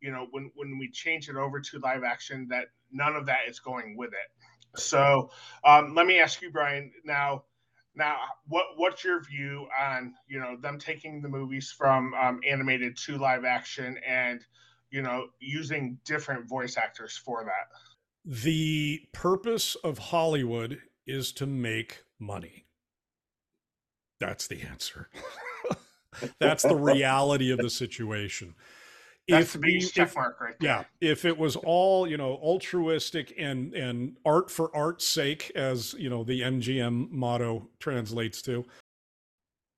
you 0.00 0.10
know 0.10 0.26
when 0.30 0.50
when 0.54 0.78
we 0.78 0.88
change 0.90 1.28
it 1.28 1.36
over 1.36 1.60
to 1.60 1.78
live 1.80 2.02
action 2.02 2.48
that 2.48 2.68
none 2.90 3.14
of 3.14 3.26
that 3.26 3.40
is 3.46 3.60
going 3.60 3.94
with 3.94 4.08
it. 4.08 4.80
So 4.80 5.28
um, 5.64 5.94
let 5.94 6.06
me 6.06 6.18
ask 6.18 6.40
you, 6.40 6.50
Brian. 6.50 6.90
Now, 7.04 7.44
now 7.94 8.16
what 8.48 8.64
what's 8.76 9.04
your 9.04 9.22
view 9.22 9.66
on 9.78 10.14
you 10.26 10.40
know 10.40 10.56
them 10.56 10.78
taking 10.78 11.20
the 11.20 11.28
movies 11.28 11.70
from 11.76 12.14
um, 12.14 12.40
animated 12.48 12.96
to 13.04 13.18
live 13.18 13.44
action 13.44 13.98
and 14.08 14.40
you 14.90 15.02
know 15.02 15.26
using 15.40 15.98
different 16.06 16.48
voice 16.48 16.78
actors 16.78 17.20
for 17.22 17.44
that? 17.44 17.68
The 18.24 19.02
purpose 19.12 19.74
of 19.84 19.98
Hollywood 19.98 20.80
is 21.06 21.32
to 21.32 21.44
make 21.44 22.04
money. 22.18 22.64
That's 24.20 24.46
the 24.46 24.62
answer. 24.62 25.10
That's 26.38 26.62
the 26.62 26.76
reality 26.76 27.50
of 27.50 27.58
the 27.58 27.70
situation. 27.70 28.54
That's 29.28 29.52
the 29.52 29.58
biggest 29.60 29.94
check 29.94 30.14
mark 30.16 30.40
right 30.40 30.54
there. 30.58 30.84
yeah, 31.00 31.08
if 31.08 31.24
it 31.24 31.38
was 31.38 31.56
all 31.56 32.08
you 32.08 32.16
know 32.16 32.34
altruistic 32.42 33.32
and 33.38 33.72
and 33.72 34.16
art 34.24 34.50
for 34.50 34.74
art's 34.76 35.06
sake, 35.06 35.52
as 35.54 35.94
you 35.94 36.10
know 36.10 36.24
the 36.24 36.40
MGM 36.40 37.10
motto 37.10 37.68
translates 37.78 38.42
to, 38.42 38.64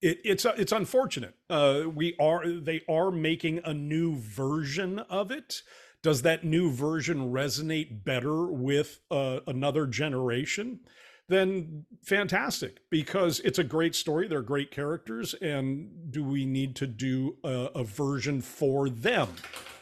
it, 0.01 0.19
it's 0.25 0.45
it's 0.45 0.73
unfortunate. 0.73 1.35
Uh, 1.51 1.83
we 1.95 2.17
are 2.19 2.49
they 2.49 2.83
are 2.89 3.11
making 3.11 3.61
a 3.65 3.75
new 3.75 4.17
version 4.17 4.99
of 4.99 5.31
it. 5.31 5.63
Does 6.03 6.23
that 6.23 6.45
new 6.45 6.71
version 6.71 7.33
resonate 7.33 8.05
better 8.05 8.47
with 8.47 9.01
uh, 9.11 9.41
another 9.47 9.87
generation? 9.87 10.81
Then 11.29 11.87
fantastic, 12.05 12.81
because 12.91 13.41
it's 13.41 13.59
a 13.59 13.65
great 13.65 13.95
story. 13.95 14.29
They're 14.29 14.43
great 14.43 14.71
characters, 14.71 15.35
and 15.35 15.89
do 16.11 16.23
we 16.23 16.45
need 16.45 16.77
to 16.77 16.87
do 16.87 17.37
a, 17.43 17.71
a 17.77 17.85
version 17.85 18.43
for 18.43 18.91
them? 18.91 19.29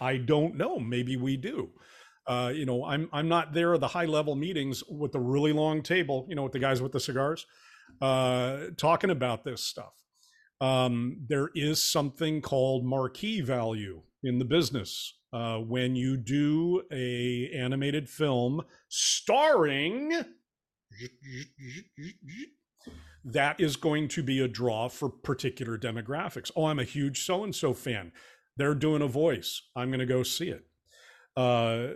I 0.01 0.19
don't 0.19 0.57
know. 0.57 0.79
Maybe 0.79 1.17
we 1.17 1.37
do. 1.37 1.71
Uh, 2.29 2.53
you 2.55 2.65
know, 2.65 2.85
I'm 2.85 3.09
I'm 3.13 3.29
not 3.29 3.53
there 3.53 3.75
at 3.75 3.81
the 3.81 3.89
high 3.89 4.05
level 4.05 4.37
meetings 4.37 4.85
with 4.89 5.11
the 5.11 5.19
really 5.19 5.53
long 5.53 5.83
table. 5.83 6.27
You 6.29 6.37
know, 6.37 6.45
with 6.45 6.53
the 6.53 6.61
guys 6.61 6.81
with 6.81 6.93
the 6.93 7.01
cigars, 7.01 7.45
uh, 8.01 8.67
talking 8.77 9.11
about 9.11 9.43
this 9.43 9.65
stuff. 9.65 9.93
Um, 10.61 11.17
there 11.27 11.51
is 11.57 11.83
something 11.83 12.41
called 12.41 12.85
marquee 12.85 13.41
value 13.41 14.03
in 14.23 14.39
the 14.39 14.45
business. 14.45 15.19
Uh, 15.33 15.59
when 15.59 15.97
you 15.97 16.17
do 16.17 16.83
a 16.93 17.51
animated 17.57 18.09
film 18.09 18.63
starring 18.89 20.13
that 23.25 23.61
is 23.61 23.77
going 23.77 24.09
to 24.09 24.23
be 24.23 24.41
a 24.41 24.49
draw 24.49 24.89
for 24.89 25.09
particular 25.09 25.79
demographics. 25.79 26.51
Oh, 26.57 26.67
I'm 26.67 26.79
a 26.79 26.85
huge 26.85 27.25
so 27.25 27.45
and 27.45 27.55
so 27.55 27.73
fan. 27.75 28.13
They're 28.57 28.75
doing 28.75 29.03
a 29.03 29.09
voice. 29.09 29.63
I'm 29.77 29.89
going 29.89 30.01
to 30.01 30.07
go 30.07 30.23
see 30.23 30.49
it. 30.49 30.65
Uh, 31.37 31.95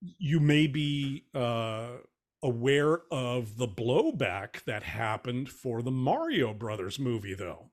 you 0.00 0.40
may 0.40 0.66
be 0.66 1.24
uh, 1.34 1.98
aware 2.42 3.00
of 3.10 3.56
the 3.56 3.68
blowback 3.68 4.64
that 4.64 4.82
happened 4.82 5.48
for 5.48 5.82
the 5.82 5.90
Mario 5.90 6.54
Brothers 6.54 6.98
movie, 6.98 7.34
though. 7.34 7.70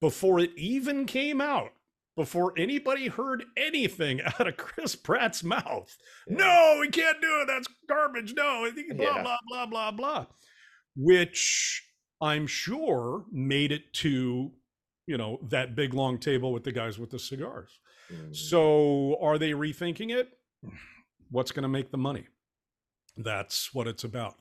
Before 0.00 0.38
it 0.38 0.50
even 0.56 1.06
came 1.06 1.40
out, 1.40 1.72
before 2.16 2.54
anybody 2.56 3.08
heard 3.08 3.44
anything 3.56 4.20
out 4.40 4.48
of 4.48 4.56
Chris 4.56 4.96
Pratt's 4.96 5.44
mouth. 5.44 5.94
Yeah. 6.26 6.36
No, 6.36 6.78
we 6.80 6.88
can't 6.88 7.20
do 7.20 7.40
it. 7.42 7.46
That's 7.46 7.68
garbage. 7.88 8.34
No, 8.34 8.68
blah, 8.72 8.82
yeah. 8.96 9.22
blah, 9.22 9.38
blah, 9.48 9.66
blah, 9.66 9.90
blah. 9.90 10.26
Which 10.96 11.82
I'm 12.20 12.46
sure 12.46 13.26
made 13.30 13.70
it 13.70 13.92
to, 13.94 14.50
you 15.06 15.16
know, 15.18 15.38
that 15.50 15.76
big 15.76 15.94
long 15.94 16.18
table 16.18 16.52
with 16.52 16.64
the 16.64 16.72
guys 16.72 16.98
with 16.98 17.10
the 17.10 17.18
cigars. 17.18 17.78
Mm. 18.12 18.34
So 18.34 19.18
are 19.20 19.38
they 19.38 19.50
rethinking 19.50 20.10
it? 20.10 20.30
What's 21.30 21.52
going 21.52 21.64
to 21.64 21.68
make 21.68 21.90
the 21.90 21.98
money? 21.98 22.26
That's 23.16 23.74
what 23.74 23.88
it's 23.88 24.04
about. 24.04 24.36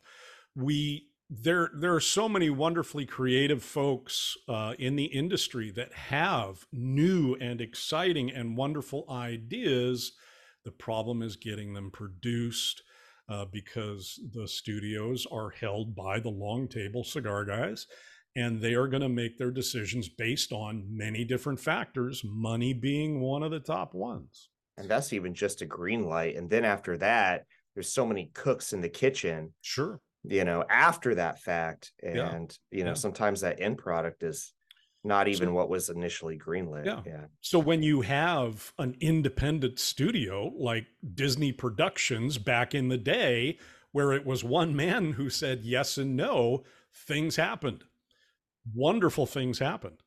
We 0.56 1.10
there 1.42 1.72
there 1.74 1.94
are 1.94 2.02
so 2.02 2.30
many 2.30 2.50
wonderfully 2.50 3.06
creative 3.06 3.64
folks 3.64 4.38
uh, 4.48 4.74
in 4.80 4.96
the 4.96 5.06
industry 5.06 5.72
that 5.72 5.94
have 5.94 6.66
new 6.72 7.36
and 7.36 7.62
exciting 7.62 8.32
and 8.32 8.58
wonderful 8.58 9.06
ideas. 9.10 10.14
The 10.64 10.72
problem 10.72 11.22
is 11.22 11.36
getting 11.36 11.74
them 11.74 11.92
produced 11.92 12.84
uh, 13.30 13.46
because 13.52 14.20
the 14.34 14.48
studios 14.48 15.26
are 15.32 15.50
held 15.50 15.96
by 15.96 16.20
the 16.20 16.30
long 16.30 16.68
table 16.68 17.04
cigar 17.04 17.46
guys, 17.46 17.88
and 18.36 18.62
they 18.62 18.74
are 18.74 18.88
going 18.88 19.02
to 19.02 19.10
make 19.10 19.38
their 19.38 19.52
decisions 19.52 20.10
based 20.10 20.52
on 20.52 20.86
many 20.90 21.24
different 21.24 21.60
factors, 21.60 22.22
money 22.24 22.74
being 22.74 23.22
one 23.22 23.44
of 23.44 23.52
the 23.52 23.60
top 23.60 23.94
ones. 23.94 24.50
And 24.78 24.90
that's 24.90 25.14
even 25.14 25.34
just 25.34 25.62
a 25.62 25.66
green 25.66 26.04
light. 26.04 26.36
And 26.36 26.50
then 26.50 26.66
after 26.66 26.98
that, 26.98 27.46
there's 27.74 27.92
so 27.92 28.06
many 28.06 28.32
cooks 28.34 28.74
in 28.74 28.82
the 28.82 28.90
kitchen. 28.90 29.54
Sure 29.62 30.02
you 30.30 30.44
know 30.44 30.64
after 30.70 31.16
that 31.16 31.40
fact 31.40 31.92
and 32.04 32.16
yeah. 32.72 32.78
you 32.78 32.84
know 32.84 32.92
yeah. 32.92 32.96
sometimes 32.96 33.42
that 33.42 33.60
end 33.60 33.78
product 33.78 34.24
is 34.24 34.54
not 35.06 35.28
even 35.28 35.50
so, 35.50 35.54
what 35.54 35.70
was 35.70 35.90
initially 35.90 36.38
greenlit. 36.38 36.86
Yeah. 36.86 37.02
yeah. 37.06 37.26
So 37.42 37.60
when 37.60 37.84
you 37.84 38.02
have 38.02 38.74
an 38.80 38.98
independent 39.00 39.80
studio 39.80 40.52
like 40.58 40.88
disney 41.14 41.52
productions 41.52 42.38
back 42.38 42.74
in 42.74 42.90
the 42.90 42.98
day 42.98 43.60
where 43.92 44.12
it 44.14 44.26
was 44.26 44.44
one 44.44 44.76
man 44.76 45.14
who 45.14 45.30
said 45.30 45.62
yes 45.64 45.98
and 45.98 46.16
no 46.16 46.64
things 46.94 47.36
happened. 47.36 47.84
Wonderful 48.74 49.28
things 49.28 49.60
happened. 49.60 50.02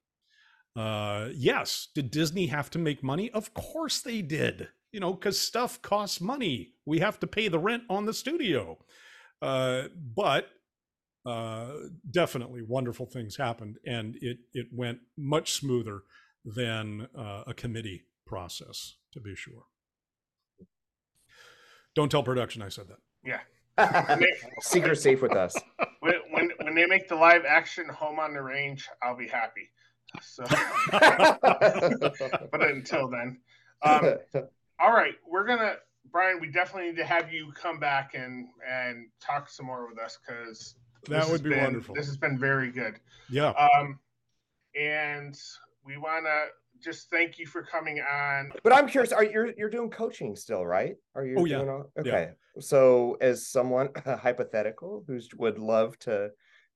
Uh 0.75 1.29
yes 1.33 1.89
did 1.95 2.11
disney 2.11 2.47
have 2.47 2.69
to 2.71 2.79
make 2.79 3.03
money? 3.03 3.31
Of 3.31 3.55
course 3.55 4.01
they 4.01 4.21
did. 4.21 4.69
You 4.91 5.01
know 5.01 5.13
because 5.13 5.39
stuff 5.39 5.81
costs 5.81 6.21
money. 6.21 6.73
We 6.85 6.99
have 6.99 7.21
to 7.21 7.27
pay 7.29 7.47
the 7.49 7.59
rent 7.61 7.85
on 7.89 8.05
the 8.05 8.15
studio 8.15 8.79
uh, 9.43 9.85
but 10.15 10.49
uh, 11.27 11.73
definitely 12.11 12.63
wonderful 12.63 13.07
things 13.07 13.37
happened, 13.37 13.77
and 13.85 14.17
it 14.21 14.39
it 14.53 14.69
went 14.73 15.01
much 15.17 15.53
smoother 15.53 16.03
than 16.45 17.09
uh, 17.17 17.45
a 17.47 17.55
committee 17.55 18.05
process, 18.27 18.95
to 19.13 19.21
be 19.21 19.35
sure. 19.35 19.65
Don't 21.95 22.11
tell 22.11 22.23
production 22.23 22.63
I 22.63 22.69
said 22.69 22.87
that. 22.89 22.99
Yeah. 23.25 23.41
Secret 24.61 24.97
safe 24.97 25.21
with 25.21 25.33
us. 25.33 25.55
When, 26.01 26.15
when 26.31 26.51
when 26.63 26.75
they 26.75 26.87
make 26.87 27.09
the 27.09 27.17
live 27.17 27.45
action 27.47 27.89
Home 27.89 28.19
on 28.19 28.35
the 28.35 28.43
Range, 28.43 28.89
I'll 29.03 29.17
be 29.17 29.29
happy. 29.29 29.71
So, 30.23 30.45
but 30.91 32.63
until 32.63 33.09
then, 33.09 33.41
um, 33.83 34.15
all 34.81 34.93
right, 34.93 35.15
we're 35.29 35.47
gonna 35.47 35.75
Brian, 36.11 36.41
we 36.41 36.51
definitely 36.51 36.91
need 36.91 36.97
to 36.97 37.05
have 37.05 37.33
you 37.33 37.53
come 37.53 37.79
back 37.79 38.15
and 38.15 38.49
and 38.69 39.07
talk 39.21 39.49
some 39.49 39.67
more 39.67 39.89
with 39.89 39.99
us 39.99 40.19
because 40.27 40.75
that 41.09 41.29
would 41.29 41.43
be 41.43 41.51
been, 41.51 41.65
wonderful. 41.65 41.95
This 41.95 42.07
has 42.07 42.17
been 42.17 42.39
very 42.39 42.71
good. 42.71 42.95
Yeah. 43.31 43.51
Um, 43.51 43.99
and 44.79 45.39
we 45.85 45.97
want 45.97 46.27
to 46.27 46.47
just 46.83 47.11
thank 47.11 47.39
you 47.39 47.47
for 47.47 47.63
coming 47.63 48.01
on. 48.01 48.53
But 48.63 48.73
I'm 48.73 48.89
curious, 48.89 49.13
are 49.13 49.25
you 49.25 49.53
you're 49.57 49.71
doing 49.71 49.91
coaching 49.91 50.37
still, 50.37 50.67
right? 50.67 50.97
Are 51.15 51.25
you? 51.25 51.37
Oh 51.39 51.45
yeah. 51.45 51.59
All, 51.59 51.91
okay. 51.99 52.11
Yeah. 52.11 52.61
So, 52.61 53.17
as 53.21 53.47
someone 53.47 53.91
hypothetical 54.05 55.05
who 55.07 55.21
would 55.37 55.59
love 55.59 55.99
to 56.01 56.31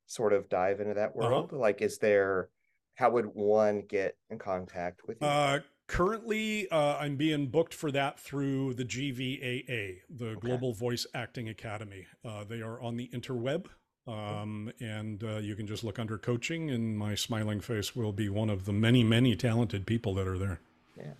sort 0.06 0.32
of 0.32 0.48
dive 0.48 0.80
into 0.80 0.94
that 0.94 1.10
uh-huh. 1.10 1.28
world, 1.28 1.50
uh-huh. 1.52 1.58
like, 1.60 1.82
is 1.82 1.98
there? 1.98 2.48
How 2.94 3.10
would 3.10 3.26
one 3.26 3.84
get 3.88 4.16
in 4.28 4.38
contact 4.38 5.00
with 5.08 5.16
you? 5.22 5.26
Uh, 5.26 5.60
currently 5.92 6.68
uh, 6.70 6.96
i'm 6.98 7.16
being 7.16 7.46
booked 7.46 7.74
for 7.74 7.90
that 7.92 8.18
through 8.18 8.72
the 8.74 8.84
gvaa 8.84 10.00
the 10.08 10.28
okay. 10.28 10.40
global 10.40 10.72
voice 10.72 11.06
acting 11.14 11.48
academy. 11.48 12.06
Uh, 12.24 12.44
they 12.44 12.62
are 12.62 12.80
on 12.80 12.96
the 12.96 13.08
interweb 13.08 13.66
um, 14.06 14.72
and 14.80 15.22
uh, 15.22 15.36
you 15.36 15.54
can 15.54 15.66
just 15.66 15.84
look 15.84 15.98
under 15.98 16.16
coaching 16.16 16.70
and 16.70 16.98
my 16.98 17.14
smiling 17.14 17.60
face 17.60 17.94
will 17.94 18.12
be 18.12 18.28
one 18.28 18.48
of 18.48 18.64
the 18.64 18.72
many 18.72 19.04
many 19.04 19.36
talented 19.36 19.86
people 19.86 20.14
that 20.14 20.26
are 20.26 20.38
there. 20.38 20.60
Yeah. 20.96 21.12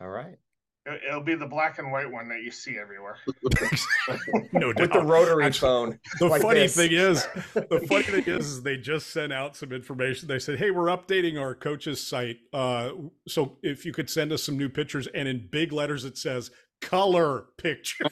All 0.00 0.10
right 0.10 0.38
It'll 0.84 1.22
be 1.22 1.36
the 1.36 1.46
black 1.46 1.78
and 1.78 1.92
white 1.92 2.10
one 2.10 2.28
that 2.28 2.42
you 2.42 2.50
see 2.50 2.76
everywhere. 2.76 3.16
no 4.52 4.72
doubt. 4.72 4.80
With 4.80 4.92
the 4.92 5.02
rotary 5.04 5.44
Actually, 5.44 5.68
phone. 5.68 6.00
The 6.18 6.26
like 6.26 6.42
funny 6.42 6.60
this. 6.60 6.74
thing 6.74 6.90
is, 6.92 7.24
the 7.54 7.84
funny 7.88 8.02
thing 8.02 8.24
is, 8.24 8.46
is, 8.46 8.62
they 8.62 8.76
just 8.76 9.10
sent 9.12 9.32
out 9.32 9.56
some 9.56 9.72
information. 9.72 10.26
They 10.26 10.40
said, 10.40 10.58
"Hey, 10.58 10.72
we're 10.72 10.88
updating 10.88 11.40
our 11.40 11.54
coaches 11.54 12.04
site. 12.04 12.38
Uh, 12.52 12.90
so 13.28 13.58
if 13.62 13.84
you 13.84 13.92
could 13.92 14.10
send 14.10 14.32
us 14.32 14.42
some 14.42 14.58
new 14.58 14.68
pictures." 14.68 15.06
And 15.14 15.28
in 15.28 15.48
big 15.52 15.72
letters, 15.72 16.04
it 16.04 16.18
says 16.18 16.50
color 16.82 17.46
pictures. 17.56 18.10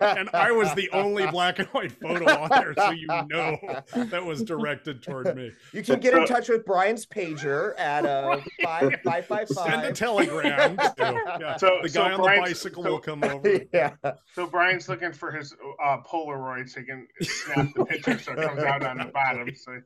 and 0.00 0.30
I 0.32 0.50
was 0.52 0.72
the 0.74 0.88
only 0.92 1.26
black 1.26 1.58
and 1.58 1.68
white 1.68 1.92
photo 1.92 2.24
on 2.30 2.48
there, 2.48 2.74
so 2.74 2.90
you 2.92 3.06
know 3.06 3.58
that 3.94 4.24
was 4.24 4.42
directed 4.42 5.02
toward 5.02 5.36
me. 5.36 5.52
You 5.72 5.82
can 5.82 6.00
get 6.00 6.14
in 6.14 6.24
touch 6.26 6.48
with 6.48 6.64
Brian's 6.64 7.04
pager 7.04 7.78
at 7.78 8.06
uh 8.06 8.40
five 8.62 8.94
five 9.04 9.26
five 9.26 9.48
five. 9.48 9.70
Send 9.70 9.84
a 9.84 9.92
telegram. 9.92 10.76
yeah. 10.98 11.56
So 11.56 11.80
the 11.82 11.88
guy 11.88 11.92
so 11.92 12.02
on 12.02 12.16
Brian's, 12.20 12.44
the 12.44 12.50
bicycle 12.50 12.82
so, 12.84 12.90
will 12.90 13.00
come 13.00 13.24
over. 13.24 13.60
Yeah. 13.72 13.92
So 14.34 14.46
Brian's 14.46 14.88
looking 14.88 15.12
for 15.12 15.30
his 15.30 15.54
uh, 15.84 15.98
Polaroid 16.06 16.68
so 16.70 16.80
he 16.80 16.86
can 16.86 17.06
snap 17.20 17.74
the 17.74 17.84
picture 17.84 18.18
so 18.18 18.32
it 18.32 18.40
comes 18.40 18.62
out 18.62 18.82
on 18.84 18.98
the 18.98 19.06
bottom. 19.06 19.54
So 19.54 19.80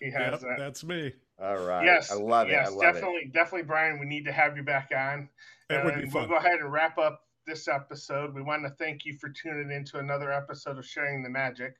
he 0.00 0.10
has 0.10 0.32
yep, 0.32 0.40
that. 0.40 0.58
That's 0.58 0.82
me. 0.82 1.12
All 1.40 1.58
right. 1.58 1.84
Yes. 1.84 2.10
I 2.10 2.16
love 2.16 2.48
yes, 2.48 2.70
it. 2.70 2.74
Yes, 2.74 2.80
definitely, 2.80 3.20
it. 3.24 3.32
definitely, 3.32 3.66
Brian. 3.66 3.98
We 4.00 4.06
need 4.06 4.24
to 4.24 4.32
have 4.32 4.56
you 4.56 4.62
back 4.62 4.90
on. 4.96 5.28
That 5.68 5.84
would 5.84 5.94
be 5.94 6.10
fun. 6.10 6.28
We'll 6.28 6.40
go 6.40 6.44
ahead 6.44 6.58
and 6.60 6.72
wrap 6.72 6.98
up 6.98 7.22
this 7.50 7.66
episode. 7.66 8.32
We 8.32 8.42
want 8.42 8.62
to 8.62 8.70
thank 8.78 9.04
you 9.04 9.14
for 9.14 9.28
tuning 9.28 9.72
in 9.72 9.84
to 9.86 9.98
another 9.98 10.32
episode 10.32 10.78
of 10.78 10.86
Sharing 10.86 11.24
the 11.24 11.28
Magic. 11.28 11.74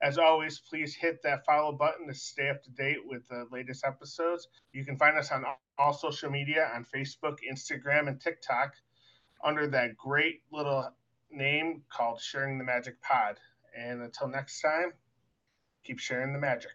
As 0.00 0.16
always, 0.16 0.60
please 0.60 0.94
hit 0.94 1.20
that 1.22 1.44
follow 1.44 1.72
button 1.72 2.06
to 2.06 2.14
stay 2.14 2.48
up 2.48 2.62
to 2.62 2.70
date 2.70 3.00
with 3.04 3.28
the 3.28 3.46
latest 3.52 3.84
episodes. 3.84 4.48
You 4.72 4.82
can 4.82 4.96
find 4.96 5.18
us 5.18 5.30
on 5.30 5.44
all 5.78 5.92
social 5.92 6.30
media 6.30 6.70
on 6.74 6.86
Facebook, 6.86 7.36
Instagram, 7.52 8.08
and 8.08 8.18
TikTok 8.18 8.72
under 9.44 9.66
that 9.66 9.94
great 9.98 10.40
little 10.50 10.88
name 11.30 11.82
called 11.94 12.18
Sharing 12.18 12.56
the 12.56 12.64
Magic 12.64 12.94
Pod. 13.02 13.36
And 13.76 14.00
until 14.00 14.26
next 14.26 14.62
time, 14.62 14.94
keep 15.84 15.98
sharing 15.98 16.32
the 16.32 16.38
magic. 16.38 16.70